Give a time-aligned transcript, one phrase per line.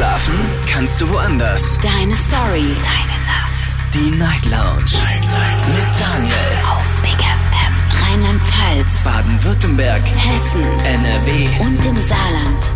[0.00, 0.32] Schlafen
[0.66, 1.78] kannst du woanders.
[1.82, 2.74] Deine Story.
[2.82, 3.76] Deine Nacht.
[3.92, 4.96] Die Night Lounge.
[5.04, 5.68] Night, Night.
[5.68, 6.34] Mit Daniel.
[6.70, 7.74] Auf Big FM.
[8.08, 9.04] Rheinland-Pfalz.
[9.04, 10.00] Baden-Württemberg.
[10.00, 10.62] Hessen.
[10.86, 11.48] NRW.
[11.60, 12.72] Und im Saarland.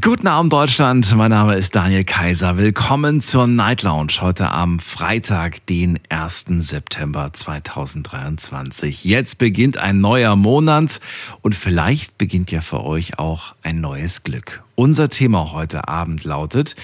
[0.00, 2.56] Guten Abend Deutschland, mein Name ist Daniel Kaiser.
[2.56, 6.46] Willkommen zur Night Lounge heute am Freitag, den 1.
[6.58, 9.04] September 2023.
[9.04, 10.98] Jetzt beginnt ein neuer Monat
[11.42, 14.64] und vielleicht beginnt ja für euch auch ein neues Glück.
[14.78, 16.76] Unser Thema heute Abend lautet,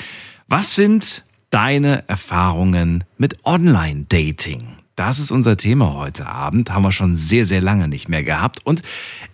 [0.48, 4.66] was sind deine Erfahrungen mit Online-Dating?
[4.96, 6.72] Das ist unser Thema heute Abend.
[6.72, 8.66] Haben wir schon sehr, sehr lange nicht mehr gehabt.
[8.66, 8.82] Und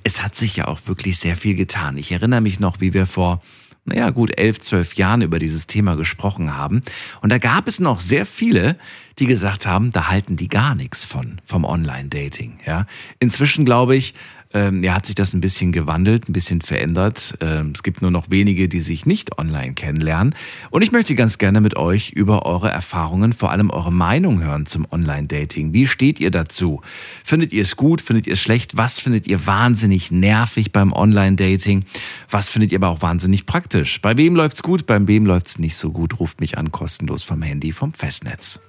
[0.04, 1.96] es hat sich ja auch wirklich sehr viel getan.
[1.96, 3.40] Ich erinnere mich noch, wie wir vor
[3.86, 6.82] naja, gut elf, zwölf Jahren über dieses Thema gesprochen haben.
[7.22, 8.76] Und da gab es noch sehr viele,
[9.18, 12.58] die gesagt haben, da halten die gar nichts von, vom Online-Dating.
[12.66, 12.86] Ja.
[13.20, 14.12] Inzwischen glaube ich,
[14.52, 17.36] ähm, ja, hat sich das ein bisschen gewandelt, ein bisschen verändert.
[17.40, 20.34] Ähm, es gibt nur noch wenige, die sich nicht online kennenlernen.
[20.70, 24.66] Und ich möchte ganz gerne mit euch über eure Erfahrungen, vor allem eure Meinung hören
[24.66, 25.72] zum Online-Dating.
[25.72, 26.82] Wie steht ihr dazu?
[27.24, 28.00] Findet ihr es gut?
[28.00, 28.76] Findet ihr es schlecht?
[28.76, 31.84] Was findet ihr wahnsinnig nervig beim Online-Dating?
[32.28, 34.00] Was findet ihr aber auch wahnsinnig praktisch?
[34.00, 34.86] Bei wem läuft's gut?
[34.86, 36.18] Beim wem läuft's nicht so gut?
[36.18, 38.60] Ruft mich an, kostenlos vom Handy, vom Festnetz.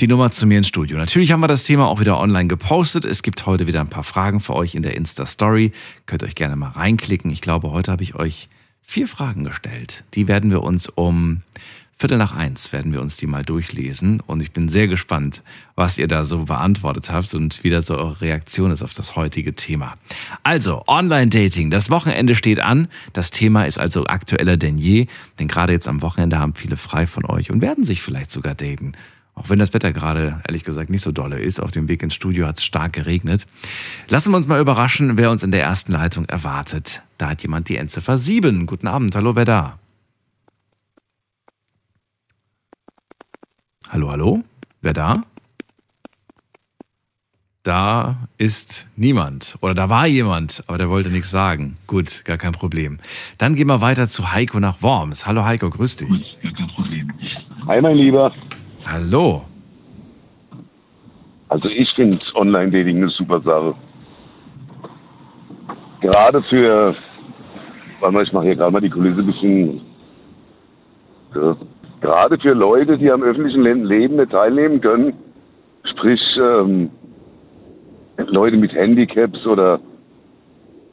[0.00, 0.96] Die Nummer zu mir ins Studio.
[0.98, 3.04] Natürlich haben wir das Thema auch wieder online gepostet.
[3.04, 5.72] Es gibt heute wieder ein paar Fragen für euch in der Insta-Story.
[6.06, 7.30] Könnt euch gerne mal reinklicken.
[7.30, 8.48] Ich glaube, heute habe ich euch
[8.82, 10.04] vier Fragen gestellt.
[10.14, 11.42] Die werden wir uns um
[12.00, 15.42] Viertel nach eins werden wir uns die mal durchlesen und ich bin sehr gespannt,
[15.74, 19.16] was ihr da so beantwortet habt und wie da so eure Reaktion ist auf das
[19.16, 19.96] heutige Thema.
[20.44, 22.86] Also, Online-Dating, das Wochenende steht an.
[23.14, 25.08] Das Thema ist also aktueller denn je,
[25.40, 28.54] denn gerade jetzt am Wochenende haben viele frei von euch und werden sich vielleicht sogar
[28.54, 28.92] daten.
[29.38, 31.60] Auch wenn das Wetter gerade, ehrlich gesagt, nicht so dolle ist.
[31.60, 33.46] Auf dem Weg ins Studio hat es stark geregnet.
[34.08, 37.02] Lassen wir uns mal überraschen, wer uns in der ersten Leitung erwartet.
[37.18, 38.66] Da hat jemand die Endziffer 7.
[38.66, 39.14] Guten Abend.
[39.14, 39.78] Hallo, wer da?
[43.88, 44.42] Hallo, hallo?
[44.82, 45.22] Wer da?
[47.62, 49.56] Da ist niemand.
[49.60, 51.76] Oder da war jemand, aber der wollte nichts sagen.
[51.86, 52.98] Gut, gar kein Problem.
[53.36, 55.26] Dann gehen wir weiter zu Heiko nach Worms.
[55.26, 56.38] Hallo Heiko, grüß dich.
[57.68, 58.34] Hi, mein Lieber.
[58.86, 59.42] Hallo.
[61.48, 63.74] Also ich finde Online-Dating eine super Sache.
[66.00, 66.94] Gerade für,
[68.00, 69.80] warte mal, ich mache hier gerade mal die Kulisse ein bisschen,
[71.34, 71.54] äh,
[72.00, 75.14] gerade für Leute, die am öffentlichen Leben nicht teilnehmen können,
[75.84, 76.90] sprich ähm,
[78.18, 79.80] Leute mit Handicaps oder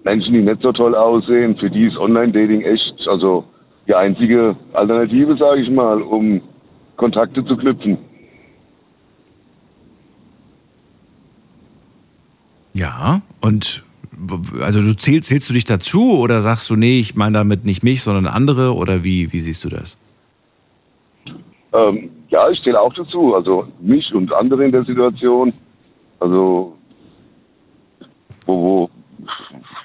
[0.04, 3.44] Menschen, die nicht so toll aussehen, für die ist Online-Dating echt, also
[3.88, 6.42] die einzige Alternative, sage ich mal, um
[6.96, 7.98] Kontakte zu knüpfen.
[12.74, 13.84] Ja, und
[14.62, 17.84] also du zählst, zählst du dich dazu oder sagst du, nee, ich meine damit nicht
[17.84, 19.98] mich, sondern andere oder wie, wie siehst du das?
[21.74, 25.54] Ähm, ja, ich zähle auch dazu, also mich und andere in der Situation.
[26.20, 26.76] Also,
[28.46, 28.90] wo, wo,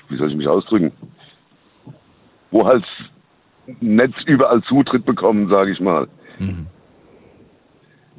[0.08, 0.92] wie soll ich mich ausdrücken?
[2.50, 2.84] Wo halt
[3.80, 6.08] Netz überall Zutritt bekommen, sage ich mal.
[6.38, 6.66] Mhm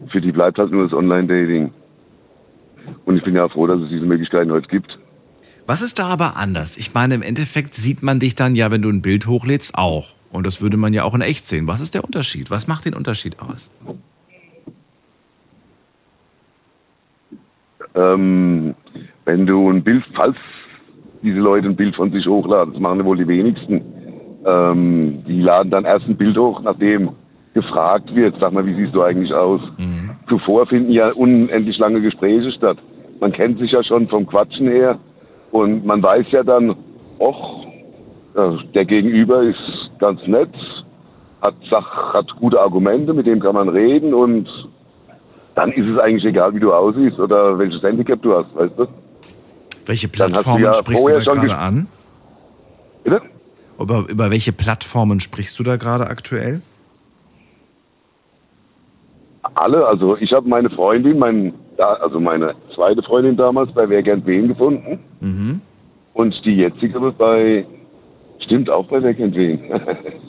[0.10, 1.72] für die bleibt halt nur das Online-Dating.
[3.06, 4.98] Und ich bin ja froh, dass es diese Möglichkeiten heute gibt.
[5.68, 6.78] Was ist da aber anders?
[6.78, 10.14] Ich meine, im Endeffekt sieht man dich dann ja, wenn du ein Bild hochlädst, auch.
[10.32, 11.68] Und das würde man ja auch in echt sehen.
[11.68, 12.50] Was ist der Unterschied?
[12.50, 13.70] Was macht den Unterschied aus?
[17.94, 18.74] Ähm,
[19.26, 20.38] wenn du ein Bild, falls
[21.22, 23.82] diese Leute ein Bild von sich hochladen, das machen ja wohl die wenigsten,
[24.46, 27.12] ähm, die laden dann erst ein Bild hoch, nachdem
[27.54, 29.62] gefragt wird, sag mal, wie siehst du eigentlich aus?
[29.78, 30.12] Mhm.
[30.30, 32.78] Zuvor finden ja unendlich lange Gespräche statt.
[33.20, 34.98] Man kennt sich ja schon vom Quatschen her
[35.52, 36.76] und man weiß ja dann,
[37.20, 37.68] och,
[38.74, 39.60] der Gegenüber ist
[40.00, 40.54] ganz nett,
[41.42, 44.48] hat, Sach, hat gute Argumente, mit dem kann man reden und
[45.56, 48.88] dann ist es eigentlich egal, wie du aussiehst oder welches Handicap du hast, weißt du?
[49.86, 51.88] Welche Plattformen ja sprichst du da gerade an?
[53.04, 53.22] Bitte?
[53.80, 56.62] Über, über welche Plattformen sprichst du da gerade aktuell?
[59.62, 64.26] Alle, also ich habe meine Freundin, mein, also meine zweite Freundin damals bei Wer kennt
[64.26, 65.00] wen gefunden.
[65.20, 65.62] Mhm.
[66.14, 67.66] Und die jetzige bei,
[68.40, 69.60] stimmt auch bei Wer kennt wen.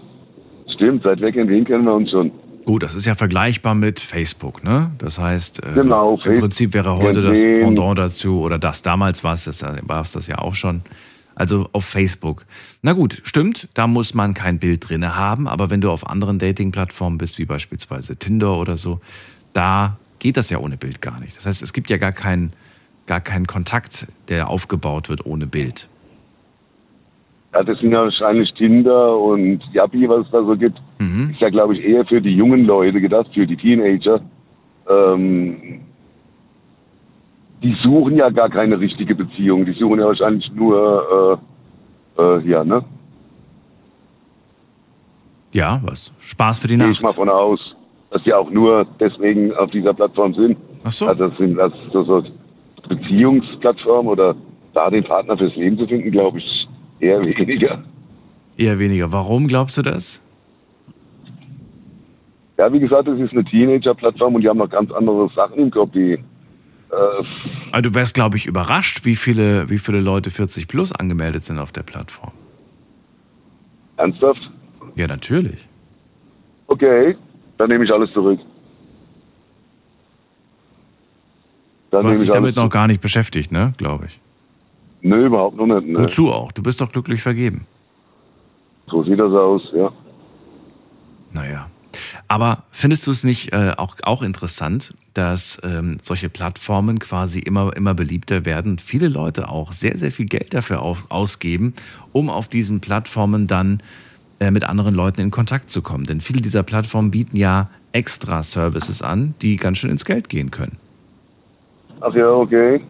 [0.75, 2.31] stimmt, seit Wer kennt wen kennen wir uns schon.
[2.65, 4.93] Gut, das ist ja vergleichbar mit Facebook, ne?
[4.99, 9.35] Das heißt, äh, genau, im Prinzip wäre heute das Pendant dazu, oder das damals war
[9.35, 10.83] es das, war es das ja auch schon.
[11.35, 12.45] Also auf Facebook.
[12.83, 16.39] Na gut, stimmt, da muss man kein Bild drinne haben, aber wenn du auf anderen
[16.39, 19.01] Dating-Plattformen bist, wie beispielsweise Tinder oder so,
[19.53, 21.37] da geht das ja ohne Bild gar nicht.
[21.37, 22.53] Das heißt, es gibt ja gar kein
[23.07, 25.89] gar kein Kontakt, der aufgebaut wird ohne Bild.
[27.53, 30.81] Ja, das sind ja wahrscheinlich Tinder und Yappi, was es da so gibt.
[30.99, 31.31] Mhm.
[31.33, 34.23] Ist ja, glaube ich, eher für die jungen Leute gedacht, für die Teenager.
[34.89, 35.81] Ähm,
[37.63, 39.65] die suchen ja gar keine richtige Beziehung.
[39.65, 41.41] Die suchen ja wahrscheinlich nur,
[42.19, 42.85] äh, äh, ja, ne?
[45.53, 46.13] Ja, was?
[46.21, 46.97] Spaß für die Gehe Nacht.
[46.97, 47.61] ich mal von aus,
[48.11, 50.57] dass die auch nur deswegen auf dieser Plattform sind.
[50.85, 51.07] Ach so.
[51.07, 52.25] Also das sind das so, so
[52.89, 54.35] Beziehungsplattform oder
[54.75, 56.69] da den Partner fürs Leben zu finden, glaube ich,
[57.01, 57.83] eher weniger.
[58.57, 59.13] Eher weniger.
[59.13, 60.21] Warum glaubst du das?
[62.59, 65.71] Ja, wie gesagt, das ist eine Teenager-Plattform und die haben noch ganz andere Sachen im
[65.71, 66.19] Kopf, die
[66.93, 71.59] Also du wärst, glaube ich, überrascht, wie viele, wie viele Leute 40 plus angemeldet sind
[71.59, 72.33] auf der Plattform.
[73.97, 74.51] ernsthaft.
[74.95, 75.67] Ja, natürlich.
[76.67, 77.17] Okay,
[77.57, 78.41] dann nehme ich alles zurück.
[81.91, 83.73] Dann Du hast dich ich damit noch gar nicht beschäftigt, ne?
[83.79, 84.21] Glaube ich.
[85.03, 85.87] Nö, überhaupt noch nicht.
[85.89, 85.99] Ne.
[86.01, 86.53] Wozu auch?
[86.53, 87.67] Du bist doch glücklich vergeben.
[88.89, 89.91] So sieht das aus, ja.
[91.33, 91.69] Naja.
[92.29, 97.77] Aber findest du es nicht äh, auch, auch interessant, dass ähm, solche Plattformen quasi immer,
[97.77, 98.79] immer beliebter werden?
[98.79, 101.75] Viele Leute auch sehr, sehr viel Geld dafür auf, ausgeben,
[102.13, 103.83] um auf diesen Plattformen dann
[104.41, 106.05] äh, mit anderen Leuten in Kontakt zu kommen.
[106.05, 110.51] Denn viele dieser Plattformen bieten ja extra Services an, die ganz schön ins Geld gehen
[110.51, 110.79] können.
[112.01, 112.81] Ach ja, okay.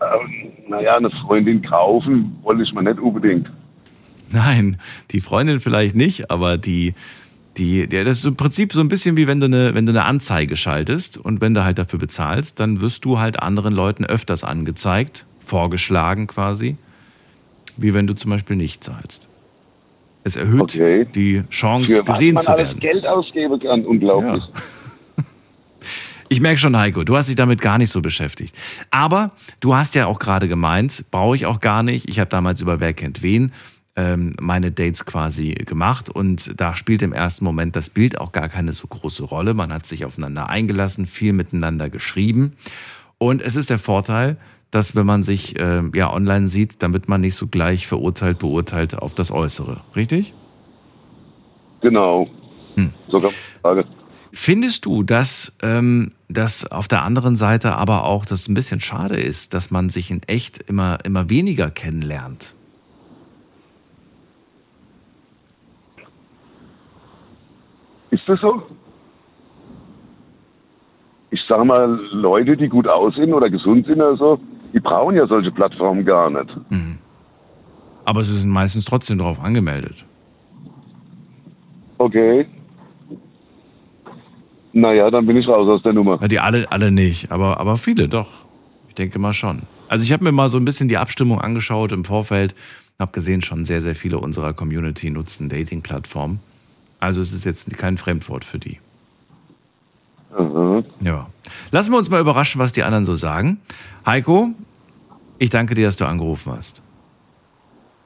[0.00, 3.50] Ähm, naja, eine Freundin kaufen wollte ich mir nicht unbedingt.
[4.30, 4.76] Nein,
[5.12, 6.94] die Freundin vielleicht nicht, aber die,
[7.56, 9.92] die, der, das ist im Prinzip so ein bisschen wie wenn du, eine, wenn du
[9.92, 14.04] eine Anzeige schaltest und wenn du halt dafür bezahlst, dann wirst du halt anderen Leuten
[14.04, 16.76] öfters angezeigt, vorgeschlagen quasi,
[17.76, 19.28] wie wenn du zum Beispiel nicht zahlst.
[20.24, 21.06] Es erhöht Okay.
[21.14, 22.80] die Chance, Für was gesehen man zu alles werden.
[22.80, 24.42] Geld ausgeben kann, unglaublich.
[24.54, 24.62] Ja.
[26.28, 28.52] Ich merke schon, Heiko, du hast dich damit gar nicht so beschäftigt.
[28.90, 29.30] Aber
[29.60, 32.08] du hast ja auch gerade gemeint, brauche ich auch gar nicht.
[32.08, 33.52] Ich habe damals über Wer kennt wen
[33.96, 38.74] meine Dates quasi gemacht und da spielt im ersten Moment das Bild auch gar keine
[38.74, 39.54] so große Rolle.
[39.54, 42.52] Man hat sich aufeinander eingelassen, viel miteinander geschrieben.
[43.16, 44.36] Und es ist der Vorteil,
[44.70, 48.98] dass wenn man sich äh, ja online sieht, damit man nicht so gleich verurteilt, beurteilt
[48.98, 49.80] auf das Äußere.
[49.94, 50.34] Richtig?
[51.80, 52.28] Genau.
[52.74, 52.92] Hm.
[53.08, 53.30] Sogar
[53.62, 53.86] Frage.
[54.32, 59.18] Findest du, dass ähm, das auf der anderen Seite aber auch das ein bisschen schade
[59.18, 62.54] ist, dass man sich in echt immer, immer weniger kennenlernt?
[68.10, 68.62] Ist das so?
[71.30, 74.40] Ich sage mal, Leute, die gut aussehen oder gesund sind oder so,
[74.72, 76.56] die brauchen ja solche Plattformen gar nicht.
[78.04, 80.04] Aber sie sind meistens trotzdem darauf angemeldet.
[81.98, 82.46] Okay.
[84.72, 86.18] Naja, dann bin ich raus aus der Nummer.
[86.20, 88.28] Ja, die alle, alle nicht, aber, aber viele doch.
[88.88, 89.62] Ich denke mal schon.
[89.88, 92.54] Also ich habe mir mal so ein bisschen die Abstimmung angeschaut im Vorfeld,
[92.98, 96.40] habe gesehen, schon sehr, sehr viele unserer Community nutzen Dating-Plattformen.
[97.00, 98.80] Also es ist jetzt kein Fremdwort für die.
[100.36, 100.82] Aha.
[101.00, 101.28] Ja.
[101.70, 103.60] Lassen wir uns mal überraschen, was die anderen so sagen.
[104.04, 104.50] Heiko,
[105.38, 106.82] ich danke dir, dass du angerufen hast.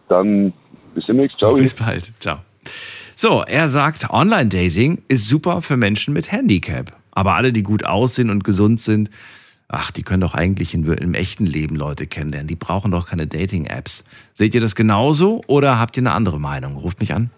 [0.09, 0.53] Dann
[0.95, 1.39] bis demnächst.
[1.39, 1.55] Ciao.
[1.55, 2.13] Bis bald.
[2.21, 2.39] Ciao.
[3.17, 6.97] So, er sagt, Online-Dating ist super für Menschen mit Handicap.
[7.13, 9.11] Aber alle, die gut aussehen und gesund sind,
[9.69, 12.49] ach, die können doch eigentlich in, im echten Leben Leute kennenlernen.
[12.49, 14.05] Die brauchen doch keine Dating-Apps.
[14.35, 16.77] Seht ihr das genauso oder habt ihr eine andere Meinung?
[16.77, 17.31] Ruft mich an.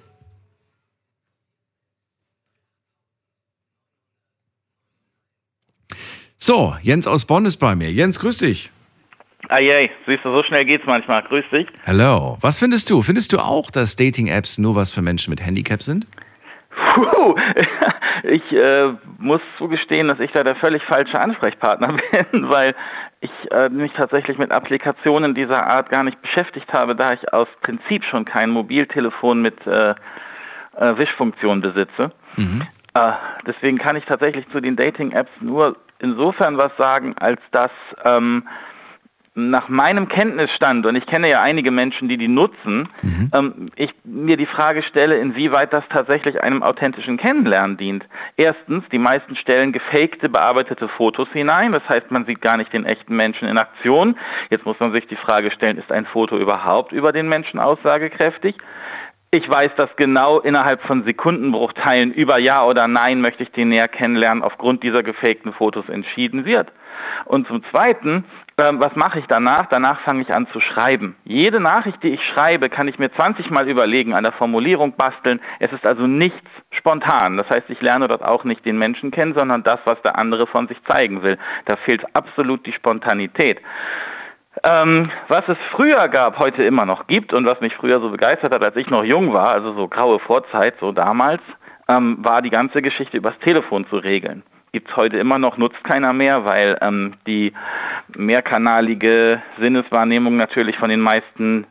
[6.44, 7.92] So, Jens aus Bonn ist bei mir.
[7.92, 8.72] Jens, grüß dich.
[9.49, 11.22] Eieiei, siehst du, so schnell geht's manchmal.
[11.22, 11.68] Grüß dich.
[11.87, 12.37] Hallo.
[12.40, 13.00] Was findest du?
[13.00, 16.04] Findest du auch, dass Dating-Apps nur was für Menschen mit Handicap sind?
[16.94, 17.37] Puh,
[18.25, 21.96] ich äh, muss zugestehen, dass ich da der völlig falsche Ansprechpartner
[22.32, 22.75] bin, weil
[23.20, 27.46] ich äh, mich tatsächlich mit Applikationen dieser Art gar nicht beschäftigt habe, da ich aus
[27.62, 32.11] Prinzip schon kein Mobiltelefon mit äh, äh, Wischfunktion besitze.
[32.94, 33.12] Äh,
[33.46, 37.71] deswegen kann ich tatsächlich zu den Dating-Apps nur insofern was sagen, als dass
[38.04, 38.47] ähm,
[39.35, 42.90] nach meinem Kenntnisstand, und ich kenne ja einige Menschen, die die nutzen,
[43.32, 48.04] ähm, ich mir die Frage stelle, inwieweit das tatsächlich einem authentischen Kennenlernen dient.
[48.37, 52.85] Erstens, die meisten stellen gefakte, bearbeitete Fotos hinein, das heißt, man sieht gar nicht den
[52.85, 54.18] echten Menschen in Aktion.
[54.50, 58.56] Jetzt muss man sich die Frage stellen, ist ein Foto überhaupt über den Menschen aussagekräftig?
[59.34, 63.88] Ich weiß, dass genau innerhalb von Sekundenbruchteilen über Ja oder Nein möchte ich den näher
[63.88, 66.70] kennenlernen aufgrund dieser gefakten Fotos entschieden wird.
[67.24, 68.24] Und zum Zweiten,
[68.58, 69.68] ähm, was mache ich danach?
[69.70, 71.16] Danach fange ich an zu schreiben.
[71.24, 75.40] Jede Nachricht, die ich schreibe, kann ich mir 20 Mal überlegen, an der Formulierung basteln.
[75.60, 77.38] Es ist also nichts spontan.
[77.38, 80.46] Das heißt, ich lerne dort auch nicht den Menschen kennen, sondern das, was der andere
[80.46, 81.38] von sich zeigen will.
[81.64, 83.62] Da fehlt absolut die Spontanität.
[84.64, 88.54] Ähm, was es früher gab, heute immer noch gibt und was mich früher so begeistert
[88.54, 91.42] hat, als ich noch jung war, also so graue Vorzeit, so damals,
[91.88, 94.45] ähm, war die ganze Geschichte übers Telefon zu regeln.
[94.73, 97.52] Gibt es heute immer noch, nutzt keiner mehr, weil ähm, die
[98.16, 101.66] mehrkanalige Sinneswahrnehmung natürlich von den meisten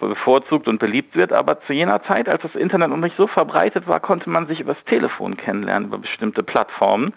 [0.00, 3.86] bevorzugt und beliebt wird, aber zu jener Zeit, als das Internet noch nicht so verbreitet
[3.86, 7.14] war, konnte man sich übers Telefon kennenlernen, über bestimmte Plattformen.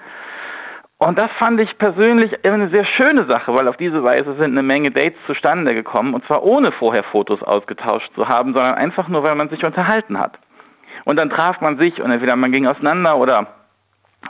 [0.99, 4.63] Und das fand ich persönlich eine sehr schöne Sache, weil auf diese Weise sind eine
[4.63, 9.21] Menge Dates zustande gekommen und zwar ohne vorher Fotos ausgetauscht zu haben, sondern einfach nur,
[9.21, 10.39] weil man sich unterhalten hat.
[11.05, 13.47] Und dann traf man sich und entweder man ging auseinander oder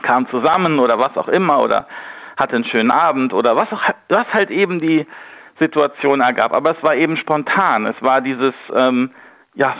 [0.01, 1.87] kam zusammen oder was auch immer oder
[2.35, 5.07] hatte einen schönen Abend oder was auch was halt eben die
[5.59, 6.53] Situation ergab.
[6.53, 7.85] Aber es war eben spontan.
[7.85, 9.11] Es war dieses ähm,
[9.57, 9.75] ja,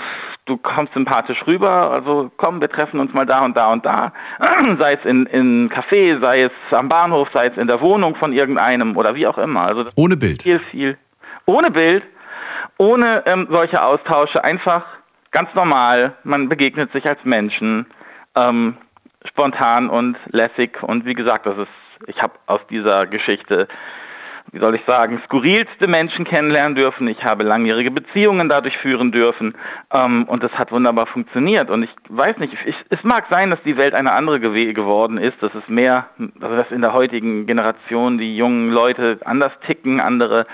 [0.45, 4.11] du kommst sympathisch rüber, also komm, wir treffen uns mal da und da und da,
[4.79, 8.33] sei es in, in Café, sei es am Bahnhof, sei es in der Wohnung von
[8.33, 9.67] irgendeinem oder wie auch immer.
[9.67, 10.41] Also ohne Bild.
[10.41, 10.97] Viel, viel.
[11.45, 12.03] Ohne Bild,
[12.77, 14.83] ohne ähm, solche Austausche, einfach
[15.31, 17.85] ganz normal, man begegnet sich als Menschen,
[18.35, 18.77] ähm,
[19.25, 23.67] spontan und lässig und wie gesagt, das ist, ich habe aus dieser Geschichte
[24.51, 27.07] wie soll ich sagen, skurrilste Menschen kennenlernen dürfen.
[27.07, 29.55] Ich habe langjährige Beziehungen dadurch führen dürfen
[29.93, 31.69] ähm, und das hat wunderbar funktioniert.
[31.69, 35.17] Und ich weiß nicht, ich, es mag sein, dass die Welt eine andere gew geworden
[35.17, 36.07] ist, dass es mehr,
[36.41, 40.45] also dass in der heutigen Generation die jungen Leute anders ticken, andere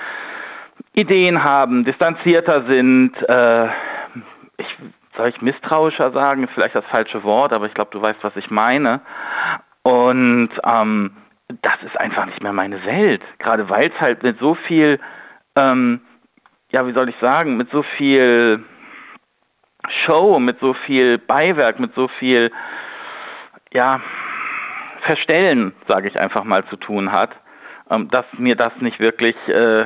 [0.93, 3.13] Ideen haben, distanzierter sind.
[3.29, 3.67] Äh,
[4.57, 4.77] ich,
[5.15, 8.35] soll ich misstrauischer sagen, ist vielleicht das falsche Wort, aber ich glaube, du weißt, was
[8.35, 9.01] ich meine.
[9.83, 11.11] Und ähm,
[11.61, 13.21] das ist einfach nicht mehr meine Welt.
[13.39, 14.99] Gerade weil es halt mit so viel,
[15.55, 16.01] ähm,
[16.71, 18.63] ja, wie soll ich sagen, mit so viel
[19.89, 22.51] Show, mit so viel Beiwerk, mit so viel,
[23.73, 24.01] ja,
[25.01, 27.31] Verstellen, sage ich einfach mal, zu tun hat,
[27.89, 29.85] ähm, dass mir das nicht wirklich äh,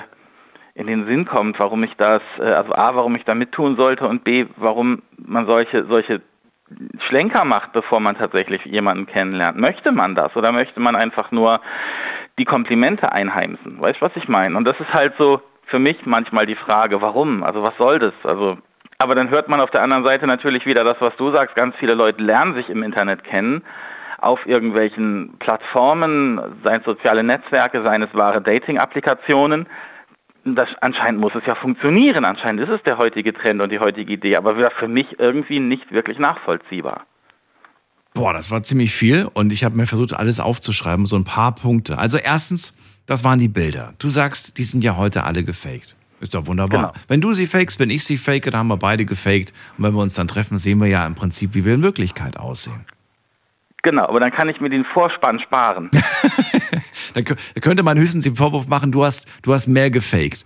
[0.76, 4.08] in den Sinn kommt, warum ich das, äh, also A, warum ich da mittun sollte
[4.08, 6.22] und B, warum man solche, solche
[7.00, 9.58] Schlenker macht, bevor man tatsächlich jemanden kennenlernt.
[9.58, 11.62] Möchte man das oder möchte man einfach nur
[12.38, 13.80] die Komplimente einheimsen?
[13.80, 14.58] Weißt du, was ich meine?
[14.58, 17.44] Und das ist halt so für mich manchmal die Frage, warum?
[17.44, 18.14] Also was soll das?
[18.24, 18.58] Also
[19.00, 21.56] aber dann hört man auf der anderen Seite natürlich wieder das, was du sagst.
[21.56, 23.64] Ganz viele Leute lernen sich im Internet kennen,
[24.18, 29.68] auf irgendwelchen Plattformen, seien es soziale Netzwerke, seien es wahre Dating-Applikationen
[30.56, 32.26] das, anscheinend muss es ja funktionieren.
[32.26, 35.60] Anscheinend ist es der heutige Trend und die heutige Idee, aber wäre für mich irgendwie
[35.60, 37.06] nicht wirklich nachvollziehbar.
[38.14, 41.54] Boah, das war ziemlich viel und ich habe mir versucht, alles aufzuschreiben, so ein paar
[41.54, 41.98] Punkte.
[41.98, 42.74] Also erstens,
[43.06, 43.94] das waren die Bilder.
[44.00, 45.96] Du sagst, die sind ja heute alle gefaked.
[46.20, 46.94] Ist doch wunderbar.
[46.94, 47.06] Genau.
[47.08, 49.54] Wenn du sie fakest, wenn ich sie fake, dann haben wir beide gefaked.
[49.78, 52.38] Und wenn wir uns dann treffen, sehen wir ja im Prinzip, wie wir in Wirklichkeit
[52.38, 52.86] aussehen.
[53.84, 55.90] Genau, aber dann kann ich mir den Vorspann sparen.
[57.14, 57.24] dann
[57.62, 60.46] könnte man höchstens den Vorwurf machen, du hast, du hast mehr gefaked.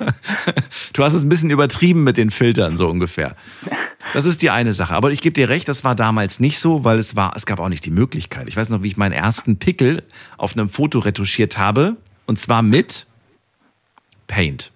[0.92, 3.36] du hast es ein bisschen übertrieben mit den Filtern, so ungefähr.
[4.12, 4.94] Das ist die eine Sache.
[4.94, 7.60] Aber ich gebe dir recht, das war damals nicht so, weil es war, es gab
[7.60, 8.48] auch nicht die Möglichkeit.
[8.48, 10.02] Ich weiß noch, wie ich meinen ersten Pickel
[10.36, 11.96] auf einem Foto retuschiert habe.
[12.26, 13.06] Und zwar mit
[14.26, 14.72] Paint.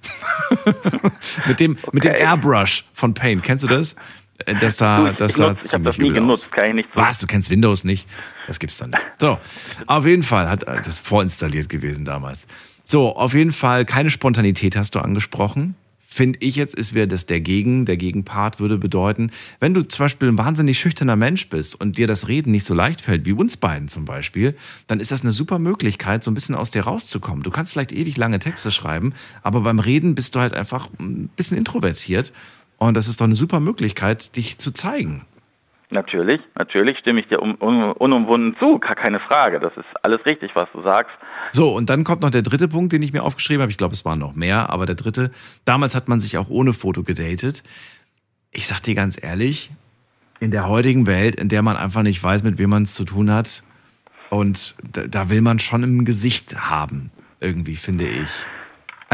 [1.46, 1.90] mit, dem, okay.
[1.92, 3.42] mit dem Airbrush von Paint.
[3.42, 3.94] Kennst du das?
[4.38, 6.88] Äh, das sah, das sah ich habe das nie genutzt, kann ich nicht.
[6.94, 7.18] Was?
[7.18, 8.08] Du kennst Windows nicht?
[8.46, 9.06] Das gibt's dann nicht.
[9.18, 9.38] So,
[9.86, 12.46] auf jeden Fall hat äh, das vorinstalliert gewesen damals.
[12.84, 15.76] So, auf jeden Fall keine Spontanität hast du angesprochen.
[16.06, 20.04] Finde ich jetzt, ist wieder das der Gegen, der Gegenpart würde bedeuten, wenn du zum
[20.04, 23.32] Beispiel ein wahnsinnig schüchterner Mensch bist und dir das Reden nicht so leicht fällt, wie
[23.32, 24.54] uns beiden zum Beispiel,
[24.86, 27.42] dann ist das eine super Möglichkeit, so ein bisschen aus dir rauszukommen.
[27.42, 29.12] Du kannst vielleicht ewig lange Texte schreiben,
[29.42, 32.32] aber beim Reden bist du halt einfach ein bisschen introvertiert
[32.78, 35.24] und das ist doch eine super Möglichkeit, dich zu zeigen.
[35.90, 39.60] Natürlich, natürlich stimme ich dir un un unumwunden zu, gar keine Frage.
[39.60, 41.12] Das ist alles richtig, was du sagst.
[41.52, 43.70] So, und dann kommt noch der dritte Punkt, den ich mir aufgeschrieben habe.
[43.70, 45.30] Ich glaube, es waren noch mehr, aber der dritte.
[45.64, 47.62] Damals hat man sich auch ohne Foto gedatet.
[48.50, 49.70] Ich sag dir ganz ehrlich,
[50.40, 53.04] in der heutigen Welt, in der man einfach nicht weiß, mit wem man es zu
[53.04, 53.62] tun hat,
[54.30, 58.30] und da, da will man schon im Gesicht haben, irgendwie, finde ich.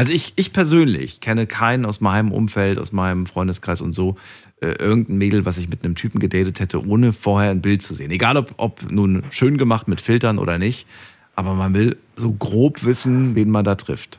[0.01, 4.15] Also ich, ich persönlich kenne keinen aus meinem Umfeld, aus meinem Freundeskreis und so,
[4.59, 7.93] äh, irgendein Mädel, was ich mit einem Typen gedatet hätte, ohne vorher ein Bild zu
[7.93, 8.09] sehen.
[8.09, 10.87] Egal ob, ob nun schön gemacht mit Filtern oder nicht,
[11.35, 14.17] aber man will so grob wissen, wen man da trifft.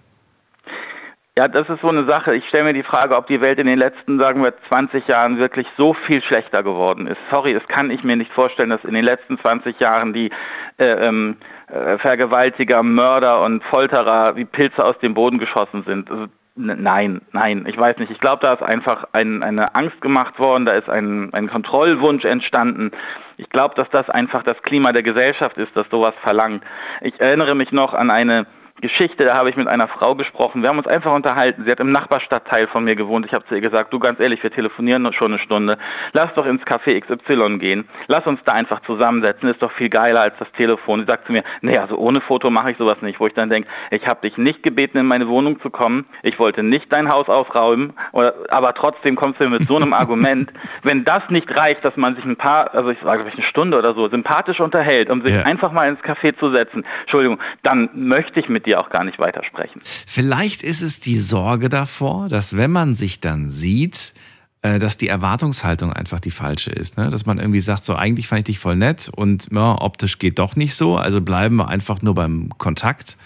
[1.36, 2.36] Ja, das ist so eine Sache.
[2.36, 5.38] Ich stelle mir die Frage, ob die Welt in den letzten, sagen wir, 20 Jahren
[5.38, 7.18] wirklich so viel schlechter geworden ist.
[7.32, 10.30] Sorry, das kann ich mir nicht vorstellen, dass in den letzten 20 Jahren die
[10.78, 11.38] äh, ähm,
[11.72, 16.10] äh, Vergewaltiger, Mörder und Folterer wie Pilze aus dem Boden geschossen sind.
[16.10, 18.12] Also, nein, nein, ich weiß nicht.
[18.12, 22.26] Ich glaube, da ist einfach ein, eine Angst gemacht worden, da ist ein, ein Kontrollwunsch
[22.26, 22.90] entstanden.
[23.38, 26.62] Ich glaube, dass das einfach das Klima der Gesellschaft ist, das sowas verlangt.
[27.00, 28.46] Ich erinnere mich noch an eine
[28.82, 30.60] Geschichte, da habe ich mit einer Frau gesprochen.
[30.62, 31.62] Wir haben uns einfach unterhalten.
[31.64, 33.24] Sie hat im Nachbarstadtteil von mir gewohnt.
[33.24, 35.78] Ich habe zu ihr gesagt, du ganz ehrlich, wir telefonieren schon eine Stunde.
[36.12, 37.88] Lass doch ins Café XY gehen.
[38.08, 39.48] Lass uns da einfach zusammensetzen.
[39.48, 41.00] Ist doch viel geiler als das Telefon.
[41.00, 43.20] Sie sagt zu mir, nee, also ohne Foto mache ich sowas nicht.
[43.20, 46.04] Wo ich dann denke, ich habe dich nicht gebeten, in meine Wohnung zu kommen.
[46.24, 47.92] Ich wollte nicht dein Haus aufräumen.
[48.12, 50.52] aber trotzdem kommst du mit so einem Argument.
[50.82, 53.94] Wenn das nicht reicht, dass man sich ein paar, also ich sage eine Stunde oder
[53.94, 55.42] so, sympathisch unterhält, um sich ja.
[55.42, 59.04] einfach mal ins Café zu setzen, Entschuldigung, dann möchte ich mit dir dir auch gar
[59.04, 59.80] nicht weitersprechen.
[59.84, 64.14] Vielleicht ist es die Sorge davor, dass wenn man sich dann sieht,
[64.62, 66.96] äh, dass die Erwartungshaltung einfach die falsche ist.
[66.96, 67.10] Ne?
[67.10, 70.38] Dass man irgendwie sagt, so eigentlich fand ich dich voll nett und ja, optisch geht
[70.38, 73.16] doch nicht so, also bleiben wir einfach nur beim Kontakt.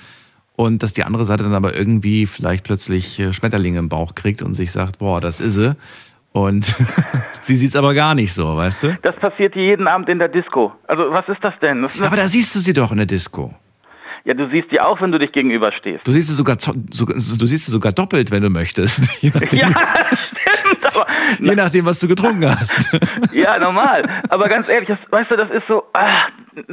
[0.55, 4.41] Und dass die andere Seite dann aber irgendwie vielleicht plötzlich äh, Schmetterlinge im Bauch kriegt
[4.41, 5.77] und sich sagt, boah, das ist sie.
[6.33, 6.75] Und
[7.43, 8.99] sie sieht es aber gar nicht so, weißt du?
[9.03, 10.73] Das passiert jeden Abend in der Disco.
[10.87, 11.83] Also was ist das denn?
[11.83, 13.55] Das aber da siehst du sie doch in der Disco.
[14.27, 16.05] Ja, du siehst die auch, wenn du dich gegenüberstehst.
[16.05, 19.09] Du siehst sie sogar, du siehst sie sogar doppelt, wenn du möchtest.
[19.23, 20.97] Je nachdem, ja, stimmt.
[20.97, 21.07] Aber,
[21.39, 22.75] je nachdem, was du getrunken hast.
[23.33, 24.03] Ja, normal.
[24.29, 26.31] Aber ganz ehrlich, das, weißt du, das ist so, ach,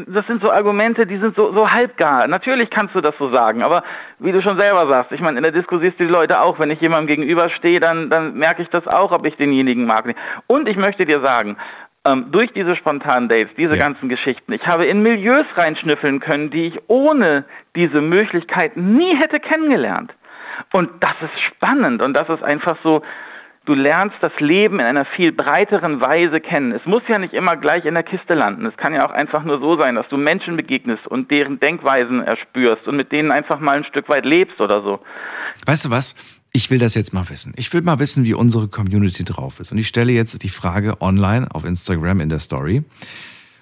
[0.08, 2.28] das sind so Argumente, die sind so, so halbgar.
[2.28, 3.84] Natürlich kannst du das so sagen, aber
[4.20, 6.58] wie du schon selber sagst, ich meine, in der Disco siehst du die Leute auch.
[6.58, 10.16] Wenn ich jemandem gegenüberstehe, dann, dann merke ich das auch, ob ich denjenigen mag.
[10.48, 11.58] Und ich möchte dir sagen,
[12.06, 13.84] ähm, durch diese spontanen Dates, diese ja.
[13.84, 17.46] ganzen Geschichten, ich habe in Milieus reinschnüffeln können, die ich ohne
[17.76, 20.14] diese Möglichkeit nie hätte kennengelernt.
[20.72, 23.02] Und das ist spannend und das ist einfach so,
[23.66, 26.74] du lernst das Leben in einer viel breiteren Weise kennen.
[26.74, 28.66] Es muss ja nicht immer gleich in der Kiste landen.
[28.66, 32.22] Es kann ja auch einfach nur so sein, dass du Menschen begegnest und deren Denkweisen
[32.22, 35.00] erspürst und mit denen einfach mal ein Stück weit lebst oder so.
[35.66, 36.16] Weißt du was?
[36.56, 37.54] Ich will das jetzt mal wissen.
[37.56, 39.72] Ich will mal wissen, wie unsere Community drauf ist.
[39.72, 42.84] Und ich stelle jetzt die Frage online auf Instagram in der Story.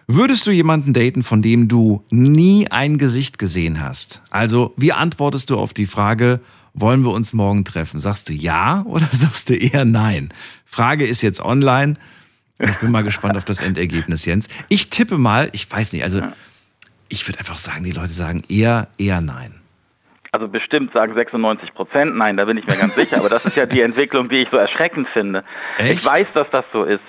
[0.07, 4.21] Würdest du jemanden daten, von dem du nie ein Gesicht gesehen hast?
[4.29, 6.41] Also, wie antwortest du auf die Frage,
[6.73, 8.01] wollen wir uns morgen treffen?
[8.01, 10.33] Sagst du ja oder sagst du eher nein?
[10.65, 11.95] Frage ist jetzt online.
[12.59, 14.49] Ich bin mal gespannt auf das Endergebnis, Jens.
[14.67, 16.21] Ich tippe mal, ich weiß nicht, also
[17.07, 19.60] ich würde einfach sagen, die Leute sagen eher, eher nein.
[20.33, 23.17] Also bestimmt sagen 96 Prozent nein, da bin ich mir ganz sicher.
[23.17, 25.43] Aber das ist ja die Entwicklung, die ich so erschreckend finde.
[25.77, 25.99] Echt?
[25.99, 27.01] Ich weiß, dass das so ist.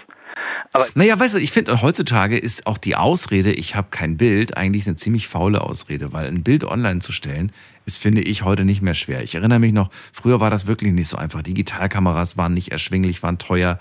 [0.72, 4.56] Aber naja, weißt du, ich finde, heutzutage ist auch die Ausrede, ich habe kein Bild,
[4.56, 7.52] eigentlich eine ziemlich faule Ausrede, weil ein Bild online zu stellen,
[7.84, 9.22] ist, finde ich, heute nicht mehr schwer.
[9.22, 11.42] Ich erinnere mich noch, früher war das wirklich nicht so einfach.
[11.42, 13.78] Digitalkameras waren nicht erschwinglich, waren teuer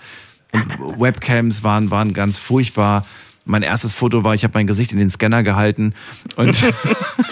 [0.52, 3.06] und Webcams waren, waren ganz furchtbar.
[3.44, 5.94] Mein erstes Foto war, ich habe mein Gesicht in den Scanner gehalten
[6.36, 6.54] und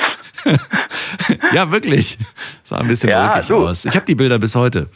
[1.53, 2.19] ja, wirklich.
[2.65, 3.85] Sah ein bisschen ja, aus.
[3.85, 4.89] Ich habe die Bilder bis heute.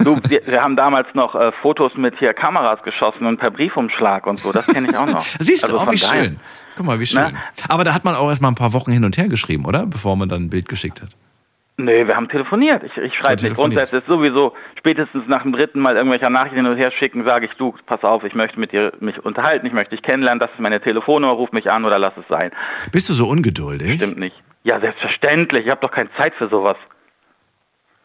[0.00, 4.26] Du, wir, wir, haben damals noch äh, Fotos mit hier Kameras geschossen und per Briefumschlag
[4.26, 4.52] und so.
[4.52, 5.24] Das kenne ich auch noch.
[5.38, 6.24] Siehst du, also auch wie daher.
[6.24, 6.40] schön.
[6.76, 7.20] Guck mal, wie schön.
[7.32, 7.38] Na?
[7.68, 9.86] Aber da hat man auch erst mal ein paar Wochen hin und her geschrieben, oder?
[9.86, 11.10] Bevor man dann ein Bild geschickt hat.
[11.76, 12.82] Nee, wir haben telefoniert.
[12.84, 13.54] Ich, ich schreibe nicht.
[13.54, 17.46] Grundsätzlich ist sowieso spätestens nach dem dritten Mal irgendwelcher Nachrichten hin und her schicken, sage
[17.46, 20.50] ich, du, pass auf, ich möchte mit dir mich unterhalten, ich möchte dich kennenlernen, das
[20.50, 22.50] ist meine Telefonnummer, ruf mich an oder lass es sein.
[22.92, 23.96] Bist du so ungeduldig?
[23.96, 24.36] Stimmt nicht.
[24.62, 25.64] Ja, selbstverständlich.
[25.64, 26.76] Ich habe doch keine Zeit für sowas.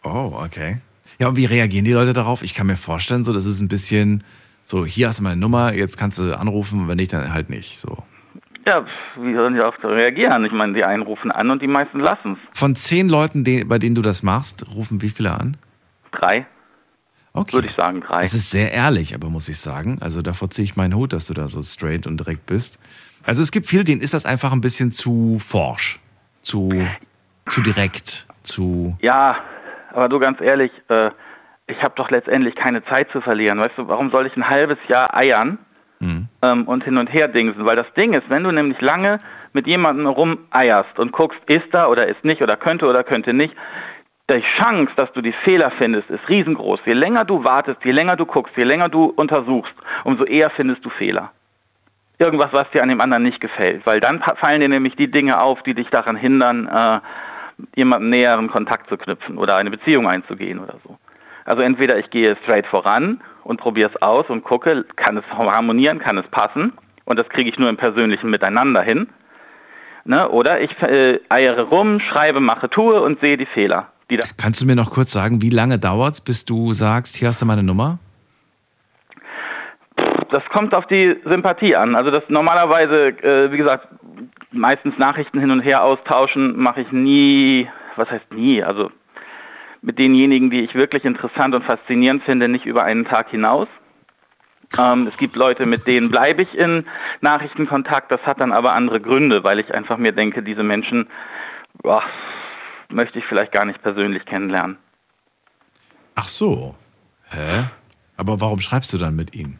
[0.03, 0.77] Oh, okay.
[1.19, 2.43] Ja, und wie reagieren die Leute darauf?
[2.43, 4.23] Ich kann mir vorstellen, so, das ist ein bisschen
[4.63, 7.79] so, hier hast du meine Nummer, jetzt kannst du anrufen, wenn nicht, dann halt nicht.
[7.79, 7.97] So.
[8.67, 8.85] Ja,
[9.17, 10.43] wie sollen die darauf reagieren?
[10.45, 12.59] Ich meine, die einen rufen an und die meisten lassen es.
[12.59, 15.57] Von zehn Leuten, bei denen du das machst, rufen wie viele an?
[16.11, 16.47] Drei.
[17.33, 17.53] Okay.
[17.53, 18.21] Würde ich sagen, drei.
[18.21, 19.99] Das ist sehr ehrlich, aber muss ich sagen.
[20.01, 22.79] Also davor ziehe ich meinen Hut, dass du da so straight und direkt bist.
[23.23, 25.99] Also es gibt viele, denen ist das einfach ein bisschen zu forsch
[26.45, 26.69] zu,
[27.49, 28.95] zu direkt, zu.
[29.01, 29.37] Ja,
[29.91, 31.09] aber du ganz ehrlich, äh,
[31.67, 33.59] ich habe doch letztendlich keine Zeit zu verlieren.
[33.59, 35.57] Weißt du, warum soll ich ein halbes Jahr eiern
[35.99, 36.27] mhm.
[36.41, 37.65] ähm, und hin und her dingsen?
[37.67, 39.19] Weil das Ding ist, wenn du nämlich lange
[39.53, 43.55] mit jemandem rumeierst und guckst, ist da oder ist nicht oder könnte oder könnte nicht,
[44.29, 46.79] die Chance, dass du die Fehler findest, ist riesengroß.
[46.85, 50.83] Je länger du wartest, je länger du guckst, je länger du untersuchst, umso eher findest
[50.83, 51.31] du Fehler
[52.17, 53.85] irgendwas, was dir an dem anderen nicht gefällt.
[53.85, 56.99] Weil dann fallen dir nämlich die Dinge auf, die dich daran hindern, äh,
[57.75, 60.97] jemanden näheren Kontakt zu knüpfen oder eine Beziehung einzugehen oder so.
[61.45, 65.99] Also entweder ich gehe straight voran und probiere es aus und gucke, kann es harmonieren,
[65.99, 66.73] kann es passen
[67.05, 69.07] und das kriege ich nur im persönlichen Miteinander hin.
[70.03, 70.27] Ne?
[70.29, 73.87] Oder ich äh, eiere rum, schreibe, mache, tue und sehe die Fehler.
[74.09, 77.27] die Kannst du mir noch kurz sagen, wie lange dauert es, bis du sagst, hier
[77.27, 77.99] hast du meine Nummer?
[80.29, 81.95] Das kommt auf die Sympathie an.
[81.95, 83.87] Also das normalerweise, äh, wie gesagt,
[84.51, 88.91] meistens Nachrichten hin und her austauschen mache ich nie, was heißt nie, also
[89.81, 93.67] mit denjenigen, die ich wirklich interessant und faszinierend finde, nicht über einen Tag hinaus.
[94.79, 96.85] Ähm, es gibt Leute, mit denen bleibe ich in
[97.21, 101.07] Nachrichtenkontakt, das hat dann aber andere Gründe, weil ich einfach mir denke, diese Menschen
[101.81, 102.03] boah,
[102.89, 104.77] möchte ich vielleicht gar nicht persönlich kennenlernen.
[106.15, 106.75] Ach so.
[107.29, 107.65] Hä?
[108.17, 109.59] Aber warum schreibst du dann mit ihnen?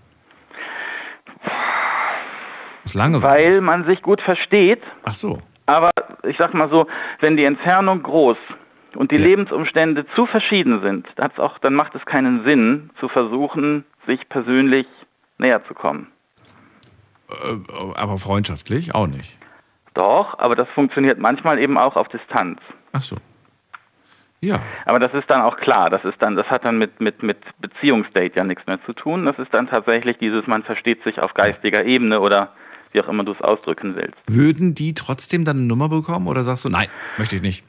[2.94, 5.40] Weil man sich gut versteht, Ach so.
[5.66, 5.92] aber
[6.24, 6.88] ich sag mal so,
[7.20, 8.38] wenn die Entfernung groß
[8.96, 9.26] und die Ja.
[9.26, 11.08] Lebensumstände zu verschieden sind,
[11.40, 14.88] auch, dann macht es keinen Sinn, zu versuchen, sich persönlich
[15.38, 16.08] näher zu kommen.
[17.30, 17.58] Äh,
[17.96, 19.38] aber freundschaftlich auch nicht.
[19.96, 22.60] Doch, aber das funktioniert manchmal eben auch auf Distanz.
[22.94, 23.16] Ach so.
[24.42, 24.60] Ja.
[24.86, 27.38] Aber das ist dann auch klar, das ist dann, das hat dann mit, mit, mit
[27.60, 29.26] Beziehungsdate ja nichts mehr zu tun.
[29.26, 32.50] Das ist dann tatsächlich dieses, man versteht sich auf geistiger Ebene oder
[32.96, 34.16] wie auch immer du es ausdrücken willst.
[34.28, 37.64] Würden die trotzdem dann eine Nummer bekommen oder sagst du, nein, möchte ich nicht?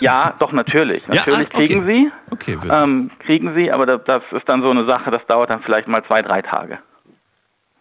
[0.00, 1.02] Ja, doch, natürlich.
[1.08, 1.66] Ja, Natürlich ah, okay.
[1.66, 2.10] kriegen sie.
[2.30, 5.62] Okay, Ähm, kriegen sie, aber das, das ist dann so eine Sache, das dauert dann
[5.62, 6.78] vielleicht mal zwei, drei Tage.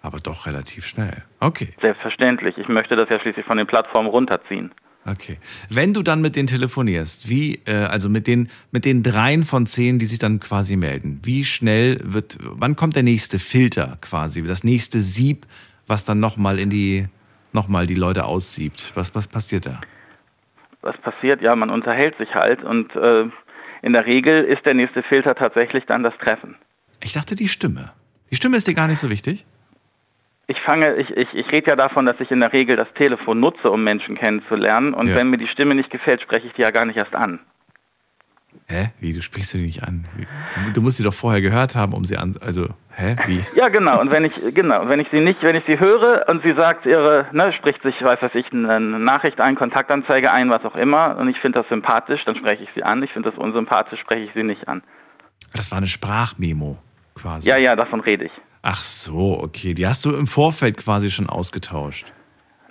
[0.02, 1.24] Aber doch relativ schnell.
[1.40, 2.58] Okay, Selbstverständlich.
[2.58, 4.72] Ich möchte das ja schließlich von den Plattformen runterziehen.
[5.06, 5.38] okay.
[5.70, 9.66] Wenn du dann mit denen telefonierst, wie, äh, also mit den, mit den dreien von
[9.66, 14.44] zehn, die sich dann quasi melden, wie schnell wird, wann kommt der nächste Filter quasi,
[14.44, 15.46] das nächste Sieb,
[15.88, 17.08] was dann nochmal in die,
[17.52, 18.92] nochmal die Leute aussiebt?
[18.96, 19.82] Was, was passiert da?
[20.82, 21.42] Was passiert?
[21.42, 23.26] Ja, man unterhält sich halt und äh,
[23.82, 26.56] in der Regel ist der nächste Filter tatsächlich dann das Treffen.
[27.02, 27.92] Ich dachte, die Stimme.
[28.32, 29.46] Die Stimme ist dir gar nicht so wichtig?
[30.48, 33.40] Ich fange, ich, ich, ich rede ja davon, dass ich in der Regel das Telefon
[33.40, 34.94] nutze, um Menschen kennenzulernen.
[34.94, 35.16] Und Ja.
[35.16, 37.40] wenn mir die Stimme nicht gefällt, spreche ich die ja gar nicht erst an.
[38.68, 38.92] Hä?
[39.00, 40.06] Wie, du sprichst du die nicht an?
[40.74, 43.16] Du musst sie doch vorher gehört haben, um sie an, also, hä?
[43.28, 43.44] Wie?
[43.56, 44.00] Ja, genau.
[44.00, 46.86] Und wenn ich, genau, wenn ich sie nicht, wenn ich sie höre und sie sagt
[46.86, 51.18] ihre, ne, spricht sich, weiß was ich, eine Nachricht ein, Kontaktanzeige ein, was auch immer,
[51.18, 53.04] und ich finde das sympathisch, dann spreche ich sie an.
[53.04, 54.82] Ich finde das unsympathisch, spreche ich sie nicht an.
[55.54, 56.78] Das war eine Sprachmemo
[57.16, 57.48] quasi.
[57.48, 58.32] Ja, ja, davon rede ich.
[58.62, 59.74] Ach so, okay.
[59.74, 62.12] Die hast du im Vorfeld quasi schon ausgetauscht.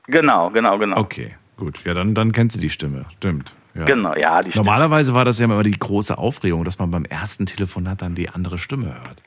[0.07, 0.97] Genau, genau, genau.
[0.97, 1.85] Okay, gut.
[1.85, 3.05] Ja, dann, dann kennst du die Stimme.
[3.18, 3.55] Stimmt.
[3.75, 3.85] Ja.
[3.85, 4.57] Genau, ja, Stimme.
[4.57, 8.29] Normalerweise war das ja immer die große Aufregung, dass man beim ersten Telefonat dann die
[8.29, 9.23] andere Stimme hört.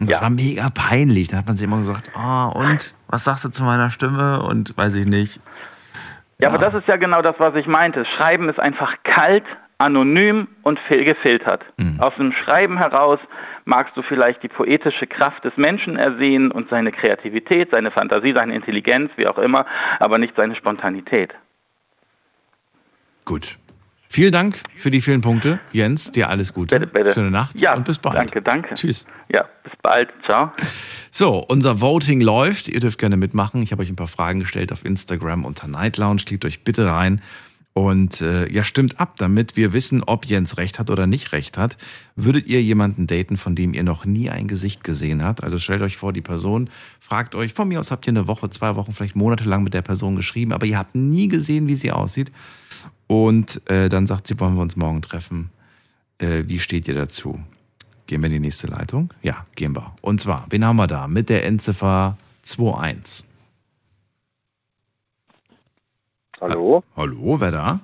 [0.00, 0.22] Und das Ja.
[0.22, 1.28] war mega peinlich.
[1.28, 4.42] Da hat man sich immer gesagt, ah, und was sagst du zu meiner Stimme?
[4.42, 5.40] Und weiß ich nicht.
[6.38, 8.04] Ja, aber das ist ja genau das, was ich meinte.
[8.04, 9.44] Schreiben ist einfach kalt,
[9.78, 11.64] anonym und fil- gefiltert.
[11.98, 13.18] Aus dem Schreiben heraus
[13.64, 18.54] magst du vielleicht die poetische Kraft des Menschen ersehen und seine Kreativität, seine Fantasie, seine
[18.54, 19.66] Intelligenz, wie auch immer,
[20.00, 21.32] aber nicht seine Spontanität.
[23.24, 23.58] Gut.
[24.08, 25.58] Vielen Dank für die vielen Punkte.
[25.72, 26.78] Jens, dir alles Gute.
[26.78, 27.14] Bitte, bitte.
[27.14, 28.16] Schöne Nacht Ja, und bis bald.
[28.16, 28.74] danke, danke.
[28.74, 29.06] Tschüss.
[29.32, 30.10] Ja, bis bald.
[30.26, 30.52] Ciao.
[31.10, 32.68] So, unser Voting läuft.
[32.68, 33.62] Ihr dürft gerne mitmachen.
[33.62, 36.22] Ich habe euch ein paar Fragen gestellt auf Instagram unter Night Lounge.
[36.26, 37.22] Klickt euch bitte rein.
[37.74, 41.56] Und äh, ja, stimmt ab, damit wir wissen, ob Jens recht hat oder nicht recht
[41.56, 41.78] hat.
[42.14, 45.42] Würdet ihr jemanden daten, von dem ihr noch nie ein Gesicht gesehen habt?
[45.42, 46.68] Also stellt euch vor, die Person
[47.00, 49.80] fragt euch, von mir aus habt ihr eine Woche, zwei Wochen, vielleicht monatelang mit der
[49.80, 52.30] Person geschrieben, aber ihr habt nie gesehen, wie sie aussieht.
[53.06, 55.50] Und äh, dann sagt sie, wollen wir uns morgen treffen.
[56.18, 57.40] Äh, wie steht ihr dazu?
[58.06, 59.10] Gehen wir in die nächste Leitung?
[59.22, 59.94] Ja, gehen wir.
[60.00, 61.08] Und zwar, wen haben wir da?
[61.08, 63.26] Mit der Endziffer 21.
[66.40, 66.82] Hallo?
[66.96, 67.80] Hallo, wer da?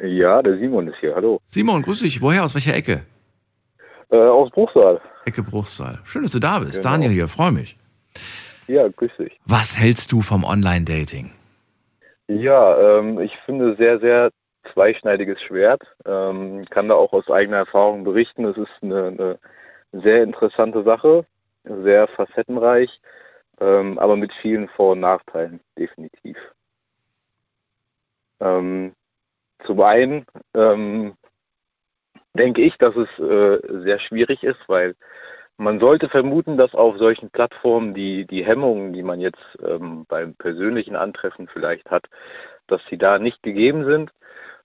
[0.00, 1.14] Ja, der Simon ist hier.
[1.14, 1.40] Hallo.
[1.46, 2.20] Simon, grüß dich.
[2.20, 2.44] Woher?
[2.44, 3.02] Aus welcher Ecke?
[4.10, 5.00] Äh, aus Bruchsal.
[5.24, 6.00] Ecke Bruchsal.
[6.04, 6.78] Schön, dass du da bist.
[6.78, 6.90] Genau.
[6.90, 7.76] Daniel hier, freue mich.
[8.66, 9.38] Ja, grüß dich.
[9.46, 11.30] Was hältst du vom Online-Dating?
[12.28, 14.30] Ja, ähm, ich finde sehr, sehr
[14.72, 15.82] zweischneidiges Schwert.
[16.04, 18.44] Ähm, kann da auch aus eigener Erfahrung berichten.
[18.44, 19.38] Es ist eine, eine
[19.92, 21.26] sehr interessante Sache,
[21.64, 22.90] sehr facettenreich,
[23.60, 26.36] ähm, aber mit vielen Vor- und Nachteilen, definitiv.
[28.40, 28.94] Ähm,
[29.66, 31.14] zum einen ähm,
[32.34, 34.94] denke ich, dass es äh, sehr schwierig ist, weil
[35.58, 40.34] man sollte vermuten, dass auf solchen Plattformen die, die Hemmungen, die man jetzt ähm, beim
[40.34, 42.06] persönlichen Antreffen vielleicht hat,
[42.68, 44.10] dass sie da nicht gegeben sind.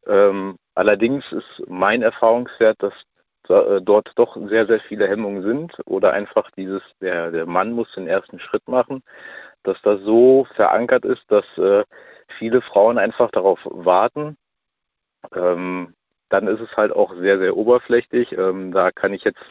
[0.06, 2.94] Ähm, allerdings ist mein Erfahrungswert, dass
[3.48, 7.74] da, äh, dort doch sehr, sehr viele Hemmungen sind oder einfach dieses, der, der Mann
[7.74, 9.04] muss den ersten Schritt machen,
[9.64, 11.84] dass das so verankert ist, dass äh,
[12.38, 14.38] viele Frauen einfach darauf warten.
[15.36, 15.96] Ähm,
[16.30, 18.32] dann ist es halt auch sehr, sehr oberflächlich.
[18.38, 19.44] Ähm, da kann ich jetzt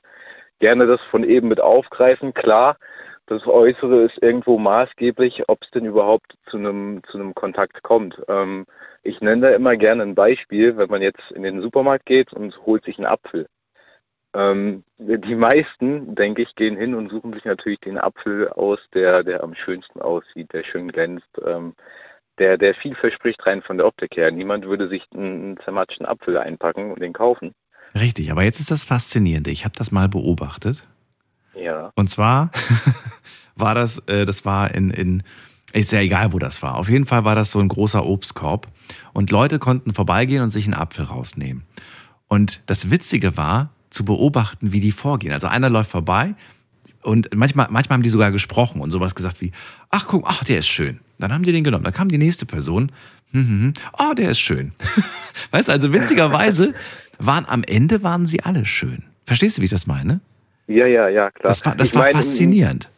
[0.62, 2.32] gerne das von eben mit aufgreifen.
[2.34, 2.76] Klar,
[3.26, 8.22] das Äußere ist irgendwo maßgeblich, ob es denn überhaupt zu einem zu einem Kontakt kommt.
[8.28, 8.66] Ähm,
[9.02, 12.56] ich nenne da immer gerne ein Beispiel, wenn man jetzt in den Supermarkt geht und
[12.64, 13.48] holt sich einen Apfel.
[14.34, 19.24] Ähm, die meisten, denke ich, gehen hin und suchen sich natürlich den Apfel aus, der,
[19.24, 21.74] der am schönsten aussieht, der schön glänzt, ähm,
[22.38, 24.30] der, der viel verspricht rein von der Optik her.
[24.30, 27.52] Niemand würde sich einen zermatschten Apfel einpacken und den kaufen.
[27.94, 29.50] Richtig, aber jetzt ist das Faszinierende.
[29.50, 30.82] Ich habe das mal beobachtet.
[31.54, 31.90] Ja.
[31.94, 32.50] Und zwar
[33.56, 35.22] war das, äh, das war in, in,
[35.72, 36.76] ist ja egal, wo das war.
[36.76, 38.68] Auf jeden Fall war das so ein großer Obstkorb.
[39.12, 41.64] Und Leute konnten vorbeigehen und sich einen Apfel rausnehmen.
[42.28, 45.32] Und das Witzige war, zu beobachten, wie die vorgehen.
[45.32, 46.34] Also einer läuft vorbei
[47.02, 49.52] und manchmal, manchmal haben die sogar gesprochen und sowas gesagt wie,
[49.90, 51.00] ach guck, ach, der ist schön.
[51.22, 51.84] Dann haben die den genommen.
[51.84, 52.90] Dann kam die nächste Person,
[53.32, 54.72] hm, hm, hm, oh, der ist schön.
[55.50, 56.74] weißt du, also witzigerweise
[57.18, 59.04] waren am Ende waren sie alle schön.
[59.24, 60.20] Verstehst du, wie ich das meine?
[60.66, 61.50] Ja, ja, ja, klar.
[61.50, 62.90] Das war, das war meine, faszinierend.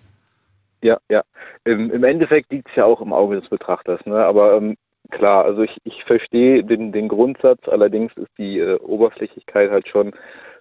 [0.82, 1.22] Ja, ja.
[1.64, 4.16] Im, im Endeffekt liegt es ja auch im Auge des Betrachters, ne?
[4.16, 4.76] Aber ähm,
[5.10, 10.12] klar, also ich, ich verstehe den, den Grundsatz, allerdings ist die äh, Oberflächlichkeit halt schon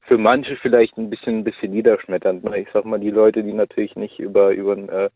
[0.04, 2.43] für manche vielleicht ein bisschen, ein bisschen niederschmetternd.
[2.43, 2.60] Ne?
[2.60, 5.10] Ich sag mal, die Leute, die natürlich nicht über, über ein äh,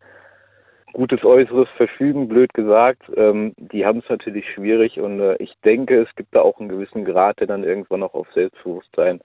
[0.94, 6.02] gutes Äußeres verfügen, blöd gesagt, ähm, die haben es natürlich schwierig und äh, ich denke,
[6.02, 9.20] es gibt da auch einen gewissen Grad, der dann irgendwann auch auf Selbstbewusstsein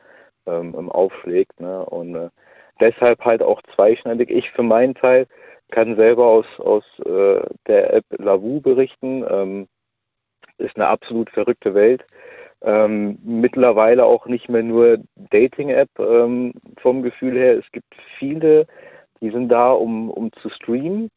[0.46, 1.61] ähm, aufschlägt.
[1.61, 1.85] Ne?
[1.87, 2.29] Und äh,
[2.81, 4.31] deshalb halt auch zweischneidig.
[4.31, 5.27] Ich für meinen Teil
[5.70, 9.25] kann selber aus, aus äh, der App Lavu berichten.
[9.29, 9.68] Ähm,
[10.59, 12.05] ist eine absolut verrückte Welt.
[12.61, 17.59] Ähm, mittlerweile auch nicht mehr nur Dating-App ähm, vom Gefühl her.
[17.59, 18.66] Es gibt viele,
[19.20, 21.11] die sind da, um, um zu streamen.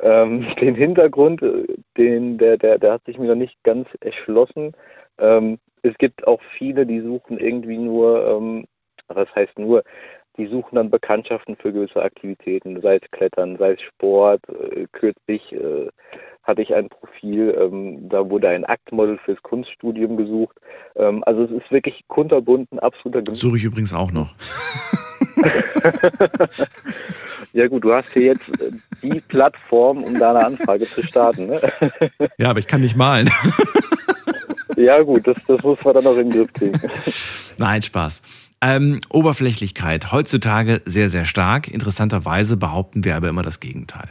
[0.00, 1.64] Ähm, den Hintergrund, äh,
[1.96, 4.72] den, der, der, der hat sich mir noch nicht ganz erschlossen.
[5.18, 8.66] Ähm, es gibt auch viele, die suchen irgendwie nur, ähm,
[9.08, 9.84] was heißt nur,
[10.36, 14.40] die suchen dann Bekanntschaften für gewisse Aktivitäten, sei es Klettern, sei es Sport.
[14.48, 15.88] Äh, kürzlich äh,
[16.44, 20.56] hatte ich ein Profil, ähm, da wurde ein Aktmodel fürs Kunststudium gesucht.
[20.94, 23.40] Ähm, also es ist wirklich kunterbunt, ein absoluter Gemüse.
[23.40, 24.34] Suche ich übrigens auch noch.
[27.52, 28.70] ja gut, du hast hier jetzt äh,
[29.02, 31.46] die Plattform, um da eine Anfrage zu starten.
[31.46, 31.60] Ne?
[32.38, 33.30] ja, aber ich kann nicht malen.
[34.76, 36.80] ja gut, das, das muss man dann noch in den Griff kriegen.
[37.58, 38.22] Nein, Spaß.
[38.60, 41.68] Ähm, Oberflächlichkeit heutzutage sehr, sehr stark.
[41.68, 44.08] Interessanterweise behaupten wir aber immer das Gegenteil.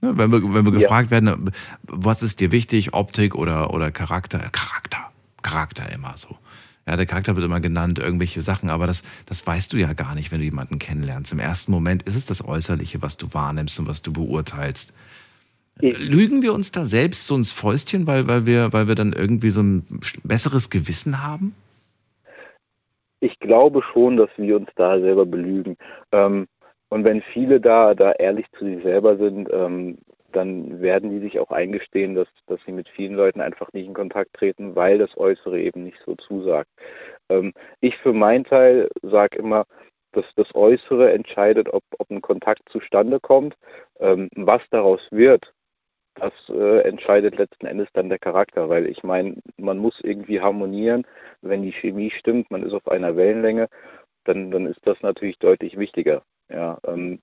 [0.00, 1.10] Wenn wir, wenn wir gefragt ja.
[1.10, 1.50] werden,
[1.82, 4.38] was ist dir wichtig, Optik oder, oder Charakter?
[4.52, 5.10] Charakter.
[5.42, 6.36] Charakter immer so.
[6.88, 10.14] Ja, der Charakter wird immer genannt, irgendwelche Sachen, aber das, das weißt du ja gar
[10.14, 11.34] nicht, wenn du jemanden kennenlernst.
[11.34, 14.94] Im ersten Moment ist es das Äußerliche, was du wahrnimmst und was du beurteilst.
[15.80, 19.50] Lügen wir uns da selbst so ins Fäustchen, weil, weil, wir, weil wir dann irgendwie
[19.50, 21.54] so ein besseres Gewissen haben?
[23.20, 25.76] Ich glaube schon, dass wir uns da selber belügen.
[26.10, 26.46] Ähm,
[26.88, 29.98] und wenn viele da, da ehrlich zu sich selber sind, ähm,
[30.32, 33.94] dann werden die sich auch eingestehen, dass, dass sie mit vielen Leuten einfach nicht in
[33.94, 36.70] Kontakt treten, weil das Äußere eben nicht so zusagt.
[37.28, 39.64] Ähm, ich für meinen Teil sage immer,
[40.12, 43.56] dass das Äußere entscheidet, ob, ob ein Kontakt zustande kommt.
[44.00, 45.52] Ähm, was daraus wird,
[46.14, 51.06] das äh, entscheidet letzten Endes dann der Charakter, weil ich meine, man muss irgendwie harmonieren.
[51.42, 53.68] Wenn die Chemie stimmt, man ist auf einer Wellenlänge,
[54.24, 56.22] dann, dann ist das natürlich deutlich wichtiger.
[56.48, 57.20] Ja, ähm,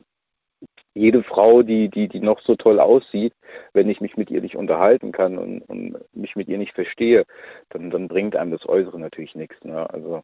[0.93, 3.33] jede Frau, die, die, die noch so toll aussieht,
[3.73, 7.25] wenn ich mich mit ihr nicht unterhalten kann und, und mich mit ihr nicht verstehe,
[7.69, 9.61] dann, dann bringt einem das Äußere natürlich nichts.
[9.63, 9.89] Ne?
[9.89, 10.21] Also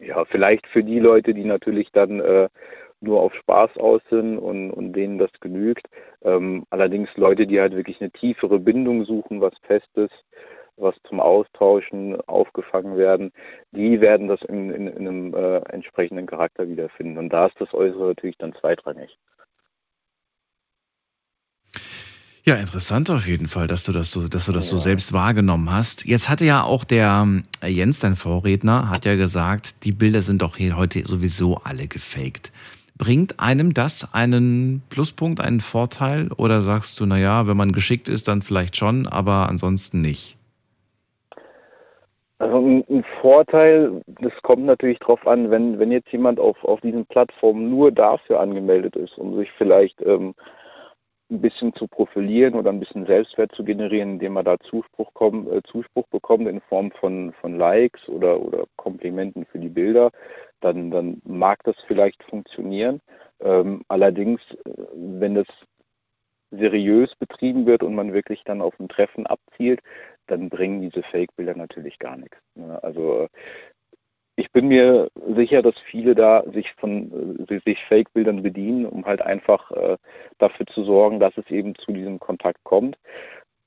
[0.00, 2.48] ja, vielleicht für die Leute, die natürlich dann äh,
[3.00, 5.86] nur auf Spaß aus sind und, und denen das genügt.
[6.22, 10.10] Ähm, allerdings Leute, die halt wirklich eine tiefere Bindung suchen, was Festes,
[10.76, 13.32] was zum Austauschen aufgefangen werden,
[13.72, 17.18] die werden das in, in, in einem äh, entsprechenden Charakter wiederfinden.
[17.18, 19.16] Und da ist das Äußere natürlich dann zweitrangig.
[22.44, 24.70] Ja, interessant auf jeden Fall, dass du das so, dass du das ja.
[24.72, 26.04] so selbst wahrgenommen hast.
[26.04, 27.28] Jetzt hatte ja auch der
[27.62, 32.50] äh, Jens, dein Vorredner, hat ja gesagt, die Bilder sind doch heute sowieso alle gefaked.
[32.98, 36.32] Bringt einem das einen Pluspunkt, einen Vorteil?
[36.32, 40.36] Oder sagst du, naja, wenn man geschickt ist, dann vielleicht schon, aber ansonsten nicht?
[42.42, 47.06] Also ein, Vorteil, das kommt natürlich darauf an, wenn, wenn jetzt jemand auf, auf diesen
[47.06, 50.34] Plattformen nur dafür angemeldet ist, um sich vielleicht ähm,
[51.30, 55.52] ein bisschen zu profilieren oder ein bisschen Selbstwert zu generieren, indem er da Zuspruch, kommt,
[55.52, 60.10] äh, Zuspruch bekommt in Form von, von Likes oder, oder Komplimenten für die Bilder,
[60.62, 63.00] dann, dann mag das vielleicht funktionieren.
[63.38, 65.46] Ähm, allerdings, äh, wenn das
[66.50, 69.80] seriös betrieben wird und man wirklich dann auf ein Treffen abzielt,
[70.32, 72.36] dann bringen diese Fake-Bilder natürlich gar nichts.
[72.54, 72.82] Ne?
[72.82, 73.28] Also
[74.36, 79.22] ich bin mir sicher, dass viele da sich von äh, sich Fake-Bildern bedienen, um halt
[79.22, 79.96] einfach äh,
[80.38, 82.96] dafür zu sorgen, dass es eben zu diesem Kontakt kommt.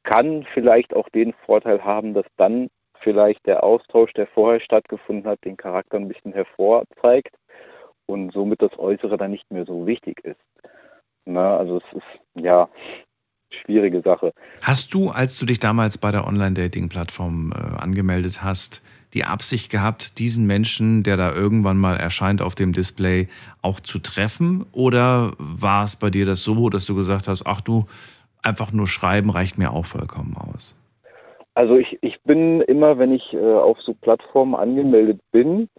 [0.04, 2.70] Kann vielleicht auch den Vorteil haben, dass dann
[3.02, 7.36] vielleicht der Austausch, der vorher stattgefunden hat, den Charakter ein bisschen hervorzeigt
[8.08, 10.42] und somit das Äußere dann nicht mehr so wichtig ist.
[11.26, 12.70] Na, also es ist ja
[13.50, 14.34] schwierige Sache.
[14.62, 18.82] Hast du, als du dich damals bei der Online-Dating-Plattform äh, angemeldet hast,
[19.14, 23.30] die Absicht gehabt, diesen Menschen, der da irgendwann mal erscheint auf dem Display,
[23.62, 24.66] auch zu treffen?
[24.74, 27.86] Oder war es bei dir das so, dass du gesagt hast, ach du,
[28.44, 30.76] einfach nur schreiben reicht mir auch vollkommen aus?
[31.54, 35.70] Also ich, ich bin immer, wenn ich äh, auf so Plattformen angemeldet bin,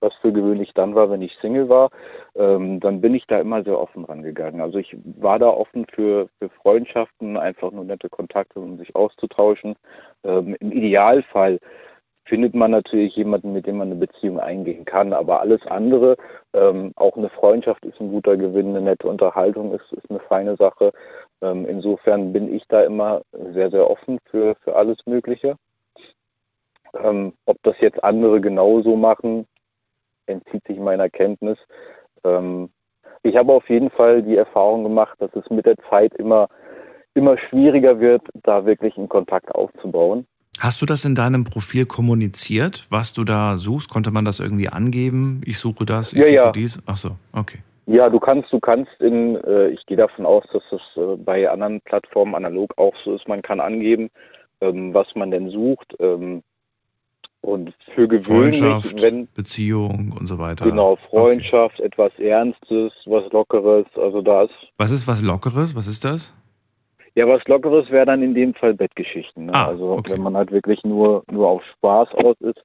[0.00, 1.90] was für gewöhnlich dann war, wenn ich Single war,
[2.34, 4.60] ähm, dann bin ich da immer sehr offen rangegangen.
[4.60, 9.76] Also ich war da offen für, für Freundschaften, einfach nur nette Kontakte, um sich auszutauschen.
[10.24, 11.58] Ähm, Im Idealfall
[12.26, 15.12] findet man natürlich jemanden, mit dem man eine Beziehung eingehen kann.
[15.12, 16.16] Aber alles andere,
[16.52, 20.56] ähm, auch eine Freundschaft ist ein guter Gewinn, eine nette Unterhaltung ist, ist eine feine
[20.56, 20.92] Sache.
[21.40, 25.56] Ähm, insofern bin ich da immer sehr, sehr offen für, für alles Mögliche.
[26.94, 29.46] Ähm, ob das jetzt andere genauso machen,
[30.26, 31.58] entzieht sich meiner Kenntnis.
[32.24, 32.70] Ähm,
[33.22, 36.48] ich habe auf jeden Fall die Erfahrung gemacht, dass es mit der Zeit immer,
[37.14, 40.26] immer schwieriger wird, da wirklich einen Kontakt aufzubauen.
[40.58, 43.90] Hast du das in deinem Profil kommuniziert, was du da suchst?
[43.90, 45.42] Konnte man das irgendwie angeben?
[45.44, 46.52] Ich suche das, ich ja, suche ja.
[46.52, 46.82] dies?
[46.86, 47.58] Ach so, okay.
[47.86, 51.48] Ja, du kannst, du kannst in, äh, ich gehe davon aus, dass das äh, bei
[51.48, 53.28] anderen Plattformen analog auch so ist.
[53.28, 54.10] Man kann angeben,
[54.60, 55.94] ähm, was man denn sucht.
[56.00, 56.42] Ähm,
[57.46, 60.64] und für gewöhnlich, Freundschaft, wenn Beziehung und so weiter.
[60.64, 61.86] genau Freundschaft, okay.
[61.86, 64.50] etwas Ernstes, was Lockeres, also das.
[64.78, 65.74] Was ist was Lockeres?
[65.74, 66.34] Was ist das?
[67.14, 69.46] Ja, was Lockeres wäre dann in dem Fall Bettgeschichten.
[69.46, 69.54] Ne?
[69.54, 70.12] Ah, also okay.
[70.12, 72.62] wenn man halt wirklich nur, nur auf Spaß aus ist.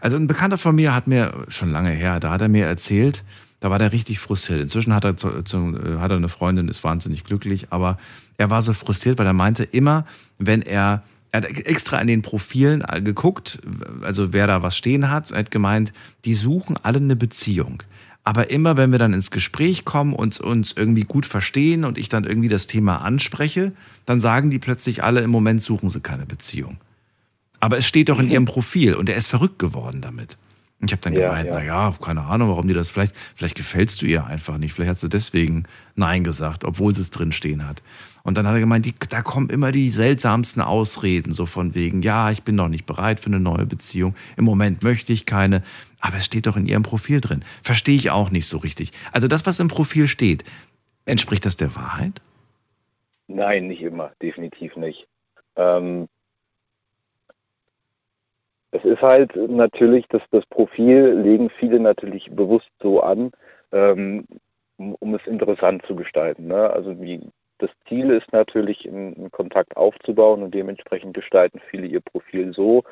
[0.00, 3.24] Also ein Bekannter von mir hat mir schon lange her, da hat er mir erzählt,
[3.60, 4.60] da war der richtig frustriert.
[4.60, 5.58] Inzwischen hat er, zu, zu,
[5.98, 7.96] hat er eine Freundin, ist wahnsinnig glücklich, aber
[8.36, 10.04] er war so frustriert, weil er meinte, immer
[10.38, 13.58] wenn er, er hat extra in den Profilen geguckt,
[14.02, 15.92] also wer da was stehen hat, er hat gemeint,
[16.24, 17.82] die suchen alle eine Beziehung.
[18.22, 22.08] Aber immer, wenn wir dann ins Gespräch kommen und uns irgendwie gut verstehen und ich
[22.08, 23.72] dann irgendwie das Thema anspreche,
[24.06, 26.76] dann sagen die plötzlich alle, im Moment suchen sie keine Beziehung.
[27.58, 30.36] Aber es steht doch in ihrem Profil und er ist verrückt geworden damit.
[30.80, 31.54] Und ich habe dann Ja, gemeint, ja.
[31.54, 34.74] naja, keine Ahnung, warum die das vielleicht, vielleicht gefällst du ihr einfach nicht.
[34.74, 35.64] Vielleicht hast du deswegen
[35.94, 37.82] Nein gesagt, obwohl sie es drin stehen hat.
[38.24, 42.02] Und dann hat er gemeint, die, da kommen immer die seltsamsten Ausreden, so von wegen,
[42.02, 44.14] ja, ich bin noch nicht bereit für eine neue Beziehung.
[44.36, 45.62] Im Moment möchte ich keine.
[46.00, 47.44] Aber es steht doch in ihrem Profil drin.
[47.62, 48.92] Verstehe ich auch nicht so richtig.
[49.12, 50.44] Also das, was im Profil steht,
[51.04, 52.20] entspricht das der Wahrheit?
[53.28, 55.06] Nein, nicht immer, definitiv nicht.
[55.56, 56.08] Ähm,
[58.72, 63.30] es ist halt natürlich, dass das Profil legen viele natürlich bewusst so an,
[63.70, 64.26] ähm,
[64.76, 66.48] um, es interessant zu gestalten.
[66.48, 66.70] Ne?
[66.70, 67.20] Also wie,
[67.62, 72.82] das Ziel ist natürlich, einen, Kontakt aufzubauen und dementsprechend gestalten viele ihr Profil so,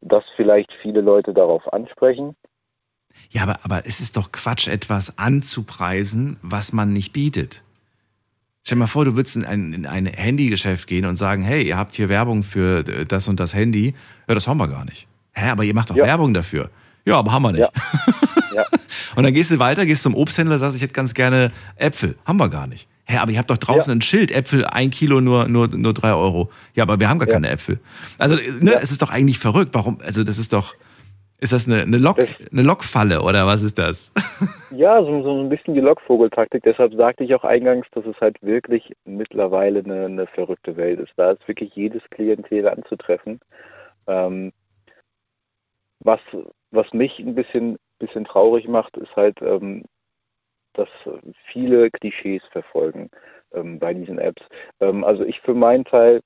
[0.00, 2.34] dass vielleicht viele Leute darauf ansprechen.
[3.28, 7.62] Ja, aber, aber es ist doch Quatsch, etwas anzupreisen, was man nicht bietet.
[8.62, 11.62] Stell dir mal vor, du würdest in ein, in ein Handygeschäft gehen und sagen, hey,
[11.62, 13.94] ihr habt hier Werbung für äh, das und das Handy.
[14.28, 15.08] Ja, das haben wir gar nicht.
[15.32, 16.06] Hä, aber ihr macht doch Ja.
[16.06, 16.70] Werbung dafür.
[17.04, 17.60] Ja, aber haben wir nicht.
[17.60, 17.70] Ja.
[18.52, 18.64] Ja.
[19.14, 22.16] Und dann gehst du weiter, gehst zum Obsthändler, sagst, ich hätte ganz gerne Äpfel.
[22.24, 22.88] Haben wir gar nicht.
[23.10, 23.96] Hä, aber ihr habt doch draußen Ja.
[23.96, 26.50] ein Schild, Äpfel, ein Kilo nur, nur, nur drei Euro.
[26.74, 27.34] Ja, aber wir haben gar Ja.
[27.34, 27.80] keine Äpfel.
[28.18, 28.78] Also, ne, Ja.
[28.80, 29.70] es ist doch eigentlich verrückt.
[29.74, 29.98] Warum?
[30.02, 30.74] Also, das ist doch,
[31.38, 34.12] ist das eine, eine, Lok, Das- eine Lokfalle oder was ist das?
[34.76, 36.62] Ja, so, so ein bisschen die Lockvogeltaktik.
[36.62, 41.10] Deshalb sagte ich auch eingangs, dass es halt wirklich mittlerweile eine, eine verrückte Welt ist.
[41.16, 43.40] Da ist wirklich jedes Klientel anzutreffen.
[44.06, 44.52] Ähm,
[45.98, 46.20] was,
[46.70, 49.82] was mich ein bisschen, bisschen traurig macht, ist halt, ähm,
[50.74, 50.88] dass
[51.52, 53.10] viele Klischees verfolgen
[53.52, 54.42] ähm, bei diesen Apps.
[54.80, 56.20] Ähm, also ich für meinen Teil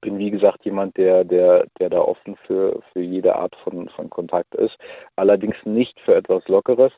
[0.00, 4.08] bin wie gesagt jemand, der, der, der da offen für, für jede Art von, von
[4.10, 4.76] Kontakt ist.
[5.16, 6.92] Allerdings nicht für etwas Lockeres.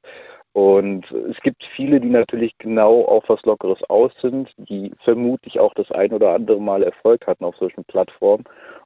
[0.53, 5.75] Und es gibt viele, die natürlich genau auf was Lockeres aus sind, die vermutlich auch
[5.75, 8.45] das ein oder andere Mal Erfolg hatten auf solchen Plattformen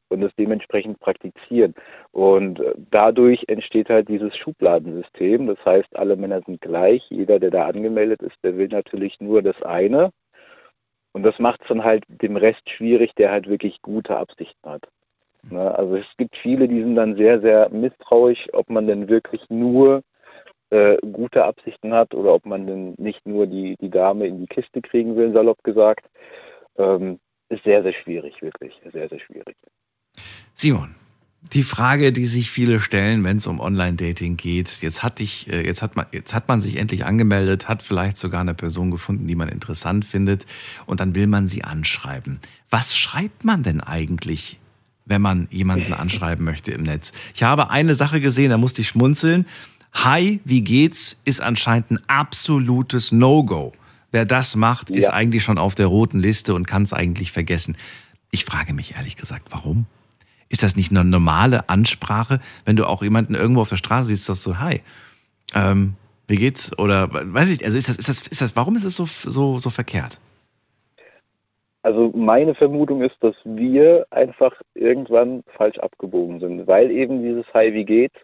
[0.08, 1.74] und es dementsprechend praktizieren.
[2.12, 5.46] Und äh, dadurch entsteht halt dieses Schubladensystem.
[5.46, 7.02] Das heißt, alle Männer sind gleich.
[7.10, 10.10] Jeder, der da angemeldet ist, der will natürlich nur das eine.
[11.12, 14.88] Und das macht es dann halt dem Rest schwierig, der halt wirklich gute Absichten hat.
[15.50, 15.76] Ne?
[15.76, 20.02] Also es gibt viele, die sind dann sehr, sehr misstrauisch, ob man denn wirklich nur
[20.70, 24.46] äh, gute Absichten hat oder ob man denn nicht nur die, die Dame in die
[24.46, 26.06] Kiste kriegen will, salopp gesagt.
[26.76, 27.18] Ähm,
[27.48, 28.78] ist sehr, sehr schwierig, wirklich.
[28.92, 29.56] Sehr, sehr schwierig.
[30.54, 30.94] Simon,
[31.52, 35.64] Die Frage, die sich viele stellen, wenn es um Online-Dating geht, jetzt hat, ich, äh,
[35.64, 39.26] jetzt, hat man, jetzt hat man sich endlich angemeldet, hat vielleicht sogar eine Person gefunden,
[39.26, 40.46] die man interessant findet
[40.84, 42.40] und dann will man sie anschreiben.
[42.70, 44.58] Was schreibt man denn eigentlich,
[45.06, 47.12] wenn man jemanden anschreiben möchte im Netz?
[47.34, 49.46] Ich habe eine Sache gesehen, da musste ich schmunzeln.
[49.94, 51.16] Hi, wie geht's?
[51.24, 53.72] ist anscheinend ein absolutes No-Go.
[54.10, 57.76] Wer das macht, ist eigentlich schon auf der roten Liste und kann es eigentlich vergessen.
[58.30, 59.86] Ich frage mich ehrlich gesagt, warum?
[60.48, 64.28] Ist das nicht eine normale Ansprache, wenn du auch jemanden irgendwo auf der Straße siehst,
[64.28, 64.80] das so, hi,
[65.54, 65.94] ähm,
[66.26, 66.76] wie geht's?
[66.78, 69.58] Oder weiß ich, also ist das, ist das, ist das, warum ist es so, so,
[69.58, 70.18] so verkehrt?
[71.82, 77.72] Also meine Vermutung ist, dass wir einfach irgendwann falsch abgebogen sind, weil eben dieses Hi,
[77.72, 78.18] wie geht's,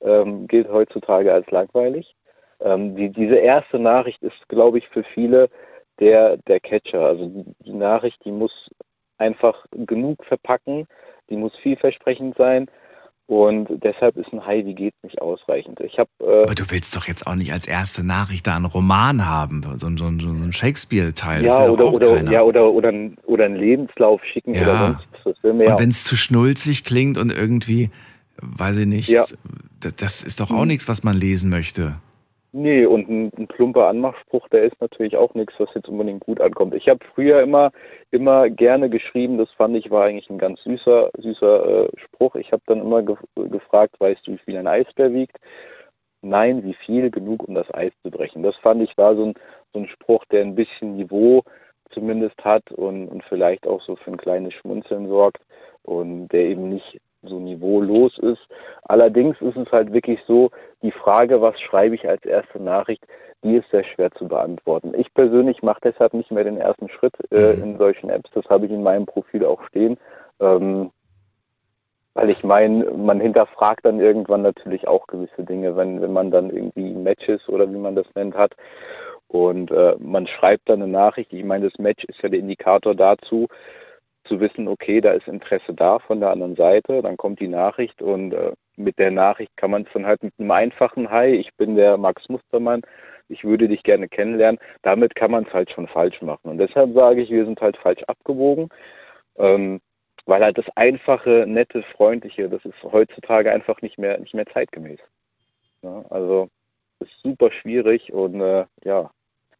[0.00, 2.14] ähm, gilt heutzutage als langweilig.
[2.60, 5.50] Ähm, die, diese erste Nachricht ist, glaube ich, für viele
[5.98, 7.00] der, der Catcher.
[7.00, 8.70] Also die, die Nachricht, die muss
[9.18, 10.86] einfach genug verpacken,
[11.30, 12.66] die muss vielversprechend sein.
[13.30, 15.78] Und deshalb ist ein Hi, wie geht's nicht ausreichend.
[15.80, 18.64] Ich hab, äh Aber du willst doch jetzt auch nicht als erste Nachricht da einen
[18.64, 21.46] Roman haben, so, so, so einen Shakespeare-Teil.
[21.46, 22.92] Ja, oder, oder, ja oder, oder,
[23.26, 24.62] oder einen Lebenslauf schicken ja.
[24.62, 25.34] oder sonst was.
[25.42, 27.90] Das und wenn es zu schnulzig klingt und irgendwie,
[28.42, 29.24] weiß ich nicht, ja.
[29.96, 30.68] das ist doch auch hm.
[30.68, 32.00] nichts, was man lesen möchte.
[32.52, 36.40] Nee, und ein, ein, plumper Anmachspruch, der ist natürlich auch nichts, was jetzt unbedingt gut
[36.40, 36.74] ankommt.
[36.74, 37.70] Ich habe früher immer,
[38.10, 42.34] immer gerne geschrieben, das fand ich war eigentlich ein ganz süßer, süßer äh, Spruch.
[42.34, 45.36] Ich habe dann immer ge gefragt, weißt du, wie viel ein Eisbär wiegt?
[46.22, 47.10] Nein, wie viel?
[47.10, 48.42] Genug, um das Eis zu brechen.
[48.42, 49.34] Das fand ich war so ein,
[49.72, 51.44] so ein Spruch, der ein bisschen Niveau
[51.90, 55.42] zumindest hat und, und vielleicht auch so für ein kleines Schmunzeln sorgt
[55.82, 58.40] und der eben nicht so niveaulos ist.
[58.84, 60.50] Allerdings ist es halt wirklich so,
[60.82, 63.06] die Frage, was schreibe ich als erste Nachricht,
[63.42, 64.92] die ist sehr schwer zu beantworten.
[64.96, 67.62] Ich persönlich mache deshalb nicht mehr den ersten Schritt äh, mhm.
[67.62, 68.30] in solchen Apps.
[68.34, 69.98] Das habe ich in meinem Profil auch stehen.
[70.40, 70.90] Ähm,
[72.14, 76.50] weil ich meine, man hinterfragt dann irgendwann natürlich auch gewisse Dinge, wenn, wenn man dann
[76.50, 78.52] irgendwie Matches oder wie man das nennt hat.
[79.28, 81.32] Und äh, man schreibt dann eine Nachricht.
[81.32, 83.46] Ich meine, das Match ist ja der Indikator dazu,
[84.30, 88.00] zu wissen, okay, da ist Interesse da von der anderen Seite, dann kommt die Nachricht
[88.00, 91.52] und äh, mit der Nachricht kann man es dann halt mit einem einfachen Hi, ich
[91.56, 92.82] bin der Max Mustermann,
[93.28, 96.48] ich würde dich gerne kennenlernen, damit kann man es halt schon falsch machen.
[96.48, 98.68] Und deshalb sage ich, wir sind halt falsch abgewogen,
[99.36, 99.80] ähm,
[100.26, 105.00] weil halt das einfache, nette, freundliche, das ist heutzutage einfach nicht mehr, nicht mehr zeitgemäß.
[105.82, 106.48] Ja, also
[107.00, 109.10] ist super schwierig und äh, ja,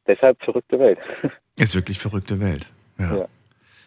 [0.07, 0.99] deshalb verrückte Welt.
[1.57, 2.71] Ist wirklich verrückte Welt.
[2.99, 3.17] ja.
[3.17, 3.29] ja.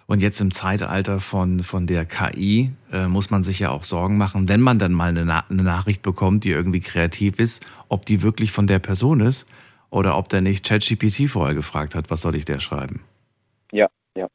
[0.05, 4.17] Und jetzt im Zeitalter von, von der KI äh, muss man sich ja auch Sorgen
[4.17, 8.05] machen, wenn man dann mal eine, Na eine, Nachricht bekommt, die irgendwie kreativ ist, ob
[8.05, 9.45] die wirklich von der Person ist
[9.89, 13.01] oder ob der nicht ChatGPT vorher gefragt hat, was soll ich der schreiben?
[13.71, 13.87] Ja,
[14.17, 14.27] ja.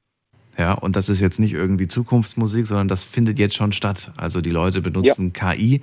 [0.57, 4.13] Ja, und das ist jetzt nicht irgendwie Zukunftsmusik, sondern das findet jetzt schon statt.
[4.17, 5.53] Also die Leute benutzen ja.
[5.53, 5.83] KI,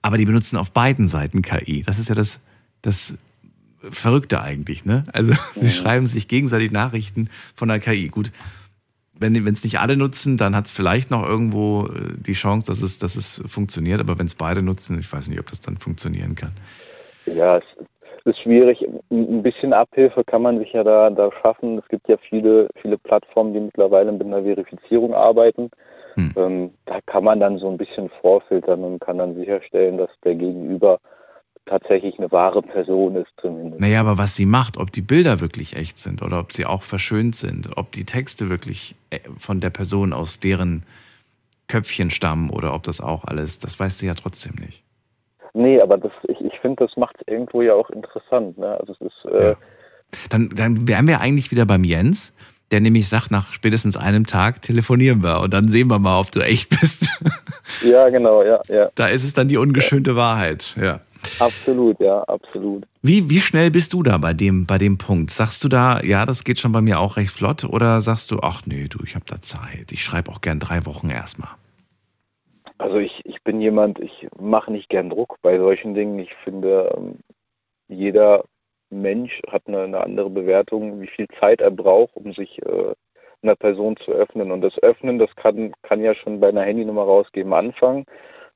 [0.00, 1.82] aber die benutzen auf beiden Seiten KI.
[1.84, 2.40] Das ist ja das,
[2.80, 3.14] das
[3.90, 5.04] Verrückte eigentlich, ne?
[5.12, 5.70] Also sie mhm.
[5.70, 8.08] schreiben sich gegenseitig Nachrichten von der KI.
[8.08, 8.32] Gut,
[9.18, 12.82] wenn es nicht alle nutzen, dann hat es vielleicht noch irgendwo äh, die Chance, dass
[12.82, 14.00] es, dass es funktioniert.
[14.00, 16.52] Aber wenn es beide nutzen, ich weiß nicht, ob das dann funktionieren kann.
[17.26, 17.64] Ja, es
[18.24, 18.84] ist schwierig.
[19.10, 21.78] Ein bisschen Abhilfe kann man sich ja da, da schaffen.
[21.78, 25.70] Es gibt ja viele, viele Plattformen, die mittlerweile mit einer Verifizierung arbeiten.
[26.14, 26.32] Hm.
[26.36, 30.34] Ähm, da kann man dann so ein bisschen vorfiltern und kann dann sicherstellen, dass der
[30.34, 30.98] Gegenüber
[31.66, 33.80] tatsächlich eine wahre Person ist zumindest.
[33.80, 36.82] Naja, aber was sie macht, ob die Bilder wirklich echt sind oder ob sie auch
[36.82, 40.84] verschönt sind, ob die Texte wirklich äh, von der Person aus deren
[41.68, 44.84] Köpfchen stammen oder ob das auch alles, das weißt du ja trotzdem nicht.
[45.52, 48.58] Nee, aber das, ich, ich finde, das macht es irgendwo ja auch interessant.
[48.58, 48.78] Ne?
[48.78, 49.56] Also es ist, äh ja.
[50.30, 52.34] dann, dann wären wir eigentlich wieder beim Jens,
[52.70, 56.30] der nämlich sagt, nach spätestens einem Tag telefonieren wir und dann sehen wir mal, ob
[56.32, 57.08] du echt bist.
[57.82, 58.90] Ja, genau, ja, ja.
[58.94, 60.16] Da ist es dann die ungeschönte ja.
[60.16, 61.00] Wahrheit, ja.
[61.40, 62.84] Absolut, ja, absolut.
[63.02, 65.30] Wie, wie schnell bist du da bei dem, bei dem Punkt?
[65.30, 68.38] Sagst du da, ja, das geht schon bei mir auch recht flott oder sagst du,
[68.40, 71.50] ach nee, du, ich habe da Zeit, ich schreibe auch gern drei Wochen erstmal?
[72.78, 76.18] Also ich, ich bin jemand, ich mache nicht gern Druck bei solchen Dingen.
[76.18, 77.18] Ich finde, ähm,
[77.88, 78.44] jeder
[78.90, 82.94] Mensch hat eine, eine andere Bewertung, wie viel Zeit er braucht, um sich äh,
[83.42, 84.50] einer Person zu öffnen.
[84.50, 88.04] Und das Öffnen, das kann, kann ja schon bei einer Handynummer rausgeben anfangen.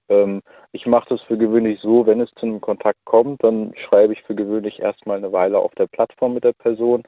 [0.09, 4.13] Ähm, ich mache das für gewöhnlich so, wenn es zu einem Kontakt kommt, dann schreibe
[4.13, 7.03] ich für gewöhnlich erstmal eine Weile auf der Plattform mit der Person,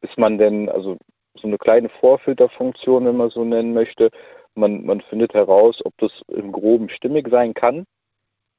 [0.00, 0.96] bis man denn, also
[1.34, 4.10] so eine kleine Vorfilterfunktion, wenn man so nennen möchte,
[4.54, 7.84] man, man findet heraus, ob das im Groben stimmig sein kann.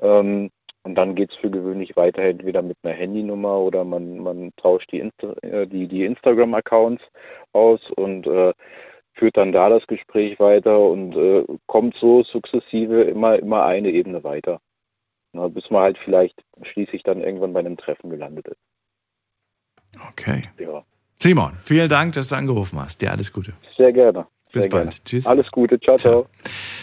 [0.01, 0.51] Ähm,
[0.85, 4.91] und dann geht es für gewöhnlich weiter entweder mit einer Handynummer oder man, man tauscht
[4.91, 7.01] die, Insta, äh, die, die Instagram-Accounts
[7.53, 8.53] aus und äh,
[9.13, 14.23] führt dann da das Gespräch weiter und äh, kommt so sukzessive immer, immer eine Ebene
[14.23, 14.61] weiter.
[15.33, 18.61] Na, bis man halt vielleicht schließlich dann irgendwann bei einem Treffen gelandet ist.
[20.11, 20.43] Okay.
[20.59, 20.83] Ja.
[21.17, 23.01] Simon, vielen Dank, dass du angerufen hast.
[23.01, 23.53] Dir alles Gute.
[23.75, 24.27] Sehr gerne.
[24.55, 24.89] Bis Sehr bald.
[24.89, 25.03] Gerne.
[25.03, 25.27] Tschüss.
[25.27, 25.77] Alles Gute.
[25.81, 26.29] Ciao, ciao.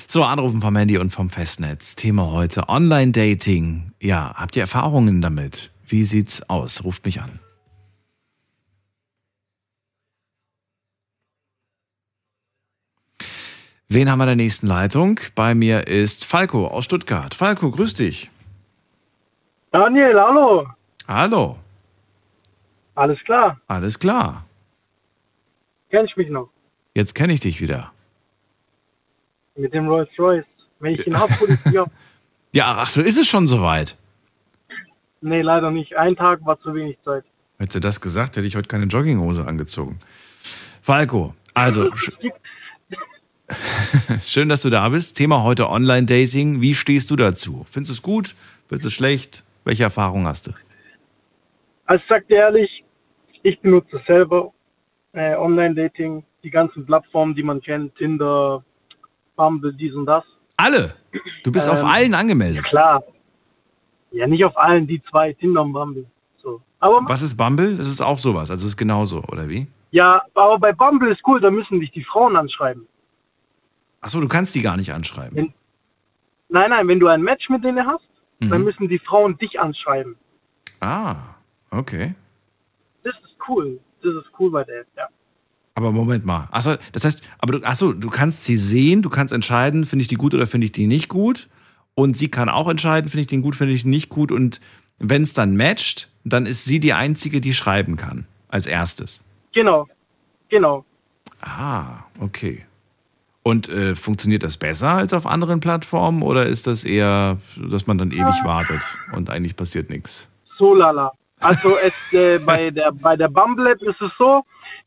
[0.07, 1.97] So, Anrufen vom Handy und vom Festnetz.
[1.97, 3.93] Thema heute Online-Dating.
[3.99, 5.71] Ja, habt ihr Erfahrungen damit?
[5.87, 6.85] Wie sieht's aus?
[6.85, 7.41] Ruft mich an.
[13.89, 15.19] Wen haben wir in der nächsten Leitung?
[15.35, 17.35] Bei mir ist Falco aus Stuttgart.
[17.35, 18.31] Falco, grüß dich.
[19.71, 20.67] Daniel, hallo.
[21.09, 21.57] Hallo.
[22.97, 23.59] Alles klar.
[23.67, 24.45] Alles klar.
[25.89, 26.52] Kenn ich mich noch.
[26.95, 27.93] Jetzt kenne ich dich wieder.
[29.57, 30.45] Mit dem Rolls Royce.
[30.81, 31.91] Wenn ich ihn hab, hol ich ihn ab.
[32.53, 33.97] Ja, ach so, ist es schon soweit.
[35.21, 35.97] Nee, leider nicht.
[35.97, 37.25] Ein Tag war zu wenig Zeit.
[37.59, 39.99] Hätte das gesagt, hätte ich heute keine Jogginghose angezogen.
[40.83, 42.13] Falco, also sch-
[44.23, 45.17] schön, dass du da bist.
[45.17, 46.61] Thema heute Online-Dating.
[46.61, 47.65] Wie stehst du dazu?
[47.71, 48.35] Findest du es gut?
[48.69, 49.45] Findest du es schlecht?
[49.65, 50.53] Welche Erfahrungen hast du?
[51.87, 52.85] Also ich sag dir ehrlich,
[53.43, 54.53] ich benutze selber.
[55.13, 58.63] Äh, Online-Dating, die ganzen Plattformen, die man kennt, Tinder,
[59.37, 60.25] Bumble, dies und das.
[60.57, 60.95] Alle.
[61.45, 62.65] Du bist auf Ähm, allen angemeldet.
[62.65, 63.03] Klar.
[64.11, 66.07] Ja, nicht auf allen, die zwei, Tinder und Bumble.
[66.43, 66.61] So.
[66.81, 67.77] Aber Was ist Bumble?
[67.77, 68.51] Das ist auch sowas.
[68.51, 69.67] Also ist genauso, oder wie?
[69.91, 72.87] ja, aber bei Bumble ist cool, da müssen dich die Frauen anschreiben.
[74.01, 75.53] Achso, du kannst die gar nicht anschreiben.
[76.49, 78.07] Nein, nein, wenn du ein Match mit denen hast,
[78.41, 78.65] dann Mhm.
[78.65, 80.17] müssen die Frauen dich anschreiben.
[80.81, 81.17] Ah,
[81.71, 82.15] okay.
[83.05, 83.79] Das ist cool.
[84.03, 85.07] Das ist cool bei der App, ja.
[85.75, 86.49] Aber Moment mal.
[86.51, 90.09] Achso, das heißt, aber du, achso, du kannst sie sehen, du kannst entscheiden, finde ich
[90.09, 91.49] die gut oder finde ich die nicht gut.
[91.95, 94.33] Und sie kann auch entscheiden, finde ich den gut, finde ich den nicht gut.
[94.33, 94.61] Und
[94.99, 98.27] wenn es dann matcht, dann ist sie die Einzige, die schreiben kann.
[98.49, 99.23] Als erstes.
[99.53, 99.89] Genau.
[100.49, 100.85] Genau.
[101.41, 102.65] Ah, okay.
[103.43, 107.99] Und äh, funktioniert das besser als auf anderen Plattformen oder ist das eher, dass man
[107.99, 108.83] dann ewig wartet
[109.17, 110.29] und eigentlich passiert nichts?
[110.59, 111.13] So lala.
[111.43, 114.45] Also es, äh, bei der bei der Bumble App ist es so,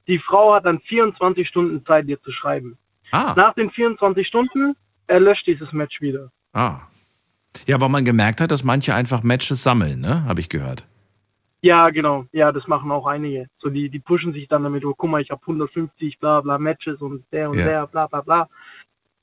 [0.07, 2.77] die Frau hat dann 24 Stunden Zeit, dir zu schreiben.
[3.11, 4.75] Ah, Nach den 24 Stunden
[5.07, 6.31] erlöscht dieses Match wieder.
[6.53, 6.79] ah.
[7.67, 10.25] Ja, weil man gemerkt hat, dass manche einfach Matches sammeln, ne?
[10.25, 10.85] Habe ich gehört.
[11.61, 12.25] Ja, genau.
[12.33, 13.47] Ja, das machen auch einige.
[13.59, 16.57] So die die pushen sich dann damit, oh, guck mal, ich habe 150 bla bla
[16.57, 17.65] Matches und der und Ja.
[17.65, 18.49] der bla bla bla.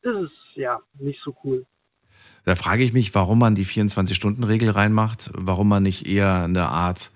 [0.03, 1.67] Das ist ja nicht so cool.
[2.47, 7.13] Da frage ich mich, warum man die 24-Stunden-Regel reinmacht, warum man nicht eher eine Art,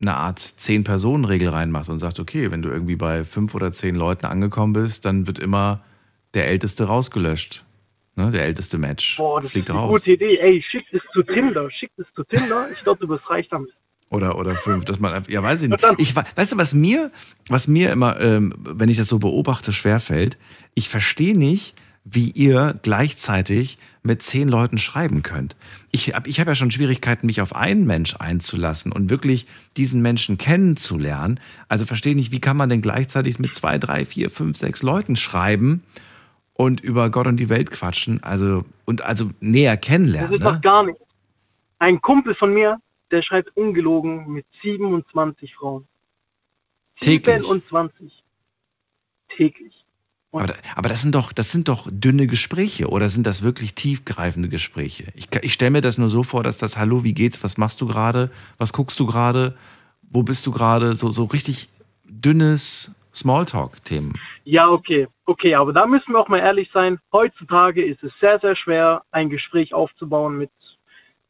[0.00, 4.26] eine Art 10-Personen-Regel reinmacht und sagt, okay, wenn du irgendwie bei fünf oder zehn Leuten
[4.26, 5.82] angekommen bist, dann wird immer
[6.34, 7.64] der Älteste rausgelöscht.
[8.14, 8.30] Ne?
[8.30, 9.98] Der älteste Match Boah, das fliegt ist eine raus.
[10.00, 10.38] gute Idee.
[10.38, 12.66] Ey, schickt es zu Tinder, schickt es zu Tinder.
[12.72, 13.70] Ich glaube, du wirst reich damit.
[14.10, 15.84] Oder, oder fünf, dass man ja, weiß ich nicht.
[15.98, 17.10] Ich, we- weißt du, was mir,
[17.48, 20.38] was mir immer, ähm, wenn ich das so beobachte, schwerfällt?
[20.74, 21.74] Ich verstehe nicht,
[22.10, 25.56] wie ihr gleichzeitig mit zehn Leuten schreiben könnt.
[25.90, 29.46] Ich habe ich hab ja schon Schwierigkeiten, mich auf einen Mensch einzulassen und wirklich
[29.76, 31.40] diesen Menschen kennenzulernen.
[31.68, 35.16] Also verstehe nicht, wie kann man denn gleichzeitig mit zwei, drei, vier, fünf, sechs Leuten
[35.16, 35.82] schreiben
[36.54, 40.32] und über Gott und die Welt quatschen, also und also näher Das kennenlernen.
[40.34, 40.60] ist doch Ne?
[40.60, 41.00] gar nicht.
[41.78, 42.78] Ein Kumpel von mir,
[43.10, 45.86] der schreibt ungelogen mit 27 Frauen.
[47.00, 47.44] Täglich.
[47.44, 48.12] 27.
[49.36, 49.77] Täglich.
[50.32, 54.48] Aber, aber das sind doch, das sind doch dünne Gespräche oder sind das wirklich tiefgreifende
[54.48, 55.04] Gespräche?
[55.14, 57.80] Ich, ich stelle mir das nur so vor, dass das Hallo, wie geht's, was machst
[57.80, 59.56] du gerade, was guckst du gerade,
[60.02, 61.70] wo bist du gerade, so, so richtig
[62.04, 64.14] dünnes Smalltalk-Themen.
[64.44, 65.08] ja, okay.
[65.24, 66.98] Okay, aber da müssen wir auch mal ehrlich sein.
[67.12, 70.50] Heutzutage ist es sehr, sehr schwer, ein Gespräch aufzubauen mit,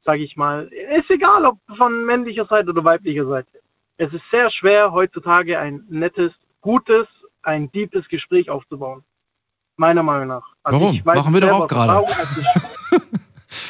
[0.04, 3.58] sage ich mal, ist egal, ob von männlicher Seite oder weiblicher Seite.
[3.96, 7.08] Es ist sehr schwer, heutzutage ein nettes, gutes,
[7.48, 9.02] ein deepes Gespräch aufzubauen.
[9.76, 10.46] Meiner Meinung nach.
[10.62, 11.00] Also Warum?
[11.04, 12.06] Machen wir doch auch gerade.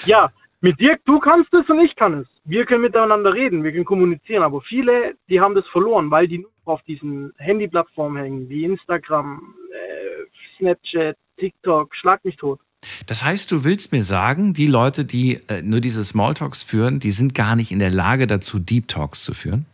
[0.05, 2.27] Ja, mit dir, du kannst es und ich kann es.
[2.45, 6.39] Wir können miteinander reden, wir können kommunizieren, aber viele, die haben das verloren, weil die
[6.39, 12.59] nur auf diesen Handyplattformen hängen, wie Instagram, äh, Snapchat, TikTok, schlag mich tot.
[13.07, 17.13] Das heißt, du willst mir sagen, die Leute, die äh, nur diese Smalltalks führen, die
[17.13, 19.65] sind gar nicht in der Lage dazu, Deep Talks zu führen?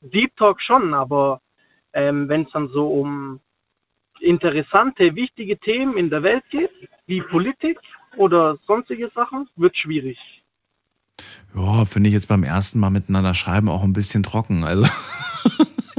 [0.00, 1.42] Deep Talk schon, aber
[1.92, 3.40] ähm, wenn es dann so um
[4.20, 6.70] interessante, wichtige Themen in der Welt geht,
[7.06, 7.78] wie Politik
[8.16, 10.18] oder sonstige Sachen, wird schwierig.
[11.54, 14.64] Ja, finde ich jetzt beim ersten Mal miteinander schreiben auch ein bisschen trocken.
[14.64, 14.86] Also.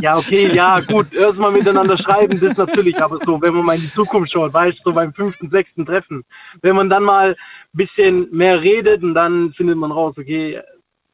[0.01, 3.83] Ja, okay, ja, gut, erstmal miteinander schreiben, das natürlich, aber so, wenn man mal in
[3.83, 6.25] die Zukunft schaut, weißt du, so beim fünften, sechsten Treffen,
[6.61, 7.37] wenn man dann mal ein
[7.71, 10.61] bisschen mehr redet und dann findet man raus, okay,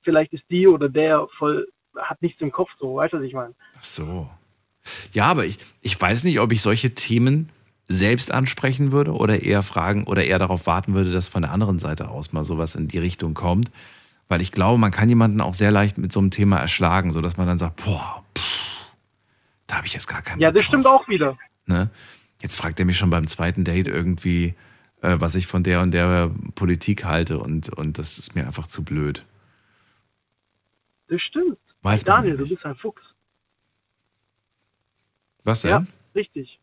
[0.01, 3.33] vielleicht ist die oder der voll, hat nichts im Kopf, so, weißt du, was ich
[3.33, 3.53] meine?
[3.77, 4.27] Ach so.
[5.13, 7.49] Ja, aber ich, ich weiß nicht, ob ich solche Themen
[7.87, 11.79] selbst ansprechen würde oder eher fragen oder eher darauf warten würde, dass von der anderen
[11.79, 13.71] Seite aus mal sowas in die Richtung kommt.
[14.27, 17.37] Weil ich glaube, man kann jemanden auch sehr leicht mit so einem Thema erschlagen, sodass
[17.37, 18.43] man dann sagt, boah, pff,
[19.65, 21.01] da habe ich jetzt gar keinen Ja, das stimmt drauf.
[21.01, 21.35] auch wieder.
[21.65, 21.89] Ne?
[22.41, 24.53] Jetzt fragt er mich schon beim zweiten Date irgendwie,
[25.01, 28.67] äh, was ich von der und der Politik halte und, und das ist mir einfach
[28.67, 29.25] zu blöd.
[31.07, 31.57] Das stimmt.
[31.81, 33.01] Weiß man Daniel, du bist ein Fuchs.
[35.49, 35.71] Was denn?
[35.71, 35.83] Ja,
[36.15, 36.59] richtig.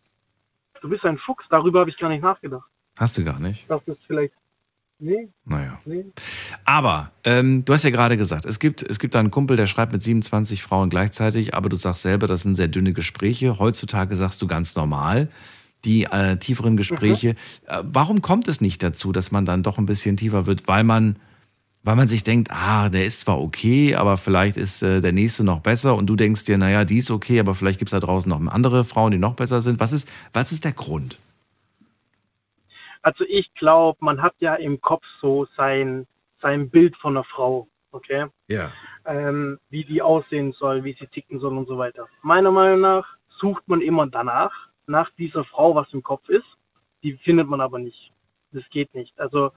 [0.80, 2.64] Du bist ein Fuchs, darüber habe ich gar nicht nachgedacht.
[2.98, 3.68] Hast du gar nicht?
[3.68, 4.32] Das ist vielleicht.
[4.98, 5.78] Nee, Naja.
[5.84, 6.06] nee.
[6.64, 9.66] Aber ähm, du hast ja gerade gesagt, es gibt, es gibt da einen Kumpel, der
[9.66, 13.58] schreibt mit 27 Frauen gleichzeitig, aber du sagst selber, das sind sehr dünne Gespräche.
[13.58, 15.28] Heutzutage sagst du ganz normal.
[15.84, 17.30] Die äh, tieferen Gespräche.
[17.66, 20.66] Äh, warum kommt es nicht dazu, dass man dann doch ein bisschen tiefer wird?
[20.66, 21.16] Weil man,
[21.86, 25.44] weil man sich denkt, ah, der ist zwar okay, aber vielleicht ist äh, der nächste
[25.44, 28.04] noch besser und du denkst dir, naja, die ist okay, aber vielleicht gibt es da
[28.04, 29.78] draußen noch andere Frauen, die noch besser sind.
[29.78, 31.16] Was ist, was ist der Grund?
[33.02, 36.08] Also ich glaube, man hat ja im Kopf so sein,
[36.42, 38.26] sein Bild von einer Frau, okay?
[38.48, 38.72] Ja.
[39.04, 42.08] Ähm, wie die aussehen soll, wie sie ticken soll und so weiter.
[42.20, 43.06] Meiner Meinung nach
[43.38, 44.50] sucht man immer danach,
[44.88, 46.46] nach dieser Frau, was im Kopf ist.
[47.04, 48.10] Die findet man aber nicht.
[48.50, 49.16] Das geht nicht.
[49.20, 49.52] Also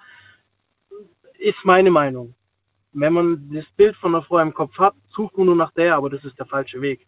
[1.39, 2.35] ist meine Meinung.
[2.91, 5.95] Wenn man das Bild von einer Frau im Kopf hat, sucht man nur nach der,
[5.95, 7.07] aber das ist der falsche Weg.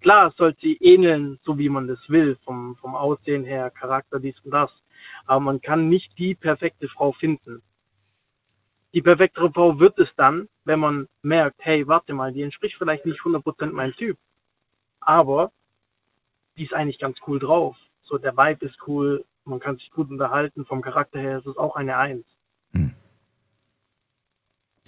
[0.00, 4.20] Klar, es sollte sie ähneln, so wie man das will, vom, vom Aussehen her, Charakter,
[4.20, 4.70] dies und das.
[5.24, 7.62] Aber man kann nicht die perfekte Frau finden.
[8.92, 13.06] Die perfekte Frau wird es dann, wenn man merkt, hey, warte mal, die entspricht vielleicht
[13.06, 14.18] nicht 100% meinem Typ.
[15.00, 15.52] Aber
[16.56, 17.76] die ist eigentlich ganz cool drauf.
[18.02, 21.56] So, der Vibe ist cool, man kann sich gut unterhalten, vom Charakter her ist es
[21.56, 22.26] auch eine Eins.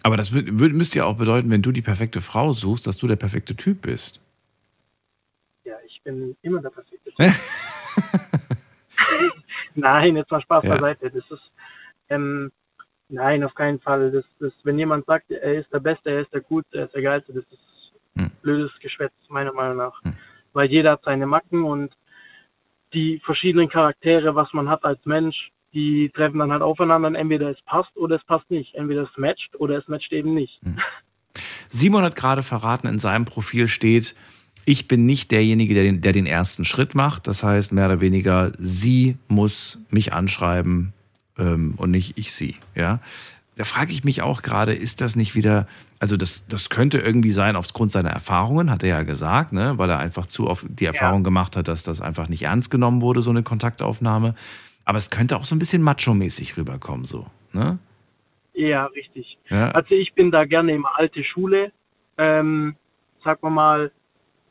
[0.07, 3.17] Aber das müsste ja auch bedeuten, wenn du die perfekte Frau suchst, dass du der
[3.17, 4.21] perfekte Typ bist.
[5.65, 7.19] Ja, ich bin immer der perfekte Typ.
[9.75, 10.77] Nein, jetzt mal Spaß Ja.
[10.77, 11.11] beiseite.
[11.11, 11.51] Das ist,
[12.09, 12.53] ähm,
[13.09, 14.13] nein, auf keinen Fall.
[14.13, 16.95] Das, das, wenn jemand sagt, er ist der Beste, er ist der Gute, er ist
[16.95, 18.31] der Geilste, das ist Hm.
[18.43, 20.05] blödes Geschwätz, meiner Meinung nach.
[20.05, 20.15] Hm.
[20.53, 21.97] Weil jeder hat seine Macken und
[22.93, 27.09] die verschiedenen Charaktere, was man hat als Mensch, die treffen dann halt aufeinander.
[27.09, 28.75] und Entweder es passt oder es passt nicht.
[28.75, 30.61] Entweder es matcht oder es matcht eben nicht.
[31.69, 34.15] Simon hat gerade verraten, in seinem Profil steht,
[34.65, 37.29] ich bin nicht derjenige, der den, der den ersten Schritt macht.
[37.29, 40.93] Das heißt, mehr oder weniger, sie muss mich anschreiben
[41.39, 42.57] ähm, und nicht ich sie.
[42.75, 42.99] Ja?
[43.57, 45.69] Da frage ich mich auch gerade, ist das nicht wieder,
[46.01, 49.79] also das, das könnte irgendwie sein aufgrund seiner Erfahrungen, hat er ja gesagt, ne?
[49.79, 53.03] weil er einfach zu oft die Erfahrung gemacht hat, dass das einfach nicht ernst genommen
[53.03, 54.35] wurde, so eine Kontaktaufnahme.
[54.87, 57.27] Aber es könnte auch so ein bisschen macho-mäßig rüberkommen, so.
[57.53, 57.79] Ne?
[58.55, 59.37] Ja, richtig.
[59.51, 59.71] Ja?
[59.73, 61.73] Also ich bin da gerne im alte Schule.
[62.17, 62.77] Ähm,
[63.23, 63.93] sag mal mal,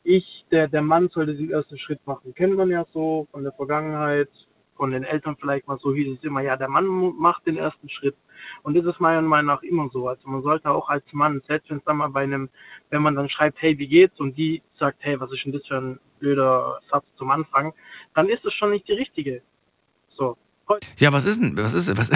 [0.04, 2.36] ich, der, der Mann sollte den ersten Schritt machen.
[2.36, 4.30] Kennt man ja so von der Vergangenheit,
[4.76, 7.90] von den Eltern vielleicht mal so hieß es immer, ja, der Mann macht den ersten
[7.90, 8.16] Schritt.
[8.62, 10.10] Und das ist meiner Meinung nach immer so.
[10.10, 12.50] Also man sollte auch als Mann, selbst wenn es dann mal bei einem,
[12.90, 14.20] wenn man dann schreibt, hey, wie geht's?
[14.20, 17.74] Und die sagt, hey, was ist denn das für ein blöder Satz zum Anfang,
[18.14, 19.42] dann ist es schon nicht die richtige.
[20.98, 22.10] Ja, was ist denn, was ist, was,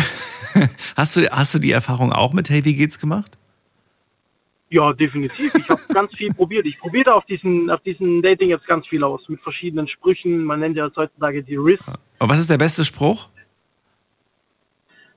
[0.96, 3.38] hast du, hast du die Erfahrung auch mit Hey, wie geht's gemacht?
[4.72, 5.54] Ja, definitiv.
[5.56, 6.66] Ich habe ganz viel probiert.
[6.66, 10.44] Ich probiere auf diesen, auf diesen Dating jetzt ganz viel aus, mit verschiedenen Sprüchen.
[10.44, 11.80] Man nennt ja das heutzutage die RIS.
[12.20, 13.30] Und was ist der beste Spruch?